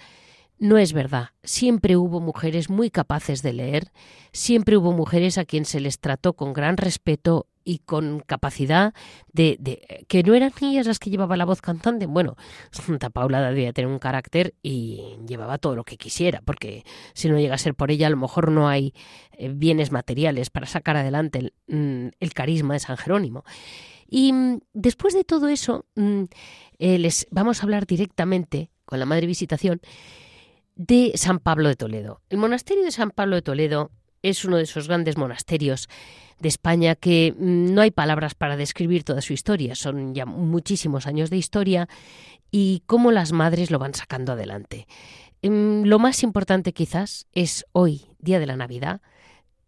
No 0.59 0.79
es 0.79 0.93
verdad. 0.93 1.31
Siempre 1.43 1.97
hubo 1.97 2.21
mujeres 2.21 2.71
muy 2.71 2.91
capaces 2.91 3.43
de 3.43 3.53
leer, 3.53 3.93
siempre 4.33 4.77
hubo 4.77 4.93
mujeres 4.93 5.37
a 5.37 5.45
quien 5.45 5.65
se 5.65 5.81
les 5.81 5.99
trató 5.99 6.35
con 6.35 6.53
gran 6.53 6.77
respeto 6.77 7.49
y 7.65 7.79
con 7.79 8.21
capacidad 8.21 8.95
de, 9.33 9.57
de, 9.59 10.05
que 10.09 10.23
no 10.23 10.35
eran 10.35 10.53
ellas 10.61 10.87
las 10.87 10.99
que 10.99 11.11
llevaba 11.11 11.37
la 11.37 11.45
voz 11.45 11.61
cantante. 11.61 12.07
Bueno, 12.07 12.37
Santa 12.71 13.11
Paula 13.11 13.41
debía 13.49 13.73
tener 13.73 13.91
un 13.91 13.99
carácter 13.99 14.55
y 14.63 15.17
llevaba 15.27 15.59
todo 15.59 15.75
lo 15.75 15.85
que 15.85 15.97
quisiera, 15.97 16.43
porque 16.45 16.85
si 17.15 17.29
no 17.29 17.39
llega 17.39 17.55
a 17.55 17.59
ser 17.59 17.75
por 17.75 17.91
ella, 17.91 18.07
a 18.07 18.11
lo 18.11 18.17
mejor 18.17 18.51
no 18.51 18.69
hay 18.69 18.95
eh, 19.33 19.49
bienes 19.49 19.93
materiales 19.93 20.51
para 20.51 20.67
sacar 20.67 20.97
adelante 20.97 21.39
el, 21.39 21.55
mm, 21.69 22.09
el 22.21 22.35
carisma 22.35 22.75
de 22.75 22.81
San 22.81 22.97
Jerónimo. 22.97 23.45
Y 24.09 24.33
mm, 24.33 24.61
después 24.75 25.15
de 25.15 25.25
todo 25.25 25.49
eso, 25.49 25.87
mm, 25.97 26.25
eh, 26.79 26.99
les 26.99 27.27
vamos 27.31 27.61
a 27.61 27.63
hablar 27.65 27.87
directamente 27.87 28.71
con 28.85 28.99
la 28.99 29.07
Madre 29.07 29.27
Visitación 29.27 29.81
de 30.77 31.13
San 31.15 31.39
Pablo 31.39 31.69
de 31.69 31.77
Toledo. 31.77 32.21
El 32.29 32.39
monasterio 32.39 32.85
de 32.85 32.91
San 32.91 33.11
Pablo 33.11 33.37
de 33.37 33.43
Toledo 33.43 33.91
es 34.25 34.45
uno 34.45 34.57
de 34.57 34.65
esos 34.65 34.89
grandes 34.89 35.17
monasterios 35.17 35.89
de 36.41 36.49
España 36.49 36.97
que 36.97 37.35
mm, 37.39 37.75
no 37.75 37.83
hay 37.83 37.91
palabras 37.91 38.35
para 38.35 38.57
describir 38.57 39.05
toda 39.05 39.21
su 39.21 39.33
historia. 39.33 39.75
Son 39.75 40.15
ya 40.15 40.27
muchísimos 40.27 41.07
años 41.07 41.31
de 41.31 41.37
historia 41.37 41.89
y 42.51 42.83
cómo 42.87 43.13
las 43.13 43.33
madres 43.33 43.71
lo 43.71 43.79
van 43.79 43.95
sacando 43.95 44.33
adelante. 44.33 44.89
Lo 45.43 45.99
más 45.99 46.23
importante 46.23 46.73
quizás 46.73 47.27
es 47.33 47.67
hoy, 47.73 48.07
día 48.19 48.41
de 48.41 48.47
la 48.47 48.57
Navidad, 48.57 49.03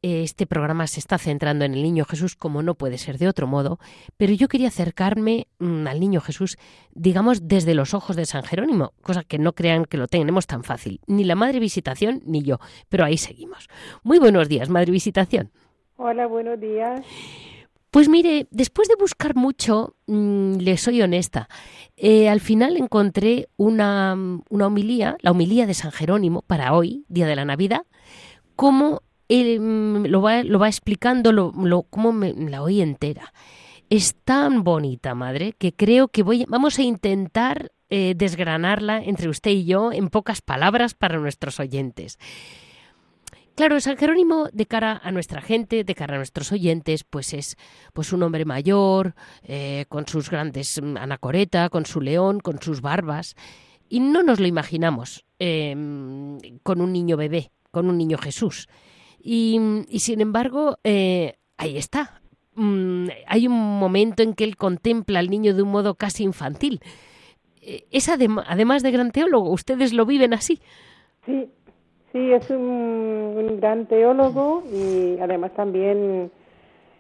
este 0.03 0.47
programa 0.47 0.87
se 0.87 1.01
está 1.01 1.19
centrando 1.19 1.65
en 1.65 1.75
el 1.75 1.83
Niño 1.83 2.05
Jesús 2.05 2.37
como 2.37 2.63
no 2.63 2.75
puede 2.75 2.99
ser 2.99 3.19
de 3.19 3.29
otro 3.29 3.47
modo, 3.47 3.79
pero 4.17 4.33
yo 4.33 4.49
quería 4.49 4.69
acercarme 4.69 5.49
mm, 5.59 5.87
al 5.87 6.01
Niño 6.01 6.21
Jesús, 6.21 6.59
digamos, 6.93 7.49
desde 7.49 7.75
los 7.75 7.95
ojos 7.95 8.17
de 8.17 8.27
San 8.27 8.43
Jerónimo, 8.43 8.93
cosa 9.03 9.25
que 9.25 9.39
no 9.39 9.55
crean 9.55 9.85
que 9.85 9.97
lo 9.97 10.07
tenemos 10.07 10.47
tan 10.47 10.65
fácil, 10.65 11.01
ni 11.07 11.25
la 11.25 11.35
Madre 11.35 11.61
Visitación 11.61 12.23
ni 12.25 12.43
yo, 12.43 12.59
pero 12.89 13.05
ahí 13.05 13.17
seguimos. 13.17 13.69
Muy 14.03 14.19
buenos 14.19 14.49
días, 14.49 14.69
Madre 14.69 14.93
Visitación. 14.93 15.51
Hola, 15.97 16.27
buenos 16.27 16.61
días. 16.61 17.01
Pues 17.91 18.11
mire, 18.11 18.47
después 18.51 18.89
de 18.89 18.97
buscar 18.97 19.35
mucho, 19.37 19.97
mm, 20.07 20.57
le 20.57 20.77
soy 20.77 21.01
honesta, 21.01 21.49
eh, 21.97 22.29
al 22.29 22.41
final 22.41 22.77
encontré 22.77 23.49
una, 23.57 24.15
una 24.51 24.67
homilía, 24.67 25.17
la 25.21 25.31
homilía 25.31 25.67
de 25.67 25.73
San 25.73 25.93
Jerónimo 25.93 26.43
para 26.43 26.75
hoy, 26.75 27.07
día 27.09 27.27
de 27.27 27.37
la 27.37 27.47
Navidad, 27.47 27.87
como 28.55 29.03
mm, 29.29 30.07
lo, 30.07 30.23
va, 30.23 30.43
lo 30.43 30.59
va 30.59 30.69
explicando, 30.69 31.53
como 31.91 32.13
me, 32.13 32.33
la 32.33 32.63
oí 32.63 32.81
entera. 32.81 33.33
Es 33.89 34.17
tan 34.25 34.65
bonita, 34.65 35.15
madre, 35.15 35.53
que 35.53 35.73
creo 35.73 36.09
que 36.09 36.23
vamos 36.49 36.79
a 36.79 36.83
intentar 36.83 37.71
eh, 37.89 38.15
desgranarla 38.17 39.01
entre 39.03 39.29
usted 39.29 39.53
y 39.53 39.65
yo 39.65 39.93
en 39.93 40.09
pocas 40.09 40.43
palabras 40.43 40.95
para 40.95 41.19
nuestros 41.19 41.61
oyentes. 41.61 42.19
Claro, 43.55 43.81
San 43.81 43.97
Jerónimo, 43.97 44.49
de 44.53 44.67
cara 44.67 45.01
a 45.03 45.11
nuestra 45.13 45.41
gente, 45.41 45.83
de 45.83 45.95
cara 45.95 46.15
a 46.15 46.19
nuestros 46.19 46.53
oyentes, 46.53 47.05
pues 47.05 47.33
es 47.33 47.57
pues 47.95 48.13
un 48.13 48.23
hombre 48.23 48.45
mayor, 48.45 49.15
eh, 49.45 49.87
con 49.89 50.07
sus 50.07 50.29
grandes 50.31 50.83
mm, 50.83 50.97
anacoreta, 50.97 51.71
con 51.71 51.87
su 51.87 52.01
león, 52.01 52.41
con 52.41 52.61
sus 52.61 52.81
barbas, 52.81 53.35
y 53.89 54.01
no 54.01 54.23
nos 54.23 54.41
lo 54.41 54.47
imaginamos 54.47 55.25
eh, 55.39 55.75
con 56.65 56.81
un 56.81 56.93
niño 56.93 57.17
bebé, 57.17 57.53
con 57.71 57.89
un 57.89 57.97
niño 57.97 58.19
Jesús. 58.19 58.69
Y, 59.23 59.59
sin 59.99 60.21
embargo, 60.21 60.79
eh, 60.85 61.37
ahí 61.57 61.77
está. 61.77 62.21
Mm, 62.55 63.09
hay 63.27 63.47
un 63.47 63.79
momento 63.79 64.23
en 64.23 64.35
que 64.35 64.45
él 64.45 64.57
contempla 64.57 65.19
al 65.19 65.31
niño 65.31 65.55
de 65.55 65.63
un 65.63 65.71
modo 65.71 65.95
casi 65.95 66.25
infantil. 66.25 66.81
Eh, 67.61 67.85
es 67.91 68.09
además 68.09 68.83
de 68.83 68.91
gran 68.93 69.11
teólogo, 69.11 69.51
¿ustedes 69.51 69.93
lo 69.93 70.07
viven 70.07 70.33
así? 70.33 70.61
Sí, 71.27 71.49
sí, 72.13 72.33
es 72.33 72.49
un, 72.51 73.59
gran 73.61 73.87
teólogo 73.87 74.63
y 74.73 75.19
además 75.19 75.53
también 75.55 76.31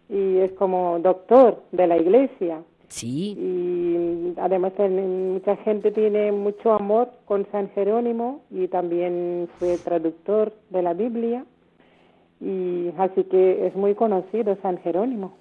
y 0.08 0.38
es 0.38 0.52
como 0.52 0.98
doctor 0.98 1.62
de 1.72 1.86
la 1.86 1.96
iglesia. 1.96 2.62
Sí. 2.88 3.36
Y 3.38 4.34
además 4.40 4.72
mucha 4.78 5.56
gente 5.56 5.90
tiene 5.90 6.32
mucho 6.32 6.72
amor 6.72 7.10
con 7.24 7.46
San 7.50 7.70
Jerónimo 7.70 8.42
y 8.50 8.68
también 8.68 9.48
fue 9.58 9.76
traductor 9.78 10.52
de 10.70 10.82
la 10.82 10.94
Biblia 10.94 11.44
y 12.40 12.90
así 12.98 13.24
que 13.24 13.66
es 13.66 13.74
muy 13.74 13.94
conocido 13.94 14.56
San 14.62 14.78
Jerónimo. 14.78 15.36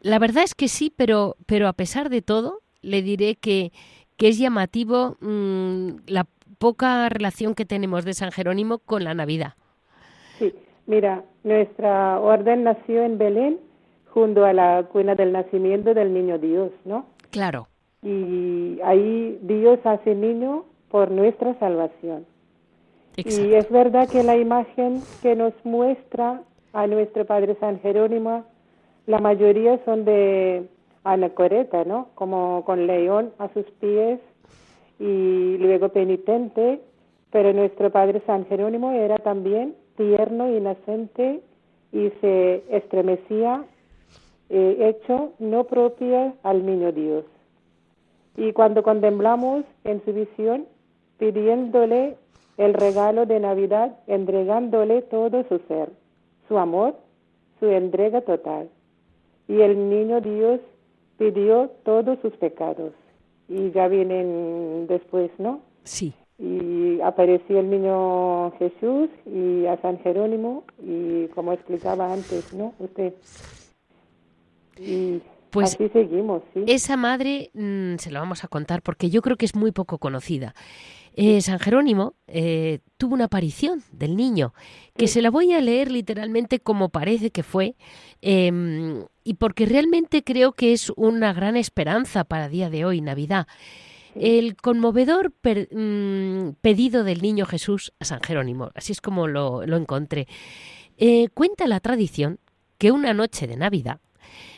La 0.00 0.18
verdad 0.18 0.44
es 0.44 0.54
que 0.54 0.68
sí, 0.68 0.92
pero, 0.94 1.36
pero 1.46 1.68
a 1.68 1.72
pesar 1.72 2.10
de 2.10 2.22
todo, 2.22 2.60
le 2.82 3.02
diré 3.02 3.36
que, 3.36 3.72
que 4.16 4.28
es 4.28 4.38
llamativo 4.38 5.16
mm, 5.20 5.88
la 6.06 6.26
poca 6.58 7.08
relación 7.08 7.54
que 7.54 7.64
tenemos 7.64 8.04
de 8.04 8.14
San 8.14 8.32
Jerónimo 8.32 8.78
con 8.78 9.04
la 9.04 9.14
Navidad. 9.14 9.54
Sí, 10.38 10.54
mira, 10.86 11.24
nuestra 11.44 12.20
orden 12.20 12.64
nació 12.64 13.02
en 13.02 13.18
Belén, 13.18 13.58
junto 14.10 14.44
a 14.44 14.52
la 14.52 14.84
cuna 14.90 15.14
del 15.14 15.32
nacimiento 15.32 15.92
del 15.92 16.14
niño 16.14 16.38
Dios, 16.38 16.70
¿no? 16.84 17.06
Claro. 17.30 17.68
Y 18.02 18.78
ahí 18.84 19.38
Dios 19.42 19.78
hace 19.84 20.14
niño 20.14 20.64
por 20.90 21.10
nuestra 21.10 21.58
salvación. 21.58 22.24
Y 23.16 23.54
es 23.54 23.70
verdad 23.70 24.08
que 24.08 24.22
la 24.22 24.36
imagen 24.36 25.02
que 25.22 25.34
nos 25.34 25.54
muestra 25.64 26.42
a 26.74 26.86
nuestro 26.86 27.24
Padre 27.24 27.56
San 27.58 27.80
Jerónimo, 27.80 28.44
la 29.06 29.18
mayoría 29.18 29.82
son 29.86 30.04
de 30.04 30.68
anacoreta, 31.02 31.84
¿no? 31.84 32.08
Como 32.14 32.62
con 32.66 32.86
león 32.86 33.32
a 33.38 33.48
sus 33.54 33.64
pies 33.80 34.20
y 34.98 35.56
luego 35.58 35.88
penitente, 35.88 36.82
pero 37.30 37.54
nuestro 37.54 37.90
Padre 37.90 38.22
San 38.26 38.44
Jerónimo 38.46 38.92
era 38.92 39.16
también 39.16 39.74
tierno, 39.96 40.54
inocente 40.54 41.40
y 41.92 42.10
se 42.20 42.64
estremecía, 42.70 43.64
eh, 44.50 44.76
hecho 44.90 45.32
no 45.38 45.64
propia 45.64 46.34
al 46.42 46.66
niño 46.66 46.92
Dios. 46.92 47.24
Y 48.36 48.52
cuando 48.52 48.82
contemplamos 48.82 49.64
en 49.84 50.04
su 50.04 50.12
visión, 50.12 50.66
pidiéndole 51.18 52.18
el 52.58 52.74
regalo 52.74 53.26
de 53.26 53.40
Navidad 53.40 53.96
entregándole 54.06 55.02
todo 55.02 55.44
su 55.48 55.58
ser, 55.68 55.90
su 56.48 56.58
amor, 56.58 56.96
su 57.60 57.66
entrega 57.66 58.20
total. 58.22 58.68
Y 59.48 59.60
el 59.60 59.90
niño 59.90 60.20
Dios 60.20 60.60
pidió 61.18 61.70
todos 61.84 62.18
sus 62.20 62.32
pecados. 62.34 62.92
Y 63.48 63.70
ya 63.70 63.88
vienen 63.88 64.86
después, 64.88 65.30
¿no? 65.38 65.60
Sí. 65.84 66.14
Y 66.38 67.00
apareció 67.00 67.60
el 67.60 67.70
niño 67.70 68.50
Jesús 68.58 69.08
y 69.24 69.66
a 69.66 69.80
San 69.80 69.98
Jerónimo 70.00 70.64
y 70.82 71.28
como 71.28 71.52
explicaba 71.52 72.12
antes, 72.12 72.52
¿no? 72.52 72.74
Usted. 72.78 73.14
Y 74.78 75.22
pues 75.50 75.74
así 75.74 75.88
seguimos, 75.88 76.42
sí. 76.52 76.64
Esa 76.66 76.96
madre 76.96 77.50
mm, 77.54 77.96
se 77.96 78.10
lo 78.10 78.20
vamos 78.20 78.44
a 78.44 78.48
contar 78.48 78.82
porque 78.82 79.08
yo 79.08 79.22
creo 79.22 79.36
que 79.36 79.46
es 79.46 79.54
muy 79.54 79.72
poco 79.72 79.98
conocida. 79.98 80.54
Eh, 81.18 81.40
San 81.40 81.58
Jerónimo 81.58 82.14
eh, 82.26 82.80
tuvo 82.98 83.14
una 83.14 83.24
aparición 83.24 83.82
del 83.90 84.16
niño, 84.16 84.52
que 84.94 85.08
se 85.08 85.22
la 85.22 85.30
voy 85.30 85.54
a 85.54 85.62
leer 85.62 85.90
literalmente 85.90 86.60
como 86.60 86.90
parece 86.90 87.30
que 87.30 87.42
fue, 87.42 87.74
em, 88.20 89.06
y 89.24 89.34
porque 89.34 89.64
realmente 89.64 90.22
creo 90.22 90.52
que 90.52 90.74
es 90.74 90.92
una 90.94 91.32
gran 91.32 91.56
esperanza 91.56 92.24
para 92.24 92.50
día 92.50 92.68
de 92.68 92.84
hoy, 92.84 93.00
Navidad. 93.00 93.46
El 94.14 94.56
conmovedor 94.56 95.32
mm, 95.42 96.50
pedido 96.60 97.02
del 97.02 97.22
niño 97.22 97.46
Jesús 97.46 97.94
a 97.98 98.04
San 98.04 98.20
Jerónimo, 98.20 98.70
así 98.74 98.92
es 98.92 99.00
como 99.00 99.26
lo, 99.26 99.62
encontré. 99.62 100.28
Eh, 100.98 101.28
cuenta 101.32 101.66
la 101.66 101.80
tradición 101.80 102.40
que 102.76 102.92
una 102.92 103.14
noche 103.14 103.46
de 103.46 103.56
Navidad, 103.56 104.00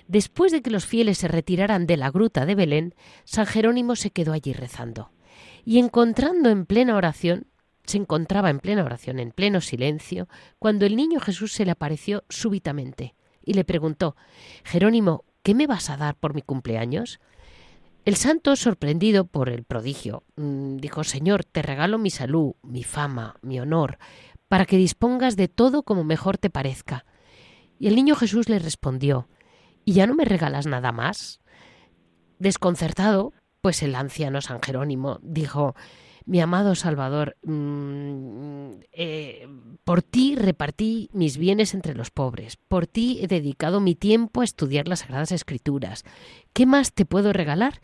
después 0.09 0.51
de 0.51 0.63
que 0.63 0.71
los 0.71 0.87
fieles 0.87 1.19
se 1.19 1.29
retiraran 1.29 1.87
de 1.87 1.97
la 1.97 2.11
gruta 2.11 2.47
de 2.47 2.57
Belén, 2.57 2.95
San 3.25 3.47
Jerónimo 3.47 3.95
se 3.95 4.11
quedó 4.11 4.33
allí 4.33 4.53
rezando 4.53 5.13
y 5.69 5.79
encontrando 5.79 6.49
en 6.49 6.65
plena 6.65 6.97
oración, 6.97 7.47
se 7.85 7.99
encontraba 7.99 8.49
en 8.49 8.59
plena 8.59 8.85
oración, 8.85 9.19
en 9.19 9.33
pleno 9.33 9.61
silencio, 9.61 10.27
cuando 10.59 10.87
el 10.87 10.97
niño 10.97 11.21
Jesús 11.21 11.53
se 11.53 11.67
le 11.67 11.73
apareció 11.73 12.25
súbitamente 12.31 13.15
y 13.45 13.53
le 13.53 13.67
preguntó 13.67 14.17
Jerónimo, 14.65 15.27
¿qué 15.43 15.55
me 15.55 15.67
vas 15.67 15.91
a 15.91 15.99
dar 15.99 16.15
por 16.15 16.33
mi 16.33 16.41
cumpleaños? 16.41 17.21
El 18.07 18.17
santo, 18.17 18.57
sorprendido 18.57 19.27
por 19.27 19.51
el 19.51 19.65
prodigio, 19.65 20.25
mm, 20.37 20.79
dijo 20.79 21.05
Señor, 21.05 21.45
te 21.45 21.61
regalo 21.61 21.99
mi 21.99 22.09
salud, 22.09 22.55
mi 22.63 22.83
fama, 22.83 23.37
mi 23.43 23.61
honor, 23.61 23.99
para 24.49 24.65
que 24.65 24.79
dispongas 24.79 25.37
de 25.37 25.49
todo 25.49 25.83
como 25.83 26.03
mejor 26.03 26.39
te 26.39 26.49
parezca. 26.49 27.05
Y 27.79 27.89
el 27.89 27.95
niño 27.95 28.15
Jesús 28.15 28.49
le 28.49 28.59
respondió 28.59 29.29
¿Y 29.85 29.93
ya 29.93 30.07
no 30.07 30.15
me 30.15 30.25
regalas 30.25 30.67
nada 30.67 30.93
más? 30.93 31.43
Desconcertado, 32.39 33.35
pues 33.69 33.83
el 33.83 33.97
anciano 33.97 34.41
San 34.41 34.63
Jerónimo 34.63 35.19
dijo, 35.21 35.77
mi 36.25 36.41
amado 36.41 36.75
Salvador, 36.75 37.37
mm, 37.43 38.81
eh, 38.93 39.47
por 39.85 40.01
ti 40.01 40.37
repartí 40.37 41.11
mis 41.13 41.37
bienes 41.37 41.75
entre 41.75 41.95
los 41.95 42.11
pobres, 42.11 42.57
por 42.57 42.87
ti 42.87 43.19
he 43.21 43.27
dedicado 43.27 43.81
mi 43.81 43.95
tiempo 43.95 44.41
a 44.41 44.45
estudiar 44.45 44.89
las 44.89 45.01
Sagradas 45.01 45.33
Escrituras. 45.33 46.05
¿Qué 46.55 46.65
más 46.65 46.95
te 46.95 47.05
puedo 47.05 47.35
regalar? 47.35 47.83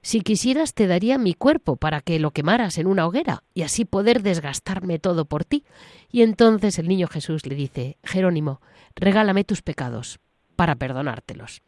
Si 0.00 0.22
quisieras 0.22 0.72
te 0.72 0.86
daría 0.86 1.18
mi 1.18 1.34
cuerpo 1.34 1.76
para 1.76 2.00
que 2.00 2.18
lo 2.18 2.30
quemaras 2.30 2.78
en 2.78 2.86
una 2.86 3.06
hoguera 3.06 3.44
y 3.52 3.60
así 3.60 3.84
poder 3.84 4.22
desgastarme 4.22 4.98
todo 4.98 5.26
por 5.26 5.44
ti. 5.44 5.64
Y 6.10 6.22
entonces 6.22 6.78
el 6.78 6.88
niño 6.88 7.08
Jesús 7.08 7.44
le 7.44 7.56
dice, 7.56 7.98
Jerónimo, 8.02 8.62
regálame 8.94 9.44
tus 9.44 9.60
pecados, 9.60 10.18
para 10.56 10.76
perdonártelos. 10.76 11.60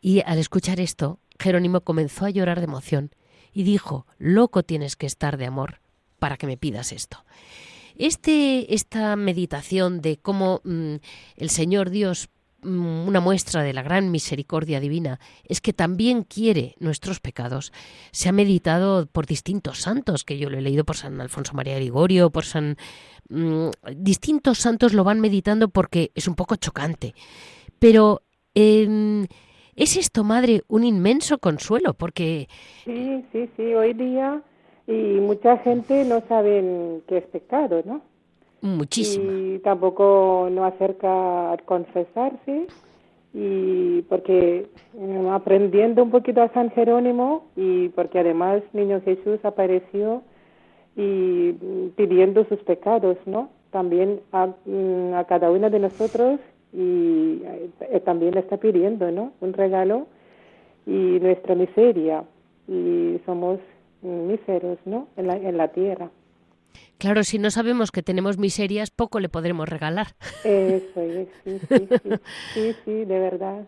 Y 0.00 0.22
al 0.26 0.38
escuchar 0.38 0.80
esto, 0.80 1.20
Jerónimo 1.42 1.82
comenzó 1.82 2.24
a 2.24 2.30
llorar 2.30 2.60
de 2.60 2.64
emoción 2.64 3.10
y 3.52 3.64
dijo, 3.64 4.06
loco 4.18 4.62
tienes 4.62 4.96
que 4.96 5.06
estar 5.06 5.36
de 5.36 5.46
amor 5.46 5.80
para 6.18 6.36
que 6.36 6.46
me 6.46 6.56
pidas 6.56 6.92
esto. 6.92 7.24
Este, 7.96 8.74
esta 8.74 9.16
meditación 9.16 10.00
de 10.00 10.16
cómo 10.16 10.60
mm, 10.64 10.94
el 11.36 11.50
Señor 11.50 11.90
Dios 11.90 12.30
mm, 12.62 13.06
una 13.06 13.20
muestra 13.20 13.62
de 13.62 13.72
la 13.72 13.82
gran 13.82 14.10
misericordia 14.10 14.80
divina 14.80 15.20
es 15.44 15.60
que 15.60 15.72
también 15.72 16.22
quiere 16.22 16.74
nuestros 16.78 17.20
pecados. 17.20 17.72
Se 18.12 18.28
ha 18.28 18.32
meditado 18.32 19.06
por 19.06 19.26
distintos 19.26 19.80
santos, 19.80 20.24
que 20.24 20.38
yo 20.38 20.48
lo 20.48 20.58
he 20.58 20.62
leído 20.62 20.84
por 20.84 20.96
San 20.96 21.20
Alfonso 21.20 21.54
María 21.54 21.74
de 21.74 21.80
Ligorio, 21.80 22.30
por 22.30 22.44
San... 22.44 22.76
Mm, 23.28 23.68
distintos 23.96 24.58
santos 24.58 24.94
lo 24.94 25.04
van 25.04 25.20
meditando 25.20 25.68
porque 25.68 26.12
es 26.14 26.28
un 26.28 26.34
poco 26.34 26.56
chocante. 26.56 27.14
Pero 27.78 28.22
em, 28.54 29.26
¿es 29.76 29.96
esto, 29.96 30.24
madre, 30.24 30.62
un 30.68 30.84
inmenso 30.84 31.38
consuelo? 31.38 31.94
Porque... 31.94 32.48
Sí, 32.84 33.24
sí, 33.32 33.48
sí, 33.56 33.74
hoy 33.74 33.94
día 33.94 34.42
y 34.86 34.92
mucha 34.92 35.58
gente 35.58 36.04
no 36.04 36.22
sabe 36.28 37.02
qué 37.06 37.18
es 37.18 37.26
pecado, 37.26 37.82
¿no? 37.84 38.02
Muchísimo. 38.60 39.30
Y 39.32 39.58
tampoco 39.58 40.48
no 40.50 40.64
acerca 40.64 41.52
a 41.52 41.56
confesarse 41.58 42.66
y 43.34 44.02
porque 44.02 44.66
eh, 44.98 45.28
aprendiendo 45.32 46.02
un 46.02 46.10
poquito 46.10 46.42
a 46.42 46.52
San 46.52 46.70
Jerónimo 46.70 47.46
y 47.56 47.88
porque 47.90 48.20
además 48.20 48.62
Niño 48.72 49.00
Jesús 49.02 49.40
apareció 49.44 50.22
y 50.96 51.52
pidiendo 51.96 52.44
sus 52.44 52.60
pecados, 52.60 53.16
¿no? 53.24 53.50
También 53.70 54.20
a, 54.32 54.48
mm, 54.66 55.14
a 55.14 55.24
cada 55.24 55.50
uno 55.50 55.70
de 55.70 55.78
nosotros 55.78 56.38
y 56.72 57.42
eh, 57.44 58.00
también 58.04 58.36
está 58.36 58.56
pidiendo, 58.56 59.10
¿no? 59.10 59.32
Un 59.40 59.52
regalo 59.52 60.06
y 60.86 61.18
nuestra 61.20 61.54
miseria 61.54 62.24
y 62.68 63.20
somos 63.26 63.60
míseros, 64.02 64.78
¿no? 64.84 65.08
En 65.16 65.26
la, 65.26 65.36
en 65.36 65.56
la 65.56 65.68
tierra. 65.68 66.10
Claro, 66.98 67.24
si 67.24 67.38
no 67.38 67.50
sabemos 67.50 67.90
que 67.90 68.02
tenemos 68.02 68.38
miserias, 68.38 68.90
poco 68.90 69.20
le 69.20 69.28
podremos 69.28 69.68
regalar. 69.68 70.08
Eso 70.44 71.00
es, 71.00 71.28
sí, 71.44 71.60
sí, 72.54 72.74
sí, 72.84 72.92
de 73.04 73.18
verdad. 73.18 73.66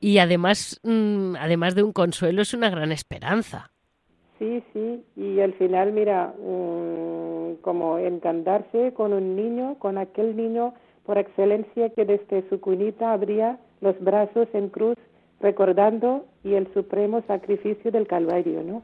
Y 0.00 0.18
además, 0.18 0.80
mm, 0.82 1.36
además 1.36 1.74
de 1.74 1.82
un 1.82 1.92
consuelo, 1.92 2.42
es 2.42 2.54
una 2.54 2.70
gran 2.70 2.92
esperanza. 2.92 3.70
Sí, 4.38 4.62
sí, 4.72 5.04
y 5.16 5.40
al 5.40 5.54
final, 5.54 5.92
mira, 5.92 6.34
mm, 6.38 7.56
como 7.62 7.98
encantarse 7.98 8.92
con 8.94 9.12
un 9.12 9.36
niño, 9.36 9.76
con 9.78 9.96
aquel 9.96 10.36
niño 10.36 10.74
por 11.04 11.18
excelencia 11.18 11.90
que 11.90 12.04
desde 12.04 12.48
su 12.48 12.60
cunita 12.60 13.12
abría 13.12 13.58
los 13.80 13.98
brazos 14.00 14.48
en 14.54 14.68
cruz, 14.68 14.96
recordando 15.40 16.24
y 16.42 16.54
el 16.54 16.72
supremo 16.72 17.22
sacrificio 17.26 17.90
del 17.90 18.06
Calvario, 18.06 18.62
¿no? 18.62 18.82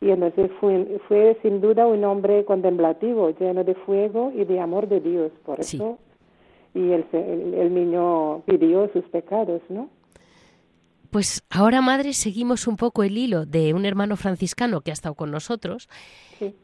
Y 0.00 0.10
entonces 0.10 0.50
fue, 0.60 1.00
fue 1.08 1.38
sin 1.42 1.60
duda 1.60 1.86
un 1.86 2.04
hombre 2.04 2.44
contemplativo, 2.44 3.30
lleno 3.38 3.64
de 3.64 3.74
fuego 3.74 4.32
y 4.34 4.44
de 4.44 4.60
amor 4.60 4.88
de 4.88 5.00
Dios, 5.00 5.32
por 5.44 5.60
eso. 5.60 5.98
Y 6.74 6.90
el, 6.90 7.06
el, 7.12 7.72
niño 7.72 8.42
pidió 8.46 8.90
sus 8.92 9.04
pecados, 9.04 9.62
¿no? 9.68 9.88
Pues 11.10 11.44
ahora, 11.48 11.80
madre, 11.80 12.12
seguimos 12.12 12.66
un 12.66 12.76
poco 12.76 13.04
el 13.04 13.16
hilo 13.16 13.46
de 13.46 13.72
un 13.72 13.86
hermano 13.86 14.16
franciscano 14.16 14.80
que 14.80 14.90
ha 14.90 14.94
estado 14.94 15.14
con 15.14 15.30
nosotros 15.30 15.88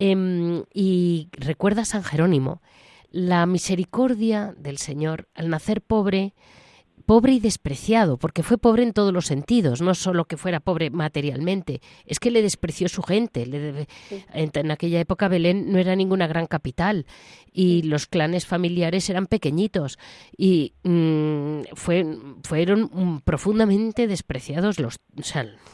em, 0.00 0.64
y 0.74 1.28
recuerda 1.30 1.82
a 1.82 1.84
San 1.84 2.02
Jerónimo, 2.02 2.60
la 3.10 3.46
misericordia 3.46 4.54
del 4.56 4.78
Señor 4.78 5.28
al 5.34 5.48
nacer 5.48 5.82
pobre, 5.82 6.34
pobre 7.10 7.32
y 7.32 7.40
despreciado, 7.40 8.18
porque 8.18 8.44
fue 8.44 8.56
pobre 8.56 8.84
en 8.84 8.92
todos 8.92 9.12
los 9.12 9.26
sentidos, 9.26 9.82
no 9.82 9.96
solo 9.96 10.26
que 10.26 10.36
fuera 10.36 10.60
pobre 10.60 10.90
materialmente, 10.90 11.80
es 12.06 12.20
que 12.20 12.30
le 12.30 12.40
despreció 12.40 12.88
su 12.88 13.02
gente. 13.02 13.86
en, 14.32 14.70
aquella 14.70 15.00
época 15.00 15.26
Belén 15.26 15.72
no 15.72 15.78
era 15.78 15.96
ninguna 15.96 16.28
gran 16.28 16.46
capital 16.46 17.06
y 17.52 17.82
los 17.82 18.06
clanes 18.06 18.46
familiares 18.46 19.10
eran 19.10 19.26
pequeñitos 19.26 19.98
y 20.36 20.74
mm, 20.84 21.62
fueron 21.74 23.22
profundamente 23.24 24.06
despreciados 24.06 24.78
los, 24.78 25.00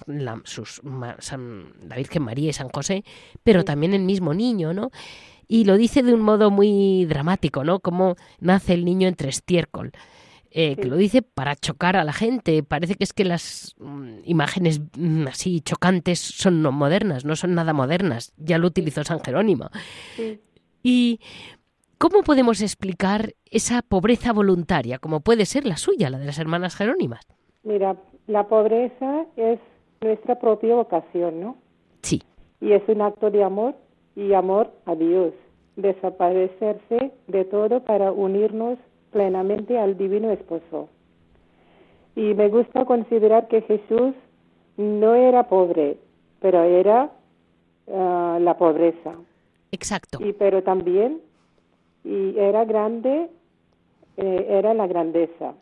la, 0.07 0.41
sus, 0.45 0.81
la 0.83 1.97
Virgen 1.97 2.23
María 2.23 2.49
y 2.49 2.55
San 2.55 2.71
José, 2.71 3.05
pero 3.45 3.63
también 3.63 3.93
el 3.93 4.05
mismo 4.05 4.33
niño, 4.33 4.73
¿no? 4.73 4.91
Y 5.49 5.65
lo 5.65 5.77
dice 5.77 6.03
de 6.03 6.15
un 6.15 6.23
modo 6.23 6.51
muy 6.51 7.05
dramático, 7.07 7.65
¿no? 7.65 7.81
Como 7.81 8.17
nace 8.41 8.75
el 8.75 8.85
niño 8.85 9.09
entre 9.09 9.29
estiércol. 9.29 9.93
Eh, 10.59 10.77
que 10.77 10.87
lo 10.87 10.97
dice 10.97 11.21
para 11.21 11.55
chocar 11.55 11.97
a 11.97 12.05
la 12.05 12.15
gente. 12.15 12.63
Parece 12.63 12.95
que 12.95 13.05
es 13.05 13.13
que 13.13 13.27
las 13.27 13.77
mm, 13.79 14.21
imágenes 14.25 14.81
mm, 14.97 15.27
así 15.27 15.61
chocantes 15.61 16.19
son 16.19 16.63
no 16.63 16.73
modernas, 16.73 17.27
no 17.27 17.37
son 17.37 17.55
nada 17.55 17.75
modernas. 17.75 18.33
Ya 18.39 18.57
lo 18.57 18.69
utilizó 18.69 19.05
San 19.05 19.21
Jerónimo. 19.21 19.69
¿Y 20.83 21.21
cómo 21.99 22.23
podemos 22.23 22.63
explicar 22.63 23.35
esa 23.51 23.83
pobreza 23.83 24.33
voluntaria, 24.33 24.99
como 24.99 25.21
puede 25.21 25.45
ser 25.45 25.67
la 25.67 25.77
suya, 25.77 26.09
la 26.09 26.19
de 26.19 26.25
las 26.25 26.39
hermanas 26.39 26.75
Jerónimas? 26.75 27.27
Mira, 27.63 27.97
la 28.27 28.49
pobreza 28.49 29.27
es 29.37 29.59
nuestra 30.01 30.39
propia 30.39 30.75
vocación, 30.75 31.41
¿no? 31.41 31.57
Sí. 32.01 32.23
Y 32.63 32.73
es 32.73 32.83
un 32.89 33.03
acto 33.03 33.31
de 33.31 33.45
amor 33.45 33.75
y 34.17 34.33
amor 34.33 34.73
a 34.87 34.97
Dios. 34.97 35.33
Desaparecerse 35.77 37.13
de 37.29 37.45
todo 37.45 37.85
para 37.85 38.11
unirnos 38.11 38.79
plenamente 39.13 39.79
al 39.79 39.97
divino 39.97 40.31
esposo. 40.33 40.89
Y 42.17 42.35
me 42.35 42.49
gusta 42.49 42.87
considerar 42.87 43.47
que 43.47 43.61
Jesús 43.63 44.15
no 44.79 45.15
era 45.15 45.49
pobre, 45.49 45.99
pero 46.41 46.63
era 46.63 47.13
ah, 47.93 48.39
la 48.41 48.57
pobreza. 48.57 49.15
Exacto. 49.71 50.19
Y 50.21 50.33
pero 50.33 50.63
también 50.63 51.21
y 52.05 52.39
era 52.39 52.65
grande, 52.65 53.29
eh, 54.17 54.47
era 54.49 54.75
la 54.75 54.87
grandeza. 54.87 55.55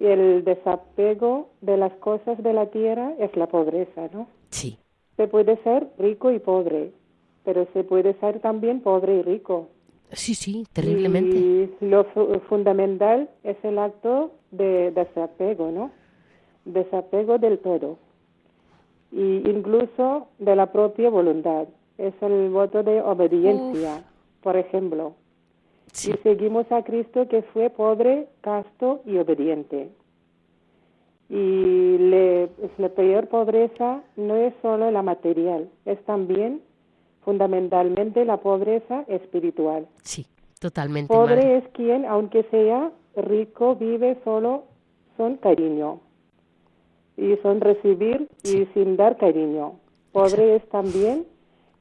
Y 0.00 0.06
el 0.06 0.44
desapego 0.44 1.48
de 1.60 1.76
las 1.76 1.92
cosas 1.94 2.42
de 2.42 2.52
la 2.52 2.66
tierra 2.66 3.14
es 3.18 3.34
la 3.36 3.46
pobreza, 3.46 4.08
¿no? 4.12 4.26
Sí. 4.50 4.78
Se 5.16 5.28
puede 5.28 5.56
ser 5.62 5.88
rico 5.98 6.32
y 6.32 6.40
pobre, 6.40 6.90
pero 7.44 7.66
se 7.72 7.84
puede 7.84 8.14
ser 8.14 8.40
también 8.40 8.80
pobre 8.80 9.16
y 9.16 9.22
rico. 9.22 9.68
Sí, 10.12 10.34
sí, 10.34 10.66
terriblemente. 10.72 11.36
Y 11.36 11.70
lo 11.80 12.04
fundamental 12.48 13.28
es 13.42 13.56
el 13.64 13.78
acto 13.78 14.32
de 14.50 14.90
desapego, 14.92 15.70
¿no? 15.70 15.90
Desapego 16.64 17.38
del 17.38 17.58
todo. 17.58 17.98
Y 19.12 19.48
incluso 19.48 20.28
de 20.38 20.56
la 20.56 20.72
propia 20.72 21.10
voluntad. 21.10 21.66
Es 21.98 22.14
el 22.22 22.50
voto 22.50 22.82
de 22.82 23.00
obediencia, 23.00 24.02
por 24.42 24.56
ejemplo. 24.56 25.14
Y 26.02 26.12
seguimos 26.24 26.70
a 26.72 26.82
Cristo 26.82 27.28
que 27.28 27.42
fue 27.42 27.70
pobre, 27.70 28.26
casto 28.40 29.00
y 29.06 29.16
obediente. 29.18 29.90
Y 31.28 31.98
le, 31.98 32.48
la 32.78 32.88
peor 32.88 33.28
pobreza 33.28 34.02
no 34.16 34.34
es 34.34 34.52
solo 34.60 34.90
la 34.90 35.02
material, 35.02 35.68
es 35.84 36.02
también 36.04 36.60
fundamentalmente 37.24 38.24
la 38.24 38.38
pobreza 38.38 39.04
espiritual. 39.08 39.86
Sí, 40.02 40.26
totalmente. 40.60 41.12
Pobre 41.12 41.58
es 41.58 41.68
quien, 41.68 42.04
aunque 42.04 42.44
sea 42.44 42.92
rico, 43.16 43.76
vive 43.76 44.18
solo 44.24 44.64
son 45.16 45.36
cariño 45.36 46.00
y 47.16 47.36
son 47.42 47.60
recibir 47.60 48.28
y 48.42 48.66
sin 48.74 48.96
dar 48.96 49.16
cariño. 49.16 49.74
Pobre 50.12 50.56
es 50.56 50.68
también 50.68 51.26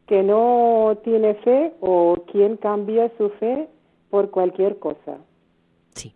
que 0.08 0.24
no 0.24 0.98
tiene 1.04 1.36
fe 1.36 1.74
o 1.82 2.18
quien 2.32 2.58
cambia 2.58 3.12
su 3.18 3.30
fe 3.30 3.68
por 4.10 4.30
cualquier 4.30 4.78
cosa. 4.80 5.18
Sí. 5.96 6.14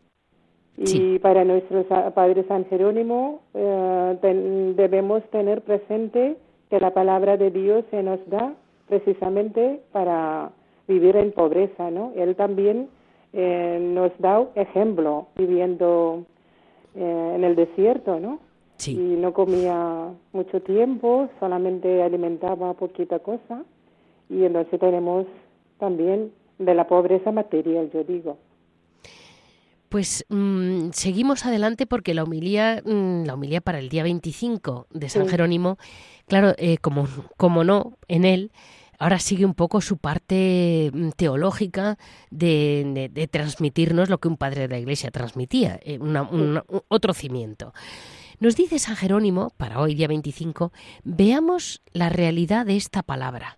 Y 0.78 1.20
para 1.20 1.44
nuestro 1.44 1.84
Padre 2.14 2.46
San 2.48 2.66
Jerónimo 2.66 3.42
eh, 3.54 4.74
debemos 4.76 5.24
tener 5.32 5.64
presente 5.64 6.38
que 6.70 6.80
la 6.80 6.94
palabra 6.94 7.38
de 7.38 7.50
Dios 7.50 7.86
se 7.90 8.04
nos 8.04 8.20
da 8.30 8.54
precisamente 8.88 9.82
para 9.92 10.52
vivir 10.88 11.16
en 11.16 11.32
pobreza, 11.32 11.92
¿no? 11.92 12.14
Él 12.16 12.36
también 12.36 12.90
eh, 13.34 13.80
nos 13.82 14.12
da 14.20 14.48
ejemplo 14.56 15.28
viviendo 15.36 16.24
eh, 16.96 17.34
en 17.36 17.44
el 17.44 17.56
desierto, 17.56 18.20
¿no? 18.20 18.40
Sí. 18.78 18.92
Y 18.94 19.18
no 19.18 19.34
comía 19.34 20.10
mucho 20.34 20.62
tiempo, 20.62 21.30
solamente 21.40 22.04
alimentaba 22.04 22.74
poquita 22.74 23.20
cosa. 23.20 23.64
Y 24.30 24.44
entonces 24.44 24.80
tenemos 24.80 25.26
también 25.80 26.32
de 26.60 26.74
la 26.74 26.88
pobreza 26.88 27.32
material, 27.32 27.90
yo 27.92 28.04
digo. 28.04 28.38
Pues 29.90 30.26
mm, 30.30 30.90
seguimos 30.92 31.46
adelante 31.46 31.86
porque 31.86 32.14
la 32.14 32.24
humilía, 32.24 32.82
mm, 32.86 33.24
la 33.26 33.36
humilía 33.36 33.62
para 33.62 33.80
el 33.80 33.90
día 33.90 34.04
25 34.04 34.88
de 34.92 35.10
San 35.10 35.28
Jerónimo, 35.28 35.78
claro, 36.28 36.54
eh, 36.58 36.78
como, 36.78 37.08
como 37.38 37.64
no, 37.64 37.98
en 38.08 38.26
él 38.26 38.52
ahora 39.00 39.20
sigue 39.20 39.46
un 39.46 39.54
poco 39.54 39.82
su 39.82 39.98
parte 39.98 40.92
mm, 40.94 41.10
teológica 41.12 41.98
de, 42.30 43.30
transmitirnos 43.32 44.10
lo 44.10 44.20
que 44.20 44.28
un 44.28 44.38
padre 44.38 44.62
de 44.62 44.68
la 44.68 44.80
Iglesia 44.80 45.12
transmitía, 45.12 45.80
eh, 45.84 46.00
otro 46.88 47.14
cimiento. 47.14 47.74
Nos 48.40 48.56
dice 48.56 48.78
San 48.78 48.96
Jerónimo, 48.96 49.52
para 49.58 49.80
hoy 49.80 49.96
día 49.96 50.08
25, 50.08 50.72
veamos 51.04 51.82
la 51.92 52.10
realidad 52.10 52.66
de 52.66 52.78
esta 52.78 53.02
palabra. 53.02 53.58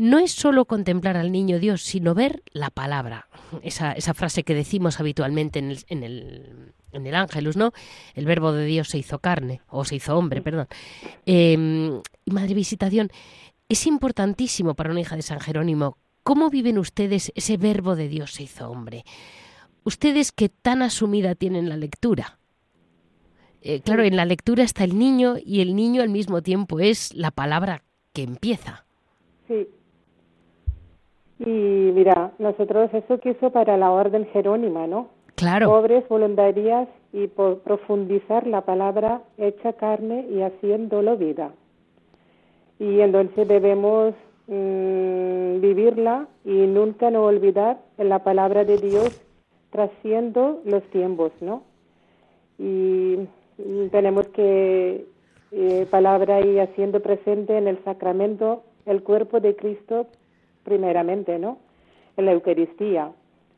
No 0.00 0.18
es 0.18 0.32
solo 0.32 0.64
contemplar 0.64 1.18
al 1.18 1.30
niño 1.30 1.58
Dios, 1.58 1.82
sino 1.82 2.14
ver 2.14 2.42
la 2.52 2.70
palabra. 2.70 3.28
Esa, 3.62 4.14
frase 4.14 4.44
que 4.44 4.54
decimos 4.54 4.98
habitualmente 4.98 5.58
en 5.58 5.72
el, 5.72 5.84
en 5.88 6.02
el, 6.02 6.72
en 6.92 7.06
el 7.06 7.14
Ángelus, 7.14 7.58
¿no? 7.58 7.74
El 8.14 8.24
verbo 8.24 8.52
de 8.52 8.64
Dios 8.64 8.88
se 8.88 8.96
hizo 8.96 9.18
carne, 9.18 9.60
o 9.68 9.84
se 9.84 9.96
hizo 9.96 10.16
hombre, 10.16 10.40
perdón. 10.40 10.68
Eh, 11.26 12.00
Madre 12.24 12.54
Visitación, 12.54 13.10
es 13.68 13.86
importantísimo 13.86 14.72
para 14.72 14.90
una 14.90 15.02
hija 15.02 15.16
de 15.16 15.22
San 15.22 15.38
Jerónimo. 15.38 15.98
¿Cómo 16.22 16.48
viven 16.48 16.78
ustedes 16.78 17.30
ese 17.34 17.58
verbo 17.58 17.94
de 17.94 18.08
Dios 18.08 18.32
se 18.32 18.44
hizo 18.44 18.70
hombre? 18.70 19.04
Ustedes 19.84 20.32
que 20.32 20.48
tan 20.48 20.80
asumida 20.80 21.34
tienen 21.34 21.68
la 21.68 21.76
lectura. 21.76 22.38
Eh, 23.60 23.82
claro, 23.82 24.02
en 24.02 24.16
la 24.16 24.24
lectura 24.24 24.64
está 24.64 24.82
el 24.84 24.98
niño 24.98 25.34
y 25.44 25.60
el 25.60 25.76
niño 25.76 26.00
al 26.00 26.08
mismo 26.08 26.40
tiempo 26.40 26.80
es 26.80 27.14
la 27.14 27.30
palabra 27.30 27.82
que 28.14 28.22
empieza. 28.22 28.86
Sí. 29.46 29.68
Y 31.40 31.92
mira, 31.94 32.32
nosotros 32.38 32.90
eso 32.94 33.18
quiso 33.18 33.50
para 33.50 33.76
la 33.76 33.90
orden 33.90 34.26
jerónima, 34.32 34.86
¿no? 34.86 35.08
Claro. 35.34 35.68
Pobres 35.68 36.06
voluntarias 36.08 36.86
y 37.12 37.26
por 37.26 37.60
profundizar 37.60 38.46
la 38.46 38.60
palabra 38.60 39.22
hecha 39.38 39.72
carne 39.72 40.26
y 40.30 40.42
haciéndolo 40.42 41.16
vida 41.16 41.50
y 42.80 43.00
entonces 43.02 43.46
debemos 43.46 44.14
mm, 44.48 45.60
vivirla 45.60 46.26
y 46.44 46.66
nunca 46.66 47.10
no 47.10 47.24
olvidar 47.24 47.78
la 47.98 48.24
palabra 48.24 48.64
de 48.64 48.78
Dios 48.78 49.20
trasciendo 49.70 50.60
los 50.64 50.82
tiempos, 50.90 51.30
¿no? 51.40 51.62
Y, 52.58 53.28
tenemos 53.90 54.26
que 54.28 55.04
eh, 55.52 55.86
palabra 55.90 56.40
y 56.40 56.58
haciendo 56.58 57.00
presente 57.00 57.58
en 57.58 57.68
el 57.68 57.84
sacramento 57.84 58.62
el 58.86 59.02
cuerpo 59.02 59.38
de 59.38 59.54
Cristo 59.54 60.06
primeramente, 60.64 61.38
¿no? 61.38 61.58
En 62.16 62.26
la 62.26 62.32
Eucaristía, 62.32 63.12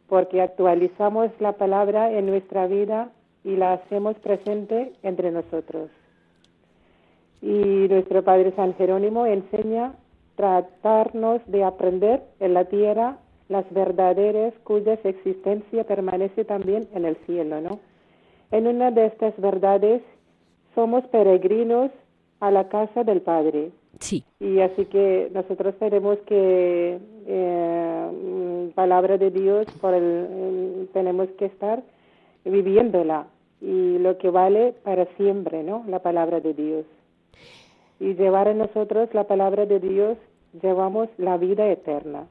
porque 0.08 0.42
actualizamos 0.42 1.30
la 1.40 1.52
palabra 1.52 2.12
en 2.12 2.26
nuestra 2.26 2.66
vida 2.66 3.10
y 3.44 3.56
la 3.56 3.74
hacemos 3.74 4.16
presente 4.18 4.92
entre 5.02 5.30
nosotros. 5.30 5.90
Y 7.40 7.88
nuestro 7.88 8.22
Padre 8.22 8.52
San 8.54 8.74
Jerónimo 8.74 9.26
enseña 9.26 9.94
tratarnos 10.36 11.40
de 11.46 11.64
aprender 11.64 12.22
en 12.40 12.54
la 12.54 12.64
tierra 12.66 13.18
las 13.48 13.70
verdaderas 13.72 14.54
cuyas 14.64 14.98
existencia 15.04 15.84
permanece 15.84 16.44
también 16.44 16.88
en 16.94 17.04
el 17.04 17.16
cielo, 17.26 17.60
¿no? 17.60 17.80
En 18.50 18.66
una 18.66 18.90
de 18.90 19.06
estas 19.06 19.38
verdades 19.40 20.02
somos 20.74 21.04
peregrinos 21.08 21.90
a 22.40 22.50
la 22.50 22.68
casa 22.68 23.04
del 23.04 23.20
Padre. 23.22 23.70
Sí. 24.02 24.24
Y 24.40 24.60
así 24.60 24.84
que 24.86 25.30
nosotros 25.32 25.74
tenemos 25.78 26.18
que, 26.26 26.98
eh, 27.26 28.72
palabra 28.74 29.16
de 29.16 29.30
Dios, 29.30 29.66
por 29.80 29.94
el, 29.94 30.88
tenemos 30.92 31.28
que 31.38 31.46
estar 31.46 31.82
viviéndola 32.44 33.26
y 33.60 33.98
lo 33.98 34.18
que 34.18 34.30
vale 34.30 34.74
para 34.82 35.06
siempre, 35.16 35.62
¿no? 35.62 35.84
La 35.88 36.00
palabra 36.00 36.40
de 36.40 36.52
Dios 36.52 36.84
y 38.02 38.14
llevar 38.14 38.48
en 38.48 38.58
nosotros 38.58 39.08
la 39.12 39.28
palabra 39.28 39.64
de 39.64 39.78
Dios, 39.78 40.18
llevamos 40.60 41.08
la 41.18 41.36
vida 41.36 41.70
eterna. 41.70 42.26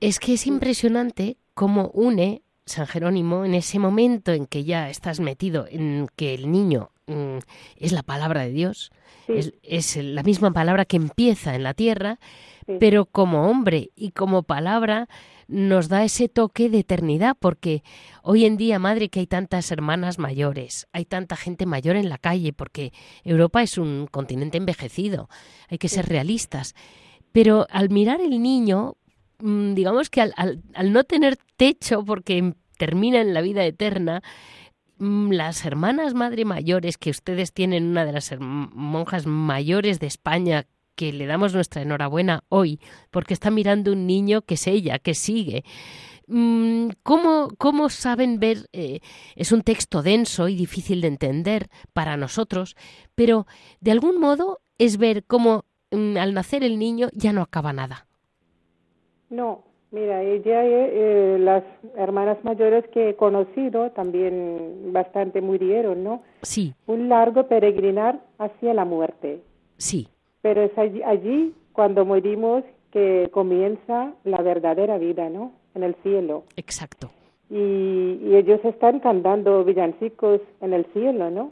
Es 0.00 0.18
que 0.18 0.34
es 0.34 0.46
impresionante 0.46 1.38
cómo 1.54 1.90
une 1.94 2.42
San 2.66 2.86
Jerónimo 2.86 3.44
en 3.44 3.54
ese 3.54 3.78
momento 3.78 4.32
en 4.32 4.46
que 4.46 4.64
ya 4.64 4.90
estás 4.90 5.20
metido 5.20 5.66
en 5.70 6.08
que 6.16 6.34
el 6.34 6.50
niño 6.50 6.90
mm, 7.06 7.38
es 7.76 7.92
la 7.92 8.02
palabra 8.02 8.42
de 8.42 8.50
Dios, 8.50 8.90
es, 9.62 9.96
la 9.96 10.22
misma 10.24 10.52
palabra 10.52 10.84
que 10.84 10.96
empieza 10.96 11.54
en 11.54 11.62
la 11.62 11.74
tierra, 11.74 12.18
pero 12.80 13.06
como 13.06 13.48
hombre 13.48 13.90
y 13.94 14.10
como 14.10 14.42
palabra 14.42 15.08
nos 15.46 15.88
da 15.88 16.04
ese 16.04 16.28
toque 16.28 16.68
de 16.68 16.80
eternidad, 16.80 17.36
porque 17.38 17.84
hoy 18.22 18.44
en 18.44 18.56
día, 18.56 18.80
madre, 18.80 19.08
que 19.08 19.20
hay 19.20 19.26
tantas 19.28 19.70
hermanas 19.70 20.18
mayores, 20.18 20.88
hay 20.92 21.04
tanta 21.04 21.36
gente 21.36 21.66
mayor 21.66 21.94
en 21.94 22.08
la 22.08 22.18
calle, 22.18 22.52
porque 22.52 22.92
Europa 23.22 23.62
es 23.62 23.78
un 23.78 24.08
continente 24.10 24.58
envejecido, 24.58 25.28
hay 25.68 25.78
que 25.78 25.88
ser 25.88 26.08
realistas. 26.08 26.74
Pero 27.30 27.66
al 27.70 27.90
mirar 27.90 28.20
el 28.20 28.42
niño, 28.42 28.96
digamos 29.38 30.10
que 30.10 30.22
al, 30.22 30.62
no 30.84 31.04
tener 31.04 31.36
techo, 31.56 32.04
porque 32.04 32.54
termina 32.78 33.20
en 33.20 33.34
la 33.34 33.40
vida 33.40 33.64
eterna, 33.64 34.22
mm, 34.98 35.32
las 35.32 35.64
hermanas 35.64 36.14
madre 36.14 36.44
mayores 36.44 36.98
que 36.98 37.10
ustedes 37.10 37.52
tienen, 37.52 37.86
una 37.86 38.04
de 38.04 38.12
las 38.12 38.34
monjas 38.38 39.26
mayores 39.26 40.00
de 40.00 40.06
España, 40.06 40.66
que 40.94 41.12
le 41.12 41.26
damos 41.26 41.54
nuestra 41.54 41.82
enhorabuena 41.82 42.44
hoy, 42.48 42.80
porque 43.10 43.34
está 43.34 43.50
mirando 43.50 43.92
un 43.92 44.06
niño 44.06 44.42
que 44.42 44.54
es 44.54 44.66
ella, 44.66 44.98
que 44.98 45.14
sigue. 45.14 45.64
Mm, 46.26 46.88
¿Cómo, 47.02 47.48
cómo 47.58 47.88
saben 47.88 48.40
ver? 48.40 48.68
Eh, 48.72 49.00
es 49.36 49.52
un 49.52 49.62
texto 49.62 50.02
denso 50.02 50.48
y 50.48 50.56
difícil 50.56 51.00
de 51.00 51.08
entender 51.08 51.68
para 51.92 52.16
nosotros, 52.16 52.76
pero 53.14 53.46
de 53.80 53.92
algún 53.92 54.18
modo 54.18 54.60
es 54.78 54.96
ver 54.96 55.24
cómo 55.24 55.64
mm, 55.92 56.16
al 56.16 56.34
nacer 56.34 56.64
el 56.64 56.78
niño 56.78 57.08
ya 57.12 57.32
no 57.32 57.42
acaba 57.42 57.72
nada. 57.72 58.05
No, 59.30 59.62
mira, 59.90 60.22
ella, 60.22 60.64
eh, 60.64 60.90
eh, 60.92 61.38
las 61.38 61.64
hermanas 61.96 62.38
mayores 62.44 62.86
que 62.88 63.10
he 63.10 63.16
conocido 63.16 63.90
también 63.90 64.92
bastante 64.92 65.40
murieron, 65.40 66.04
¿no? 66.04 66.22
Sí. 66.42 66.74
Un 66.86 67.08
largo 67.08 67.48
peregrinar 67.48 68.20
hacia 68.38 68.74
la 68.74 68.84
muerte. 68.84 69.40
Sí. 69.76 70.08
Pero 70.42 70.62
es 70.62 70.72
allí, 70.78 71.54
cuando 71.72 72.04
morimos 72.04 72.62
que 72.92 73.28
comienza 73.32 74.12
la 74.24 74.42
verdadera 74.42 74.96
vida, 74.98 75.28
¿no? 75.28 75.52
En 75.74 75.82
el 75.82 75.94
cielo. 76.02 76.44
Exacto. 76.56 77.10
Y, 77.50 78.34
ellos 78.34 78.60
están 78.64 79.00
cantando 79.00 79.64
villancicos 79.64 80.40
en 80.60 80.72
el 80.72 80.84
cielo, 80.92 81.30
¿no? 81.30 81.50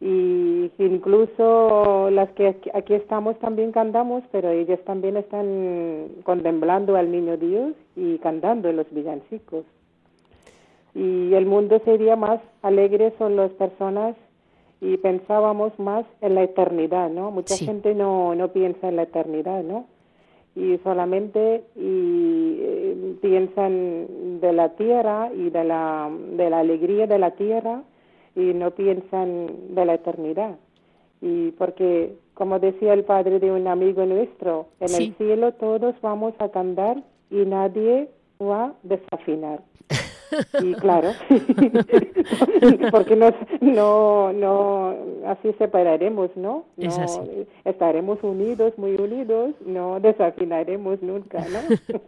Y 0.00 0.70
incluso 0.78 2.08
las 2.10 2.30
que 2.30 2.56
aquí 2.72 2.94
estamos 2.94 3.36
también 3.40 3.72
cantamos, 3.72 4.22
pero 4.30 4.50
ellos 4.50 4.78
también 4.84 5.16
están 5.16 6.08
contemplando 6.22 6.96
al 6.96 7.10
niño 7.10 7.36
Dios 7.36 7.74
y 7.96 8.18
cantando 8.18 8.72
los 8.72 8.86
villancicos. 8.92 9.64
Y 10.94 11.34
el 11.34 11.46
mundo 11.46 11.80
sería 11.84 12.14
más 12.14 12.40
alegre 12.62 13.12
son 13.18 13.36
las 13.36 13.50
personas 13.52 14.14
y 14.80 14.96
pensábamos 14.98 15.76
más 15.78 16.06
en 16.20 16.36
la 16.36 16.44
eternidad, 16.44 17.10
¿no? 17.10 17.32
Mucha 17.32 17.56
gente 17.56 17.94
no, 17.94 18.34
no 18.36 18.48
piensa 18.48 18.88
en 18.88 18.96
la 18.96 19.02
eternidad, 19.02 19.64
¿no? 19.64 19.86
Y 20.54 20.78
solamente 20.78 21.64
y, 21.74 22.56
eh, 22.60 23.16
piensan 23.20 24.40
de 24.40 24.52
la 24.52 24.70
tierra 24.70 25.30
y 25.34 25.50
de 25.50 25.64
la, 25.64 26.08
de 26.36 26.50
la 26.50 26.60
alegría 26.60 27.06
de 27.08 27.18
la 27.18 27.32
tierra 27.32 27.82
y 28.38 28.54
no 28.54 28.70
piensan 28.70 29.74
de 29.74 29.84
la 29.84 29.94
eternidad. 29.94 30.56
Y 31.20 31.50
porque, 31.52 32.16
como 32.34 32.60
decía 32.60 32.94
el 32.94 33.04
padre 33.04 33.40
de 33.40 33.50
un 33.50 33.66
amigo 33.66 34.06
nuestro, 34.06 34.68
en 34.78 34.94
el 34.94 35.14
cielo 35.16 35.52
todos 35.52 36.00
vamos 36.00 36.34
a 36.38 36.48
cantar 36.50 37.02
y 37.30 37.44
nadie 37.44 38.08
va 38.40 38.66
a 38.66 38.74
desafinar. 38.84 39.62
Y 40.62 40.74
claro, 40.74 41.12
porque 42.90 43.16
nos, 43.16 43.34
no, 43.60 44.32
no, 44.32 44.96
así 45.26 45.52
separaremos, 45.58 46.30
¿no? 46.36 46.66
no 46.76 47.24
Estaremos 47.64 48.18
unidos, 48.22 48.72
muy 48.76 48.94
unidos, 48.96 49.54
no 49.64 50.00
desafinaremos 50.00 51.02
nunca, 51.02 51.44
¿no? 51.48 51.58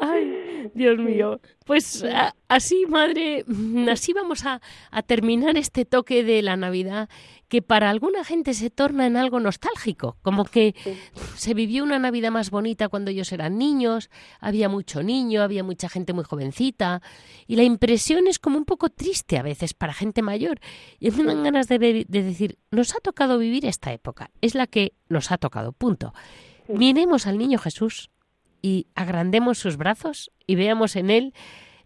Ay, 0.00 0.70
Dios 0.74 0.98
mío. 0.98 1.40
Pues 1.66 2.04
así, 2.48 2.86
madre, 2.86 3.44
así 3.90 4.12
vamos 4.12 4.44
a, 4.46 4.60
a 4.90 5.02
terminar 5.02 5.56
este 5.56 5.84
toque 5.84 6.24
de 6.24 6.42
la 6.42 6.56
Navidad 6.56 7.08
que 7.50 7.62
para 7.62 7.90
alguna 7.90 8.24
gente 8.24 8.54
se 8.54 8.70
torna 8.70 9.06
en 9.06 9.16
algo 9.16 9.40
nostálgico, 9.40 10.16
como 10.22 10.44
que 10.44 10.72
se 11.34 11.52
vivió 11.52 11.82
una 11.82 11.98
Navidad 11.98 12.30
más 12.30 12.50
bonita 12.50 12.88
cuando 12.88 13.10
ellos 13.10 13.32
eran 13.32 13.58
niños, 13.58 14.08
había 14.38 14.68
mucho 14.68 15.02
niño, 15.02 15.42
había 15.42 15.64
mucha 15.64 15.88
gente 15.88 16.12
muy 16.12 16.22
jovencita, 16.22 17.02
y 17.48 17.56
la 17.56 17.64
impresión 17.64 18.28
es 18.28 18.38
como 18.38 18.56
un 18.56 18.64
poco 18.64 18.88
triste 18.88 19.36
a 19.36 19.42
veces 19.42 19.74
para 19.74 19.92
gente 19.92 20.22
mayor. 20.22 20.60
Y 21.00 21.10
me 21.10 21.24
dan 21.24 21.42
ganas 21.42 21.66
de, 21.66 22.06
decir, 22.08 22.56
nos 22.70 22.94
ha 22.94 23.00
tocado 23.00 23.36
vivir 23.36 23.66
esta 23.66 23.92
época, 23.92 24.30
es 24.40 24.54
la 24.54 24.68
que 24.68 24.94
nos 25.08 25.32
ha 25.32 25.36
tocado, 25.36 25.72
punto. 25.72 26.14
Miremos 26.68 27.26
al 27.26 27.36
niño 27.36 27.58
Jesús 27.58 28.10
y 28.62 28.86
agrandemos 28.94 29.58
sus 29.58 29.76
brazos 29.76 30.30
y 30.46 30.54
veamos 30.54 30.94
en 30.94 31.10
él 31.10 31.34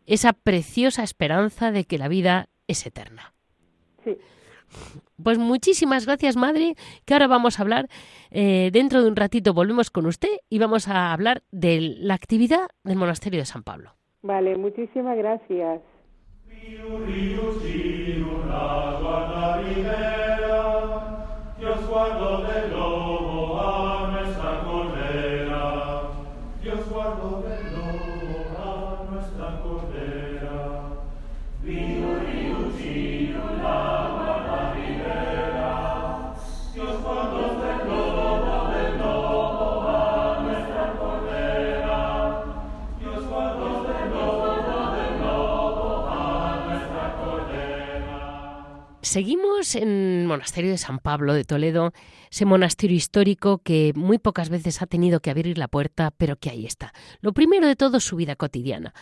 esa 0.04 0.34
preciosa 0.34 1.02
esperanza 1.02 1.72
de 1.72 1.86
que 1.86 1.96
la 1.96 2.08
vida 2.08 2.50
es 2.68 2.84
eterna. 2.84 3.32
Sí. 4.04 4.18
Pues 5.22 5.38
muchísimas 5.38 6.06
gracias, 6.06 6.36
madre, 6.36 6.74
que 7.04 7.14
ahora 7.14 7.28
vamos 7.28 7.58
a 7.58 7.62
hablar, 7.62 7.88
eh, 8.30 8.70
dentro 8.72 9.02
de 9.02 9.08
un 9.08 9.16
ratito 9.16 9.54
volvemos 9.54 9.90
con 9.90 10.06
usted 10.06 10.28
y 10.50 10.58
vamos 10.58 10.88
a 10.88 11.12
hablar 11.12 11.42
de 11.52 11.96
la 11.98 12.14
actividad 12.14 12.68
del 12.82 12.96
Monasterio 12.96 13.40
de 13.40 13.46
San 13.46 13.62
Pablo. 13.62 13.94
Vale, 14.22 14.56
muchísimas 14.56 15.16
gracias. 15.16 15.80
Seguimos 49.14 49.76
en 49.76 50.22
el 50.22 50.26
monasterio 50.26 50.72
de 50.72 50.76
San 50.76 50.98
Pablo 50.98 51.34
de 51.34 51.44
Toledo, 51.44 51.92
ese 52.32 52.46
monasterio 52.46 52.96
histórico 52.96 53.58
que 53.58 53.92
muy 53.94 54.18
pocas 54.18 54.50
veces 54.50 54.82
ha 54.82 54.86
tenido 54.86 55.20
que 55.20 55.30
abrir 55.30 55.56
la 55.56 55.68
puerta, 55.68 56.10
pero 56.18 56.34
que 56.34 56.50
ahí 56.50 56.66
está. 56.66 56.92
Lo 57.20 57.32
primero 57.32 57.68
de 57.68 57.76
todo, 57.76 58.00
su 58.00 58.16
vida 58.16 58.34
cotidiana. 58.34 58.92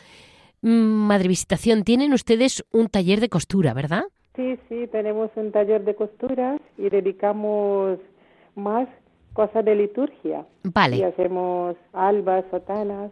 Mm, 0.61 1.07
Madre 1.09 1.29
Visitación, 1.29 1.83
tienen 1.83 2.13
ustedes 2.13 2.63
un 2.73 2.89
taller 2.89 3.21
de 3.21 3.31
costura, 3.31 3.73
¿verdad? 3.73 4.05
Sí, 4.37 4.59
sí, 4.69 4.87
tenemos 4.93 5.31
un 5.35 5.51
taller 5.51 5.83
de 5.83 5.95
costura 5.95 6.61
y 6.77 6.91
dedicamos 6.91 7.99
más 8.55 8.89
cosas 9.33 9.65
de 9.65 9.77
liturgia. 9.77 10.45
Vale. 10.63 10.97
Y 10.97 11.05
hacemos 11.05 11.75
albas, 11.95 12.45
sotanas, 12.51 13.11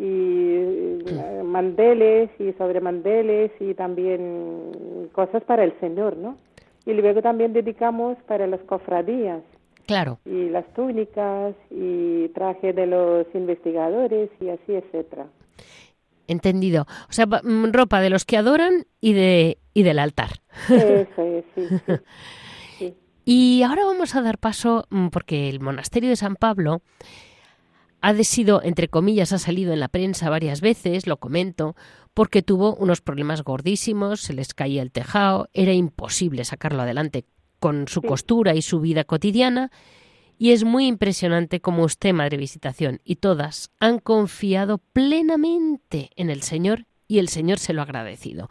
y 0.00 1.02
eh, 1.06 1.42
mandeles 1.44 2.30
y 2.38 2.52
sobre 2.54 2.80
mandeles 2.80 3.50
y 3.60 3.74
también 3.74 5.10
cosas 5.12 5.42
para 5.44 5.62
el 5.62 5.78
Señor, 5.78 6.16
¿no? 6.16 6.38
Y 6.86 6.94
luego 6.94 7.20
también 7.20 7.52
dedicamos 7.52 8.16
para 8.26 8.46
las 8.46 8.60
cofradías. 8.62 9.42
Claro. 9.86 10.18
Y 10.24 10.48
las 10.48 10.64
túnicas 10.72 11.54
y 11.70 12.28
traje 12.28 12.72
de 12.72 12.86
los 12.86 13.26
investigadores 13.34 14.30
y 14.40 14.48
así, 14.48 14.74
etcétera. 14.74 15.26
Entendido. 16.26 16.86
O 17.08 17.12
sea, 17.12 17.26
mm, 17.26 17.70
ropa 17.72 18.00
de 18.00 18.08
los 18.08 18.24
que 18.24 18.38
adoran 18.38 18.86
y 19.02 19.12
de 19.12 19.58
y 19.74 19.82
del 19.82 19.98
altar. 19.98 20.30
Eso 20.68 21.22
es, 21.22 21.44
sí. 21.54 21.66
sí. 22.78 22.94
Y 23.26 23.62
ahora 23.62 23.84
vamos 23.84 24.16
a 24.16 24.22
dar 24.22 24.38
paso 24.38 24.86
mm, 24.90 25.08
porque 25.08 25.50
el 25.50 25.60
monasterio 25.60 26.08
de 26.08 26.16
San 26.16 26.36
Pablo 26.36 26.80
ha 28.00 28.14
sido, 28.24 28.62
entre 28.62 28.88
comillas, 28.88 29.32
ha 29.32 29.38
salido 29.38 29.72
en 29.72 29.80
la 29.80 29.88
prensa 29.88 30.30
varias 30.30 30.60
veces, 30.60 31.06
lo 31.06 31.18
comento, 31.18 31.76
porque 32.14 32.42
tuvo 32.42 32.74
unos 32.74 33.00
problemas 33.00 33.42
gordísimos, 33.42 34.20
se 34.20 34.32
les 34.32 34.54
caía 34.54 34.82
el 34.82 34.92
tejado, 34.92 35.48
era 35.52 35.72
imposible 35.72 36.44
sacarlo 36.44 36.82
adelante 36.82 37.24
con 37.58 37.88
su 37.88 38.02
costura 38.02 38.54
y 38.54 38.62
su 38.62 38.80
vida 38.80 39.04
cotidiana, 39.04 39.70
y 40.38 40.52
es 40.52 40.64
muy 40.64 40.86
impresionante 40.86 41.60
como 41.60 41.84
usted, 41.84 42.14
Madre 42.14 42.38
Visitación, 42.38 43.00
y 43.04 43.16
todas 43.16 43.70
han 43.78 43.98
confiado 43.98 44.78
plenamente 44.78 46.10
en 46.16 46.30
el 46.30 46.40
Señor 46.42 46.86
y 47.06 47.18
el 47.18 47.28
Señor 47.28 47.58
se 47.58 47.74
lo 47.74 47.82
ha 47.82 47.84
agradecido. 47.84 48.48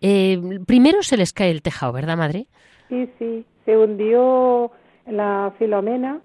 Eh, 0.00 0.40
primero 0.66 1.02
se 1.02 1.18
les 1.18 1.34
cae 1.34 1.50
el 1.50 1.60
tejado, 1.60 1.92
¿verdad, 1.92 2.16
Madre? 2.16 2.46
Sí, 2.88 3.08
sí, 3.18 3.44
se 3.66 3.76
hundió 3.76 4.70
la 5.06 5.52
filomena 5.58 6.22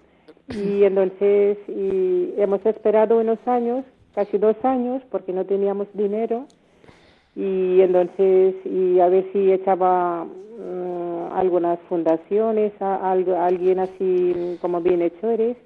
y 0.50 0.84
entonces 0.84 1.58
y 1.68 2.34
hemos 2.38 2.66
esperado 2.66 3.20
unos 3.20 3.40
años, 3.48 3.84
casi 4.14 4.38
dos 4.38 4.56
años, 4.64 5.02
porque 5.10 5.34
no 5.34 5.46
teníamos 5.46 5.88
dinero. 5.94 6.46
Y 7.36 7.82
entonces 7.82 8.56
y 8.66 9.00
a 9.00 9.10
ver 9.10 9.26
si 9.34 9.52
echaba 9.52 10.26
mm, 10.26 11.34
algunas 11.34 11.80
fundaciones, 11.90 12.72
a, 12.80 13.12
alguien 13.12 13.80
así 13.80 14.58
como 14.62 14.82
bienhechores. 14.82 15.58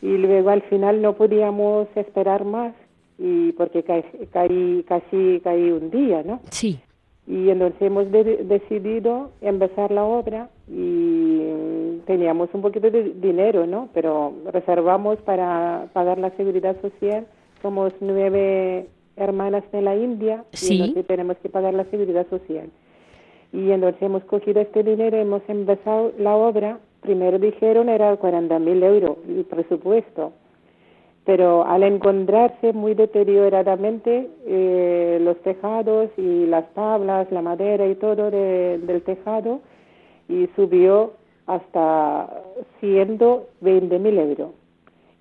Y 0.00 0.18
luego 0.18 0.50
al 0.50 0.62
final 0.62 1.00
no 1.00 1.14
podíamos 1.14 1.88
esperar 1.94 2.44
más 2.44 2.74
y 3.18 3.52
porque 3.52 3.84
caí, 3.84 4.84
casi 4.86 5.40
caí 5.44 5.70
un 5.70 5.90
día, 5.90 6.22
¿no? 6.24 6.40
Sí 6.50 6.80
y 7.26 7.50
entonces 7.50 7.80
hemos 7.80 8.10
decidido 8.10 9.30
empezar 9.40 9.92
la 9.92 10.04
obra 10.04 10.50
y 10.68 12.00
teníamos 12.04 12.48
un 12.52 12.62
poquito 12.62 12.90
de 12.90 13.14
dinero, 13.14 13.66
¿no? 13.66 13.88
Pero 13.94 14.34
reservamos 14.52 15.18
para 15.22 15.88
pagar 15.92 16.18
la 16.18 16.30
seguridad 16.30 16.80
social. 16.80 17.26
Somos 17.62 17.92
nueve 18.00 18.88
hermanas 19.16 19.62
de 19.70 19.82
la 19.82 19.94
India 19.94 20.44
y 20.60 20.72
entonces 20.72 21.06
tenemos 21.06 21.36
que 21.38 21.48
pagar 21.48 21.74
la 21.74 21.84
seguridad 21.84 22.26
social. 22.28 22.70
Y 23.52 23.70
entonces 23.70 24.02
hemos 24.02 24.24
cogido 24.24 24.60
este 24.60 24.82
dinero, 24.82 25.16
hemos 25.16 25.42
empezado 25.46 26.12
la 26.18 26.34
obra. 26.34 26.80
Primero 27.02 27.38
dijeron 27.38 27.88
era 27.88 28.16
40 28.16 28.58
mil 28.58 28.82
euros 28.82 29.16
el 29.28 29.44
presupuesto 29.44 30.32
pero 31.24 31.64
al 31.64 31.84
encontrarse 31.84 32.72
muy 32.72 32.94
deterioradamente 32.94 34.28
eh, 34.44 35.18
los 35.22 35.40
tejados 35.42 36.10
y 36.16 36.46
las 36.46 36.72
tablas, 36.74 37.30
la 37.30 37.42
madera 37.42 37.86
y 37.86 37.94
todo 37.94 38.30
del 38.30 39.02
tejado, 39.02 39.60
y 40.28 40.48
subió 40.56 41.12
hasta 41.46 42.42
120 42.80 43.98
mil 43.98 44.18
euros. 44.18 44.50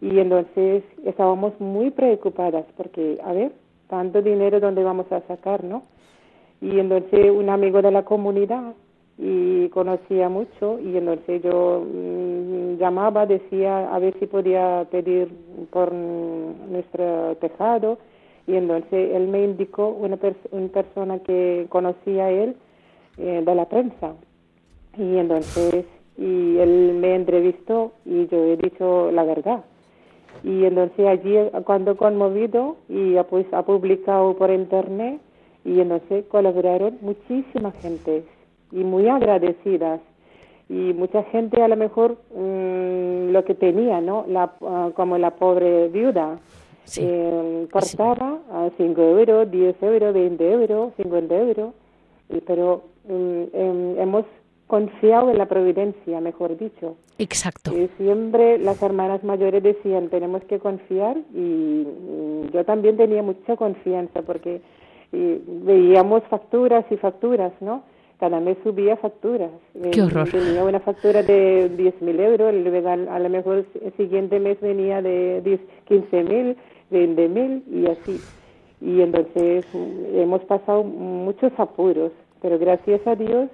Y 0.02 0.18
entonces 0.20 0.84
estábamos 1.06 1.60
muy 1.60 1.91
preocupadas 1.91 2.66
porque, 2.76 3.20
a 3.24 3.34
ver, 3.34 3.52
tanto 3.88 4.22
dinero, 4.24 4.60
¿dónde 4.60 4.84
vamos 4.84 5.12
a 5.12 5.22
sacar, 5.28 5.64
no? 5.64 5.84
Y 6.62 6.80
entonces 6.80 7.30
un 7.30 7.49
amigo 7.49 7.82
de 7.82 7.91
la 7.91 8.04
comunidad 8.04 8.74
y 9.18 9.70
conocía 9.70 10.30
mucho 10.30 10.80
y 10.80 10.97
entonces 10.97 11.43
yo 11.43 11.86
mm, 11.86 12.78
llamaba, 12.78 13.26
decía 13.26 13.93
a 13.93 13.99
ver 13.99 14.16
si 14.20 14.26
podía 14.26 14.88
pedir 14.89 15.30
por 15.70 15.93
nuestro 15.93 17.36
tejado 17.36 17.97
y 18.47 18.55
entonces 18.55 19.12
él 19.14 19.28
me 19.28 19.43
indicó 19.43 19.89
una, 19.89 20.18
persona 20.18 21.20
que 21.20 21.68
conocía 21.70 22.32
él 22.32 22.55
eh, 23.18 23.43
de 23.45 23.55
la 23.55 23.66
prensa. 23.66 24.16
Y 24.97 25.18
entonces 25.18 25.86
y 26.18 26.57
él 26.57 26.93
me 26.99 27.16
entrevistó 27.16 27.93
y 28.05 28.28
yo 28.28 28.43
he 28.43 28.57
dicho 28.57 29.12
la 29.12 29.24
verdad. 29.24 29.64
Y 30.43 30.66
entonces 30.66 31.07
allí 31.07 31.36
cuando 31.66 31.97
conmovido 31.97 32.78
y 32.89 33.16
pues 33.30 33.45
ha 33.53 33.64
publicado 33.64 34.36
por 34.36 34.49
internet 34.49 35.20
y 35.64 35.80
entonces 35.80 36.26
colaboraron 36.26 36.97
muchísima 37.01 37.72
gente 37.82 38.24
y 38.72 38.84
muy 38.84 39.07
agradecidas. 39.07 40.01
Y 40.69 40.93
mucha 40.93 41.24
gente 41.24 41.61
a 41.61 41.67
lo 41.67 41.76
mejor 41.76 42.17
mm, 42.34 43.32
lo 43.32 43.43
que 43.43 43.55
tenía, 43.55 43.99
¿no? 43.99 44.26
La, 44.28 44.53
ah, 44.61 44.91
como 44.95 45.17
la 45.17 45.32
pobre 45.32 45.89
viuda, 45.89 46.39
sí. 46.86 47.01
eh, 47.03 47.67
cortaba 47.72 48.39
a 48.51 48.69
5 48.78 49.01
euros, 49.01 49.51
10 49.51 49.84
euros, 49.84 50.13
20 50.13 50.51
euros, 50.51 50.93
50 50.95 51.36
euros, 51.36 51.74
y, 52.30 52.39
pero 52.41 52.84
mm, 53.05 53.43
em, 53.53 53.99
hemos 53.99 54.26
confiado 54.67 55.30
en 55.30 55.38
la 55.38 55.47
providencia, 55.47 56.22
mejor 56.22 56.57
dicho. 56.57 56.95
Exacto. 57.17 57.78
Y 57.78 57.89
siempre 57.97 58.57
las 58.57 58.82
hermanas 58.82 59.22
mayores 59.26 59.61
decían, 59.61 60.07
tenemos 60.07 60.41
que 60.45 60.59
confiar 60.59 61.17
y 61.34 61.86
mm, 61.86 62.51
yo 62.53 62.63
también 62.63 62.95
tenía 62.95 63.22
mucha 63.22 63.57
confianza 63.57 64.22
porque 64.22 64.61
veíamos 65.11 66.24
facturas 66.30 66.86
y 66.89 66.95
facturas, 66.95 67.51
¿no? 67.59 67.84
Cada 68.22 68.39
mes 68.39 68.55
subía 68.63 68.95
facturas. 68.97 69.49
Qué 69.91 69.99
horror. 69.99 70.30
Tenía 70.30 70.63
una 70.63 70.80
factura 70.80 71.24
de 71.24 71.72
10.000 71.76 72.19
euros, 72.19 72.53
a 73.09 73.19
lo 73.19 73.30
mejor 73.30 73.65
el 73.82 73.93
siguiente 73.97 74.39
mes 74.39 74.61
venía 74.61 75.01
de 75.01 75.41
15.000, 75.89 76.55
20.000 76.91 77.63
y 77.67 77.88
así. 77.88 78.22
Y 78.80 79.01
entonces 79.01 79.65
hemos 80.13 80.41
pasado 80.43 80.84
muchos 80.84 81.51
apuros, 81.57 82.11
pero 82.43 82.59
gracias 82.59 83.01
a 83.07 83.15
Dios 83.15 83.49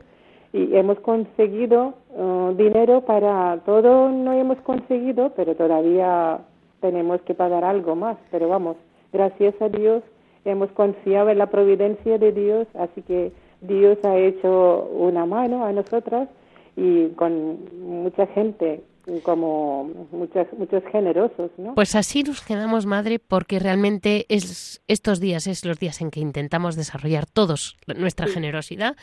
y 0.52 0.76
hemos 0.76 1.00
conseguido 1.00 1.94
uh, 2.10 2.52
dinero 2.58 3.02
para 3.06 3.62
todo, 3.66 4.10
no 4.10 4.34
hemos 4.34 4.58
conseguido, 4.64 5.32
pero 5.34 5.56
todavía 5.56 6.40
tenemos 6.82 7.22
que 7.22 7.34
pagar 7.34 7.64
algo 7.64 7.96
más. 7.96 8.18
Pero 8.32 8.50
vamos, 8.50 8.76
gracias 9.14 9.56
a 9.62 9.70
Dios 9.70 10.04
hemos 10.44 10.72
confiado 10.72 11.30
en 11.30 11.38
la 11.38 11.48
providencia 11.48 12.18
de 12.18 12.32
Dios, 12.32 12.68
así 12.76 13.02
que 13.02 13.32
Dios 13.62 13.98
ha 14.04 14.18
hecho 14.18 14.84
una 14.92 15.26
mano 15.26 15.66
a 15.66 15.72
nosotras 15.72 16.30
y 16.76 17.08
con 17.10 17.60
mucha 17.82 18.28
gente 18.28 18.84
como 19.24 19.86
muchos, 20.12 20.48
muchos 20.58 20.84
generosos, 20.92 21.50
¿no? 21.58 21.76
Pues 21.76 21.96
así 21.96 22.24
nos 22.24 22.42
quedamos, 22.42 22.86
madre, 22.86 23.20
porque 23.20 23.58
realmente 23.58 24.26
es, 24.28 24.82
estos 24.88 25.20
días 25.20 25.48
es 25.48 25.64
los 25.66 25.80
días 25.80 26.02
en 26.02 26.12
que 26.12 26.20
intentamos 26.20 26.76
desarrollar 26.76 27.26
todos 27.26 27.78
nuestra 27.88 28.28
generosidad 28.28 28.98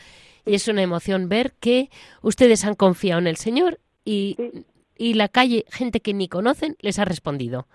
y 0.45 0.53
es 0.53 0.67
una 0.67 0.83
emoción 0.83 1.27
ver 1.27 1.53
que 1.59 1.89
ustedes 2.21 2.65
han 2.65 2.75
confiado 2.75 3.19
en 3.19 3.27
el 3.27 3.37
Señor 3.37 3.79
y, 4.03 4.37
y 4.95 5.15
la 5.15 5.27
calle, 5.27 5.65
gente 5.69 6.01
que 6.01 6.13
ni 6.13 6.27
conocen, 6.27 6.75
les 6.81 6.99
ha 6.99 7.05
respondido. 7.05 7.65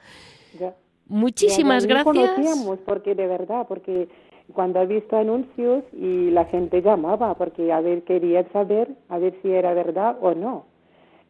Muchísimas 1.07 1.85
ya, 1.85 1.89
gracias. 1.89 2.31
conocíamos 2.31 2.79
porque 2.87 3.17
de 3.17 3.27
verdad, 3.27 3.67
porque 3.67 4.09
cuando 4.55 4.81
he 4.81 4.87
visto 4.87 5.17
anuncios 5.17 5.85
y 5.93 6.31
la 6.31 6.45
gente 6.47 6.83
llamaba 6.83 7.35
porque 7.35 7.73
a 7.73 7.81
ver 7.81 8.03
quería 8.03 8.45
saber 8.53 8.89
a 9.09 9.19
ver 9.19 9.35
si 9.43 9.51
era 9.51 9.75
verdad 9.75 10.17
o 10.21 10.35
no. 10.35 10.65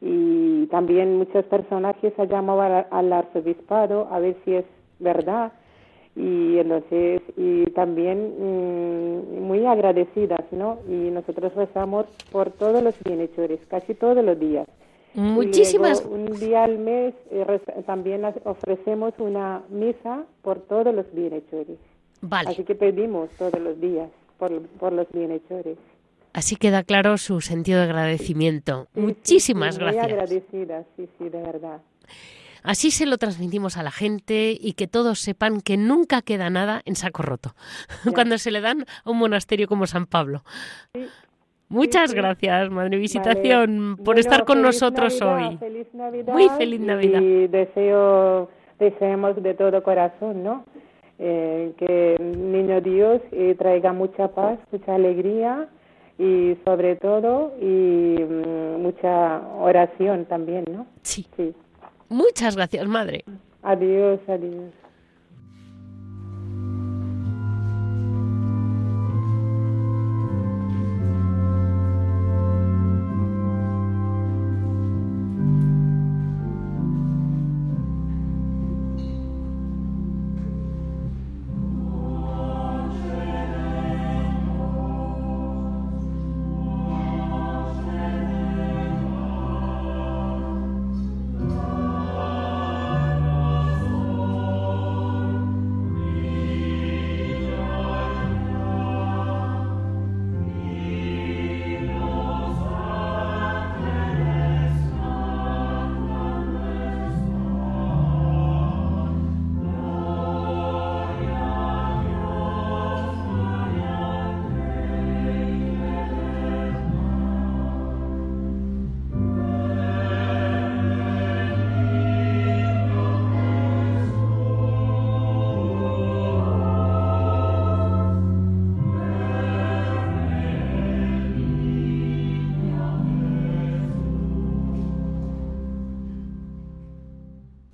Y 0.00 0.66
también 0.66 1.18
muchos 1.18 1.44
personajes 1.44 2.12
han 2.18 2.28
llamado 2.28 2.62
al, 2.62 3.12
arzobispado 3.12 4.08
a 4.10 4.18
ver 4.18 4.36
si 4.44 4.54
es 4.54 4.64
verdad. 4.98 5.52
Y 6.16 6.58
entonces 6.58 7.22
y 7.36 7.64
también 7.66 8.34
mm, 8.38 9.42
muy 9.42 9.64
agradecidas 9.66 10.40
no 10.50 10.78
y 10.88 11.10
nosotros 11.10 11.54
rezamos 11.54 12.06
por 12.32 12.50
todos 12.50 12.82
los 12.82 12.94
bienhechores 13.04 13.60
casi 13.68 13.94
todos 13.94 14.24
los 14.24 14.38
días. 14.38 14.66
Muchísimas 15.14 16.04
un 16.04 16.26
día 16.38 16.64
al 16.64 16.78
mes 16.78 17.14
eh, 17.30 17.60
también 17.84 18.24
ofrecemos 18.44 19.12
una 19.18 19.62
misa 19.68 20.24
por 20.42 20.60
todos 20.60 20.94
los 20.94 21.12
bienhechores 21.12 21.78
vale 22.20 22.50
así 22.50 22.64
que 22.64 22.74
pedimos 22.74 23.30
todos 23.38 23.60
los 23.60 23.80
días 23.80 24.08
por, 24.38 24.60
por 24.78 24.92
los 24.92 25.06
bienhechores 25.12 25.76
Así 26.32 26.56
queda 26.56 26.84
claro 26.84 27.18
su 27.18 27.40
sentido 27.40 27.78
de 27.78 27.86
agradecimiento. 27.86 28.86
Muchísimas 28.94 29.78
gracias. 29.78 30.04
Muy 30.04 30.12
agradecida, 30.12 30.84
sí, 30.96 31.08
sí, 31.18 31.28
de 31.28 31.42
verdad. 31.42 31.80
Así 32.62 32.90
se 32.90 33.06
lo 33.06 33.18
transmitimos 33.18 33.76
a 33.76 33.82
la 33.82 33.90
gente 33.90 34.56
y 34.58 34.74
que 34.74 34.86
todos 34.86 35.18
sepan 35.18 35.60
que 35.60 35.76
nunca 35.76 36.22
queda 36.22 36.50
nada 36.50 36.82
en 36.84 36.94
saco 36.94 37.22
roto 37.22 37.54
cuando 38.14 38.38
se 38.38 38.50
le 38.50 38.60
dan 38.60 38.84
a 39.04 39.10
un 39.10 39.18
monasterio 39.18 39.66
como 39.66 39.86
San 39.86 40.06
Pablo. 40.06 40.44
Muchas 41.68 42.14
gracias, 42.14 42.68
Madre 42.70 42.98
Visitación, 42.98 43.96
por 44.04 44.18
estar 44.18 44.44
con 44.44 44.60
nosotros 44.60 45.20
hoy. 45.22 45.56
Feliz 45.58 45.86
Navidad. 45.94 46.32
Muy 46.32 46.48
feliz 46.50 46.80
Navidad. 46.80 47.20
Y 47.20 47.46
deseo, 47.46 48.50
deseemos 48.78 49.40
de 49.40 49.54
todo 49.54 49.82
corazón, 49.82 50.42
¿no? 50.42 50.64
Eh, 51.22 51.74
que 51.76 52.16
Niño 52.18 52.80
Dios 52.80 53.20
eh, 53.32 53.54
traiga 53.58 53.92
mucha 53.92 54.28
paz, 54.28 54.58
mucha 54.72 54.94
alegría 54.94 55.68
y 56.18 56.56
sobre 56.64 56.96
todo 56.96 57.52
y 57.60 58.16
mm, 58.18 58.80
mucha 58.80 59.42
oración 59.60 60.24
también, 60.24 60.64
¿no? 60.72 60.86
Sí. 61.02 61.26
sí. 61.36 61.54
Muchas 62.08 62.56
gracias, 62.56 62.86
madre. 62.88 63.24
Adiós, 63.62 64.18
adiós. 64.28 64.72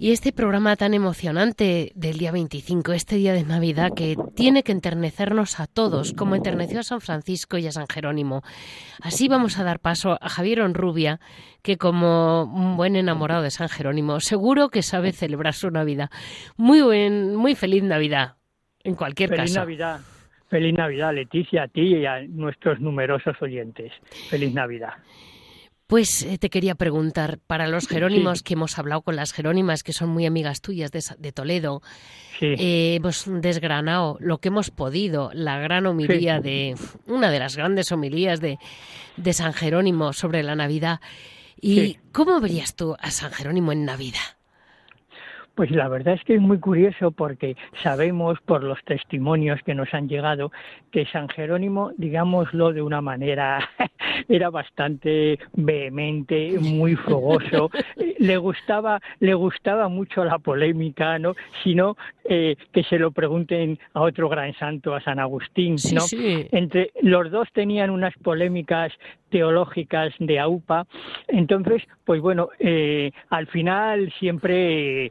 Y 0.07 0.13
este 0.13 0.31
programa 0.31 0.77
tan 0.77 0.95
emocionante 0.95 1.91
del 1.97 2.19
día 2.19 2.31
25, 2.31 2.93
este 2.93 3.17
día 3.17 3.33
de 3.33 3.43
Navidad, 3.43 3.91
que 3.93 4.15
tiene 4.37 4.63
que 4.63 4.71
enternecernos 4.71 5.59
a 5.59 5.67
todos, 5.67 6.13
como 6.13 6.37
enterneció 6.37 6.79
a 6.79 6.85
San 6.85 7.01
Francisco 7.01 7.59
y 7.59 7.67
a 7.67 7.73
San 7.73 7.89
Jerónimo. 7.89 8.43
Así 9.03 9.27
vamos 9.27 9.59
a 9.59 9.65
dar 9.65 9.81
paso 9.81 10.17
a 10.21 10.29
Javier 10.29 10.61
Onrubia, 10.61 11.19
que 11.61 11.77
como 11.77 12.45
un 12.45 12.77
buen 12.77 12.95
enamorado 12.95 13.43
de 13.43 13.51
San 13.51 13.69
Jerónimo, 13.69 14.21
seguro 14.21 14.69
que 14.69 14.83
sabe 14.83 15.11
celebrar 15.11 15.55
su 15.55 15.73
Navidad. 15.73 16.09
Muy 16.57 16.83
buen, 16.83 17.35
muy 17.35 17.57
feliz 17.57 17.83
Navidad, 17.83 18.37
en 18.85 18.95
cualquier 18.95 19.31
caso. 19.31 19.43
Feliz 19.43 19.57
Navidad. 19.57 20.01
Feliz 20.49 20.75
Navidad, 20.75 21.15
Leticia, 21.15 21.65
a 21.65 21.67
ti 21.67 21.81
y 21.81 22.07
a 22.07 22.23
nuestros 22.29 22.79
numerosos 22.79 23.35
oyentes. 23.43 23.91
Feliz 24.31 24.55
Navidad. 24.55 24.95
Pues 25.87 26.23
eh, 26.23 26.37
te 26.39 26.51
quería 26.51 26.75
preguntar, 26.75 27.39
para 27.47 27.69
los 27.69 27.87
jerónimos 27.87 28.43
que 28.43 28.55
hemos 28.55 28.77
hablado 28.77 29.03
con 29.03 29.15
las 29.15 29.33
jerónimas, 29.33 29.85
que 29.85 29.93
son 29.93 30.09
muy 30.09 30.27
amigas 30.27 30.61
tuyas 30.61 30.91
de, 30.91 31.33
Toledo, 31.33 31.81
eh, 32.41 32.97
hemos 32.97 33.25
desgranado 33.27 34.17
lo 34.19 34.39
que 34.39 34.49
hemos 34.49 34.71
podido, 34.71 35.31
la 35.33 35.61
gran 35.61 35.87
homilía 35.87 36.41
de, 36.41 36.75
una 37.07 37.31
de 37.31 37.39
las 37.39 37.57
grandes 37.57 37.93
homilías 37.93 38.41
de, 38.41 38.59
de 39.17 39.33
San 39.33 39.53
Jerónimo 39.53 40.13
sobre 40.13 40.43
la 40.43 40.57
Navidad. 40.57 41.01
¿Y 41.61 41.99
cómo 42.11 42.41
verías 42.41 42.75
tú 42.75 42.97
a 42.99 43.11
San 43.13 43.31
Jerónimo 43.31 43.71
en 43.71 43.85
Navidad? 43.85 44.36
Pues 45.57 45.71
la 45.71 45.89
verdad 45.89 46.15
es 46.15 46.25
que 46.25 46.35
es 46.35 46.41
muy 46.41 46.61
curioso 46.61 47.13
porque 47.13 47.57
sabemos 47.83 48.39
por 48.45 48.63
los 48.63 48.79
testimonios 48.85 49.59
que 49.63 49.75
nos 49.75 49.93
han 49.95 50.07
llegado 50.07 50.53
que 50.93 51.07
San 51.07 51.31
Jerónimo, 51.31 51.93
digámoslo 51.97 52.75
de 52.75 52.83
una 52.83 53.01
manera, 53.01 53.59
era 54.29 54.51
bastante 54.51 55.39
vehemente, 55.55 56.59
muy 56.61 56.95
fogoso, 56.95 57.71
le 58.19 58.37
gustaba, 58.37 59.01
le 59.21 59.33
gustaba 59.33 59.89
mucho 59.89 60.27
la 60.27 60.39
polémica, 60.39 61.19
¿no? 61.19 61.35
Sino 61.65 61.97
eh, 62.25 62.57
que 62.73 62.85
se 62.85 62.99
lo 62.99 63.11
pregunten 63.11 63.79
a 63.95 64.03
otro 64.03 64.29
gran 64.29 64.53
santo, 64.55 64.95
a 64.95 65.01
San 65.01 65.19
Agustín, 65.19 65.77
¿no? 65.95 66.03
Entre 66.53 66.91
los 67.01 67.31
dos 67.31 67.49
tenían 67.55 67.89
unas 67.89 68.13
polémicas 68.23 68.93
teológicas 69.31 70.13
de 70.19 70.39
AUPA. 70.39 70.87
Entonces, 71.29 71.83
pues 72.05 72.21
bueno, 72.21 72.51
eh, 72.59 73.11
al 73.31 73.47
final 73.49 74.13
siempre 74.19 75.07
eh, 75.07 75.11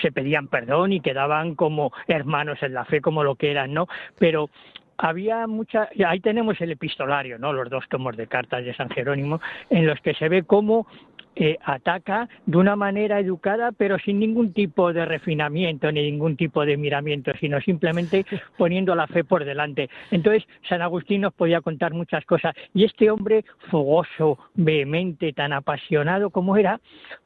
se 0.00 0.12
pedían 0.12 0.48
perdón 0.48 0.92
y 0.92 1.00
quedaban 1.00 1.54
como 1.54 1.92
hermanos 2.06 2.58
en 2.62 2.74
la 2.74 2.84
fe, 2.84 3.00
como 3.00 3.24
lo 3.24 3.36
que 3.36 3.50
eran, 3.50 3.72
¿no? 3.72 3.86
Pero 4.18 4.50
había 4.98 5.46
mucha, 5.46 5.88
ahí 6.06 6.20
tenemos 6.20 6.60
el 6.60 6.72
epistolario, 6.72 7.38
¿no? 7.38 7.52
Los 7.52 7.70
dos 7.70 7.84
tomos 7.88 8.16
de 8.16 8.26
cartas 8.26 8.64
de 8.64 8.74
San 8.74 8.90
Jerónimo, 8.90 9.40
en 9.70 9.86
los 9.86 10.00
que 10.00 10.14
se 10.14 10.28
ve 10.28 10.42
cómo 10.44 10.86
eh, 11.34 11.56
ataca 11.64 12.28
de 12.44 12.58
una 12.58 12.76
manera 12.76 13.18
educada, 13.18 13.72
pero 13.72 13.98
sin 13.98 14.18
ningún 14.18 14.52
tipo 14.52 14.92
de 14.92 15.06
refinamiento 15.06 15.90
ni 15.90 16.02
ningún 16.02 16.36
tipo 16.36 16.66
de 16.66 16.76
miramiento, 16.76 17.32
sino 17.40 17.58
simplemente 17.62 18.26
poniendo 18.58 18.94
la 18.94 19.06
fe 19.06 19.24
por 19.24 19.46
delante. 19.46 19.88
Entonces, 20.10 20.46
San 20.68 20.82
Agustín 20.82 21.22
nos 21.22 21.32
podía 21.32 21.62
contar 21.62 21.94
muchas 21.94 22.24
cosas. 22.26 22.54
Y 22.74 22.84
este 22.84 23.10
hombre 23.10 23.46
fogoso, 23.70 24.38
vehemente, 24.54 25.32
tan 25.32 25.54
apasionado 25.54 26.28
como 26.28 26.58
era, 26.58 26.80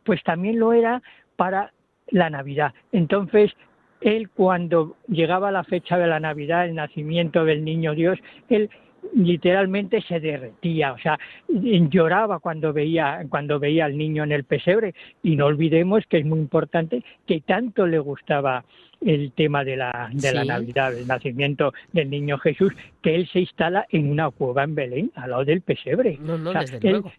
pues 0.04 0.22
también 0.22 0.60
lo 0.60 0.72
era 0.72 1.02
para 1.34 1.72
la 2.08 2.30
Navidad. 2.30 2.74
Entonces, 2.92 3.52
él 4.00 4.30
cuando 4.30 4.96
llegaba 5.08 5.50
la 5.50 5.64
fecha 5.64 5.98
de 5.98 6.06
la 6.06 6.20
Navidad, 6.20 6.66
el 6.66 6.74
nacimiento 6.74 7.44
del 7.44 7.64
niño 7.64 7.94
Dios, 7.94 8.18
él 8.48 8.70
literalmente 9.14 10.02
se 10.02 10.20
derretía, 10.20 10.92
o 10.92 10.98
sea, 10.98 11.18
lloraba 11.48 12.38
cuando 12.40 12.72
veía, 12.72 13.24
cuando 13.28 13.58
veía 13.58 13.84
al 13.84 13.96
niño 13.96 14.24
en 14.24 14.32
el 14.32 14.44
pesebre. 14.44 14.94
Y 15.22 15.36
no 15.36 15.46
olvidemos 15.46 16.04
que 16.08 16.18
es 16.18 16.26
muy 16.26 16.38
importante 16.38 17.04
que 17.26 17.40
tanto 17.40 17.86
le 17.86 17.98
gustaba 17.98 18.64
el 19.00 19.32
tema 19.32 19.62
de 19.62 19.76
la, 19.76 20.10
de 20.12 20.32
la 20.32 20.44
Navidad, 20.44 20.96
el 20.96 21.06
nacimiento 21.06 21.72
del 21.92 22.10
niño 22.10 22.38
Jesús, 22.38 22.72
que 23.02 23.14
él 23.14 23.28
se 23.28 23.40
instala 23.40 23.86
en 23.90 24.10
una 24.10 24.30
cueva 24.30 24.64
en 24.64 24.74
Belén, 24.74 25.12
al 25.14 25.30
lado 25.30 25.44
del 25.44 25.60
pesebre. 25.60 26.18
No, 26.20 26.38
no, 26.38 26.52
desde 26.52 26.80
luego 26.90 27.12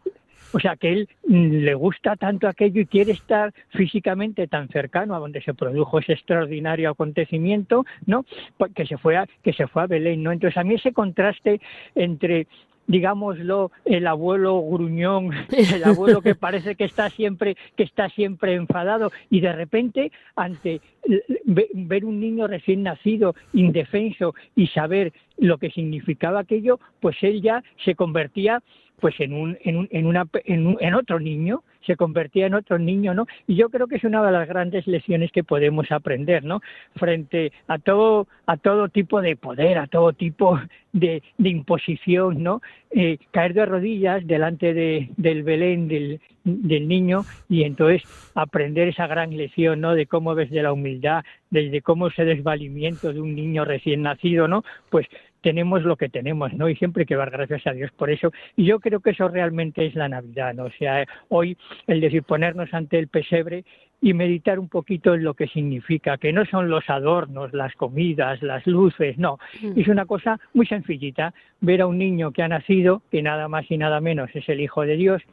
O 0.53 0.59
sea, 0.59 0.75
que 0.75 0.91
él 0.91 1.09
mm, 1.27 1.63
le 1.63 1.73
gusta 1.73 2.15
tanto 2.15 2.47
aquello 2.47 2.81
y 2.81 2.85
quiere 2.85 3.11
estar 3.11 3.53
físicamente 3.69 4.47
tan 4.47 4.69
cercano 4.69 5.15
a 5.15 5.19
donde 5.19 5.41
se 5.41 5.53
produjo 5.53 5.99
ese 5.99 6.13
extraordinario 6.13 6.89
acontecimiento, 6.89 7.85
¿no? 8.05 8.25
Pues 8.57 8.73
que 8.73 8.85
se 8.85 8.97
fue 8.97 9.17
a, 9.17 9.27
que 9.43 9.53
se 9.53 9.67
fue 9.67 9.83
a 9.83 9.87
Belén, 9.87 10.23
¿no? 10.23 10.31
Entonces 10.31 10.57
a 10.57 10.63
mí 10.63 10.75
ese 10.75 10.93
contraste 10.93 11.59
entre 11.95 12.47
digámoslo, 12.87 13.71
el 13.85 14.07
abuelo 14.07 14.61
gruñón, 14.61 15.31
el 15.73 15.83
abuelo 15.83 16.21
que 16.21 16.35
parece 16.35 16.75
que 16.75 16.85
está 16.85 17.09
siempre, 17.09 17.57
que 17.75 17.83
está 17.83 18.09
siempre 18.09 18.55
enfadado, 18.55 19.11
y 19.29 19.41
de 19.41 19.53
repente, 19.53 20.11
ante 20.35 20.81
ver 21.73 22.05
un 22.05 22.19
niño 22.19 22.47
recién 22.47 22.83
nacido, 22.83 23.35
indefenso, 23.53 24.33
y 24.55 24.67
saber 24.67 25.13
lo 25.37 25.57
que 25.57 25.69
significaba 25.69 26.39
aquello, 26.39 26.79
pues 26.99 27.17
él 27.21 27.41
ya 27.41 27.63
se 27.83 27.95
convertía 27.95 28.63
pues 28.99 29.19
en 29.19 29.33
un, 29.33 29.57
en, 29.63 29.77
un, 29.77 29.87
en, 29.91 30.05
una, 30.07 30.27
en, 30.45 30.93
otro 30.95 31.19
niño, 31.19 31.63
se 31.85 31.95
convertía 31.95 32.47
en 32.47 32.55
otro 32.55 32.79
niño, 32.79 33.13
¿no? 33.13 33.27
Y 33.45 33.55
yo 33.55 33.69
creo 33.69 33.87
que 33.87 33.97
es 33.97 34.03
una 34.03 34.23
de 34.25 34.31
las 34.31 34.47
grandes 34.47 34.87
lecciones 34.87 35.31
que 35.31 35.43
podemos 35.43 35.91
aprender, 35.91 36.43
¿no? 36.43 36.61
Frente 36.95 37.51
a 37.67 37.77
todo, 37.77 38.27
a 38.47 38.57
todo 38.57 38.89
tipo 38.89 39.21
de 39.21 39.35
poder, 39.35 39.77
a 39.77 39.87
todo 39.87 40.13
tipo 40.13 40.59
de, 40.93 41.21
de 41.37 41.49
imposición, 41.49 42.41
¿no? 42.41 42.61
Eh, 42.89 43.19
caer 43.31 43.53
de 43.53 43.65
rodillas 43.65 44.25
delante 44.25 44.73
de, 44.73 45.09
del 45.15 45.43
Belén 45.43 45.87
del, 45.87 46.19
del 46.43 46.87
niño 46.87 47.23
y 47.49 47.63
entonces 47.63 48.01
aprender 48.33 48.87
esa 48.87 49.05
gran 49.05 49.35
lección, 49.35 49.81
¿no? 49.81 49.93
De 49.93 50.07
cómo 50.07 50.33
ves 50.33 50.49
de 50.49 50.63
la 50.63 50.73
humildad, 50.73 51.23
desde 51.51 51.81
cómo 51.81 52.07
ese 52.07 52.25
desvalimiento 52.25 53.13
de 53.13 53.21
un 53.21 53.35
niño 53.35 53.63
recién 53.63 54.01
nacido, 54.01 54.47
¿no? 54.47 54.63
Pues 54.89 55.07
tenemos 55.41 55.83
lo 55.83 55.95
que 55.95 56.09
tenemos, 56.09 56.53
¿no? 56.53 56.69
Y 56.69 56.75
siempre 56.75 57.01
hay 57.01 57.07
que 57.07 57.15
dar 57.15 57.31
gracias 57.31 57.65
a 57.67 57.73
Dios 57.73 57.91
por 57.91 58.09
eso. 58.09 58.31
Y 58.55 58.65
yo 58.65 58.79
creo 58.79 58.99
que 58.99 59.11
eso 59.11 59.27
realmente 59.27 59.85
es 59.85 59.95
la 59.95 60.09
Navidad, 60.09 60.53
¿no? 60.53 60.65
O 60.65 60.71
sea, 60.71 61.05
hoy 61.29 61.57
el 61.87 62.01
decir 62.01 62.23
ponernos 62.23 62.73
ante 62.73 62.99
el 62.99 63.07
pesebre 63.07 63.63
y 64.01 64.13
meditar 64.13 64.59
un 64.59 64.69
poquito 64.69 65.15
en 65.15 65.23
lo 65.23 65.33
que 65.33 65.47
significa, 65.47 66.17
que 66.17 66.31
no 66.31 66.45
son 66.45 66.69
los 66.69 66.87
adornos, 66.89 67.51
las 67.53 67.73
comidas, 67.73 68.41
las 68.43 68.65
luces, 68.67 69.17
no, 69.17 69.39
mm. 69.61 69.79
es 69.79 69.87
una 69.87 70.05
cosa 70.05 70.39
muy 70.53 70.67
sencillita, 70.67 71.33
ver 71.61 71.81
a 71.81 71.87
un 71.87 71.97
niño 71.97 72.31
que 72.31 72.43
ha 72.43 72.47
nacido, 72.47 73.01
que 73.09 73.23
nada 73.23 73.47
más 73.47 73.69
y 73.71 73.77
nada 73.77 73.99
menos 73.99 74.29
es 74.35 74.47
el 74.49 74.61
Hijo 74.61 74.83
de 74.83 74.97
Dios, 74.97 75.23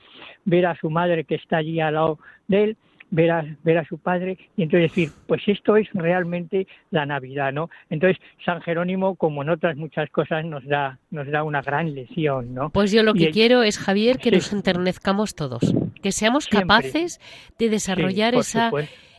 ver 0.47 0.67
a 0.67 0.77
su 0.77 0.89
madre 0.89 1.25
que 1.25 1.35
está 1.35 1.59
allí 1.59 1.81
al 1.81 1.95
lado 1.95 2.19
de 2.49 2.65
él, 2.65 2.77
ver 3.11 3.31
a, 3.31 3.45
ver 3.63 3.79
a 3.79 3.85
su 3.85 3.99
padre 3.99 4.39
y 4.57 4.63
entonces 4.63 4.91
decir, 4.91 5.11
pues 5.27 5.43
esto 5.47 5.77
es 5.77 5.89
realmente 5.93 6.67
la 6.91 7.07
Navidad, 7.07 7.53
¿no? 7.53 7.71
Entonces 7.91 8.21
San 8.45 8.61
Jerónimo, 8.63 9.17
como 9.17 9.43
en 9.43 9.51
otras 9.51 9.77
muchas 9.77 10.11
cosas, 10.11 10.45
nos 10.45 10.67
da, 10.67 10.99
nos 11.11 11.31
da 11.31 11.43
una 11.43 11.63
gran 11.63 11.95
lección, 11.95 12.55
¿no? 12.55 12.71
Pues 12.71 12.93
yo 12.93 13.03
lo 13.03 13.15
que 13.15 13.31
quiero 13.31 13.63
es, 13.63 13.79
Javier, 13.79 14.19
que 14.19 14.31
nos 14.31 14.53
enternezcamos 14.53 15.35
todos, 15.35 15.75
que 16.03 16.13
seamos 16.13 16.47
capaces 16.47 17.21
de 17.59 17.69
desarrollar 17.69 18.35
esa... 18.35 18.71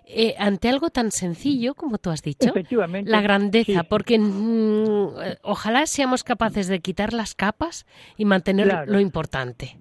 Eh, 0.08 0.36
ante 0.38 0.70
algo 0.70 0.92
tan 0.92 1.10
sencillo 1.10 1.74
como 1.74 1.98
tú 1.98 2.12
has 2.12 2.22
dicho, 2.22 2.54
la 3.06 3.22
grandeza, 3.22 3.86
porque 3.86 4.20
mm, 4.20 5.08
ojalá 5.42 5.88
seamos 5.88 6.24
capaces 6.24 6.68
de 6.68 6.80
quitar 6.80 7.12
las 7.12 7.34
capas 7.34 7.88
y 8.16 8.26
mantener 8.26 8.88
lo 8.88 9.00
importante 9.00 9.80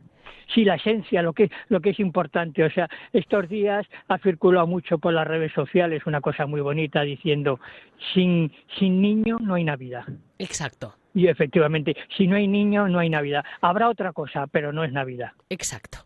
sí 0.53 0.65
la 0.65 0.77
esencia, 0.77 1.23
lo 1.23 1.33
que, 1.33 1.51
lo 1.69 1.81
que 1.81 1.91
es 1.91 2.01
importante. 2.01 2.65
O 2.65 2.71
sea, 2.71 2.89
estos 3.13 3.49
días 3.49 3.87
ha 4.09 4.19
circulado 4.19 4.67
mucho 4.67 4.99
por 4.99 5.13
las 5.13 5.27
redes 5.27 5.53
sociales 5.53 6.07
una 6.07 6.21
cosa 6.21 6.47
muy 6.47 6.61
bonita 6.61 7.03
diciendo, 7.03 7.61
sin, 8.13 8.53
sin 8.79 9.01
niño 9.01 9.39
no 9.41 9.55
hay 9.55 9.65
Navidad. 9.65 10.05
Exacto. 10.39 10.95
Y 11.15 11.29
efectivamente, 11.29 11.97
si 12.17 12.27
no 12.27 12.37
hay 12.37 12.49
niño, 12.49 12.89
no 12.89 12.99
hay 12.99 13.09
Navidad. 13.09 13.45
Habrá 13.61 13.89
otra 13.89 14.13
cosa, 14.13 14.47
pero 14.49 14.73
no 14.73 14.83
es 14.83 14.93
Navidad. 14.93 15.33
Exacto. 15.49 15.99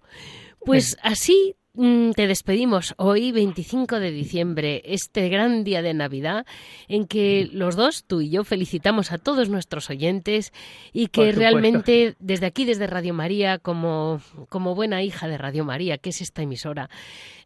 Pues 0.65 0.99
así 1.03 1.55
te 1.79 2.27
despedimos 2.27 2.95
hoy, 2.97 3.31
25 3.31 4.01
de 4.01 4.11
diciembre, 4.11 4.83
este 4.85 5.29
gran 5.29 5.63
día 5.63 5.81
de 5.81 5.95
Navidad, 5.95 6.45
en 6.89 7.07
que 7.07 7.49
los 7.53 7.77
dos, 7.77 8.03
tú 8.05 8.21
y 8.21 8.31
yo, 8.31 8.43
felicitamos 8.43 9.13
a 9.13 9.19
todos 9.19 9.49
nuestros 9.49 9.89
oyentes 9.89 10.53
y 10.93 11.07
que 11.07 11.31
realmente 11.31 12.17
desde 12.19 12.47
aquí, 12.47 12.65
desde 12.65 12.89
Radio 12.89 13.15
María, 13.15 13.59
como, 13.59 14.21
como 14.49 14.75
buena 14.75 15.05
hija 15.05 15.29
de 15.29 15.39
Radio 15.39 15.65
María, 15.65 15.99
que 15.99 16.11
es 16.11 16.21
esta 16.21 16.43
emisora, 16.43 16.91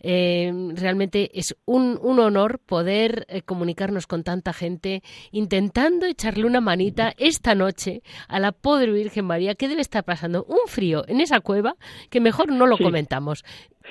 eh, 0.00 0.50
realmente 0.76 1.30
es 1.38 1.54
un, 1.66 1.98
un 2.02 2.18
honor 2.18 2.58
poder 2.58 3.26
eh, 3.28 3.42
comunicarnos 3.42 4.06
con 4.06 4.24
tanta 4.24 4.54
gente, 4.54 5.02
intentando 5.30 6.06
echarle 6.06 6.46
una 6.46 6.62
manita 6.62 7.12
esta 7.18 7.54
noche 7.54 8.02
a 8.28 8.40
la 8.40 8.52
pobre 8.52 8.92
Virgen 8.92 9.26
María, 9.26 9.54
que 9.54 9.68
debe 9.68 9.82
estar 9.82 10.04
pasando 10.04 10.44
un 10.48 10.68
frío 10.68 11.04
en 11.06 11.20
esa 11.20 11.40
cueva 11.40 11.76
que 12.08 12.20
mejor 12.20 12.50
no 12.50 12.66
lo 12.66 12.78
comentamos. 12.78 13.44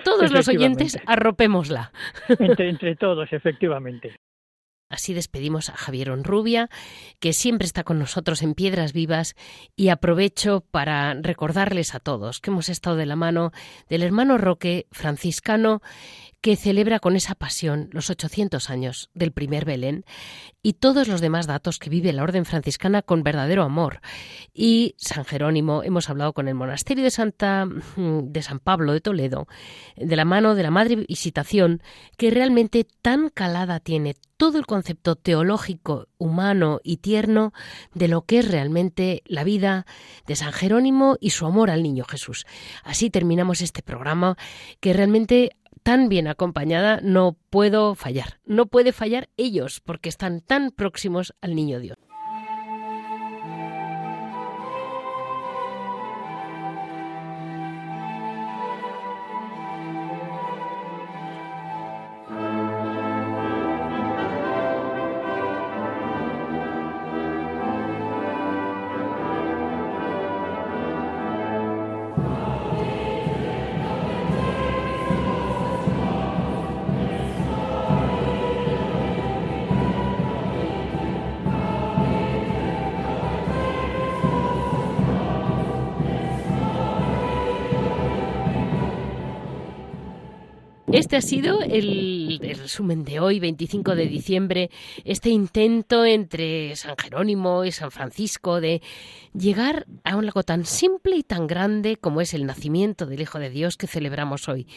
Todos 0.04 0.32
los 0.32 0.48
oyentes 0.48 0.98
arropémosla. 1.06 1.92
Entre, 2.28 2.70
entre 2.70 2.96
todos, 2.96 3.32
efectivamente. 3.32 4.16
Así 4.92 5.14
despedimos 5.14 5.70
a 5.70 5.78
Javier 5.78 6.12
Onrubia, 6.12 6.70
que 7.22 7.32
siempre 7.32 7.66
está 7.66 7.86
con 7.86 7.98
nosotros 7.98 8.44
en 8.44 8.54
Piedras 8.54 8.92
Vivas, 8.92 9.36
y 9.78 9.88
aprovecho 9.88 10.66
para 10.70 11.14
recordarles 11.14 11.96
a 11.96 12.02
todos 12.02 12.42
que 12.42 12.52
hemos 12.52 12.68
estado 12.68 12.98
de 12.98 13.06
la 13.06 13.16
mano 13.16 13.52
del 13.88 14.04
hermano 14.04 14.38
Roque 14.38 14.88
franciscano 14.92 15.82
que 16.42 16.56
celebra 16.56 17.00
con 17.00 17.16
esa 17.16 17.36
pasión 17.36 17.90
los 17.92 18.10
800 18.10 18.70
años 18.70 19.10
del 19.14 19.32
primer 19.32 19.64
Belén 19.64 20.06
y 20.64 20.74
todos 20.74 21.08
los 21.08 21.22
demás 21.22 21.48
datos 21.48 21.78
que 21.78 21.90
vive 21.90 22.14
la 22.14 22.24
Orden 22.24 22.46
franciscana 22.46 23.04
con 23.04 23.24
verdadero 23.24 23.64
amor. 23.64 24.02
Y 24.54 24.96
San 24.98 25.24
Jerónimo, 25.24 25.84
hemos 25.84 26.10
hablado 26.10 26.34
con 26.34 26.48
el 26.48 26.56
monasterio 26.56 27.04
de 27.04 27.12
Santa 27.12 27.66
mm, 27.66 28.32
de 28.32 28.42
San 28.42 28.60
Pablo 28.60 28.94
de 28.94 29.02
Toledo, 29.02 29.48
de 29.96 30.16
la 30.16 30.26
mano 30.26 30.56
de 30.56 30.64
la 30.64 30.72
Madre 30.72 30.96
Visitación, 30.96 31.82
que 32.18 32.32
realmente 32.32 32.88
tan 33.02 33.30
calada 33.30 33.80
tiene 33.80 34.16
todo 34.38 34.58
el 34.58 34.66
concepto 34.66 35.16
teológico, 35.16 36.08
humano 36.18 36.80
y 36.84 36.98
tierno 36.98 37.54
de 37.94 38.08
lo 38.08 38.24
que 38.24 38.40
es 38.40 38.50
realmente 38.50 39.22
la 39.26 39.44
vida 39.44 39.86
de 40.26 40.36
San 40.36 40.52
Jerónimo 40.52 41.18
y 41.22 41.30
su 41.30 41.46
amor 41.46 41.70
al 41.70 41.84
niño 41.84 42.06
Jesús. 42.06 42.48
Así 42.84 43.12
terminamos 43.12 43.62
este 43.62 43.84
programa 43.84 44.38
que 44.80 44.94
realmente 44.94 45.52
tan 45.84 46.10
bien 46.10 46.28
acompañada 46.28 47.00
no 47.02 47.38
puedo 47.50 47.96
fallar. 47.96 48.40
No 48.46 48.68
puede 48.68 48.92
fallar 48.92 49.30
ellos 49.38 49.80
porque 49.80 50.10
están 50.10 50.42
tan 50.42 50.72
próximos 50.72 51.34
al 51.42 51.56
niño 51.56 51.80
Dios. 51.80 51.98
Este 90.92 91.16
ha 91.16 91.22
sido 91.22 91.62
el, 91.62 92.40
resumen 92.60 93.06
de 93.06 93.22
hoy, 93.22 93.40
25 93.40 93.96
de 93.96 94.08
diciembre, 94.08 94.70
este 95.06 95.30
intento 95.30 96.04
entre 96.04 96.76
San 96.76 96.98
Jerónimo 96.98 97.64
y 97.64 97.72
San 97.72 97.92
Francisco 97.92 98.60
de 98.60 98.82
llegar 99.34 99.88
a 100.04 100.12
algo 100.12 100.44
tan 100.44 100.66
simple 100.66 101.16
y 101.16 101.24
tan 101.24 101.48
grande 101.48 101.96
como 101.96 102.20
es 102.20 102.34
el 102.34 102.46
nacimiento 102.46 103.06
del 103.06 103.22
Hijo 103.22 103.40
de 103.40 103.50
Dios 103.50 103.78
que 103.78 103.88
celebramos 103.88 104.50
hoy. 104.50 104.68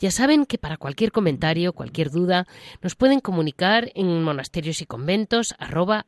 Ya 0.00 0.10
saben 0.10 0.44
que 0.44 0.58
para 0.58 0.76
cualquier 0.76 1.12
comentario, 1.12 1.72
cualquier 1.72 2.10
duda, 2.10 2.48
nos 2.82 2.96
pueden 2.96 3.20
comunicar 3.20 3.92
en 3.94 4.24
monasterios 4.24 4.82
y 4.82 4.86
conventos 4.86 5.54
arroba. 5.58 6.06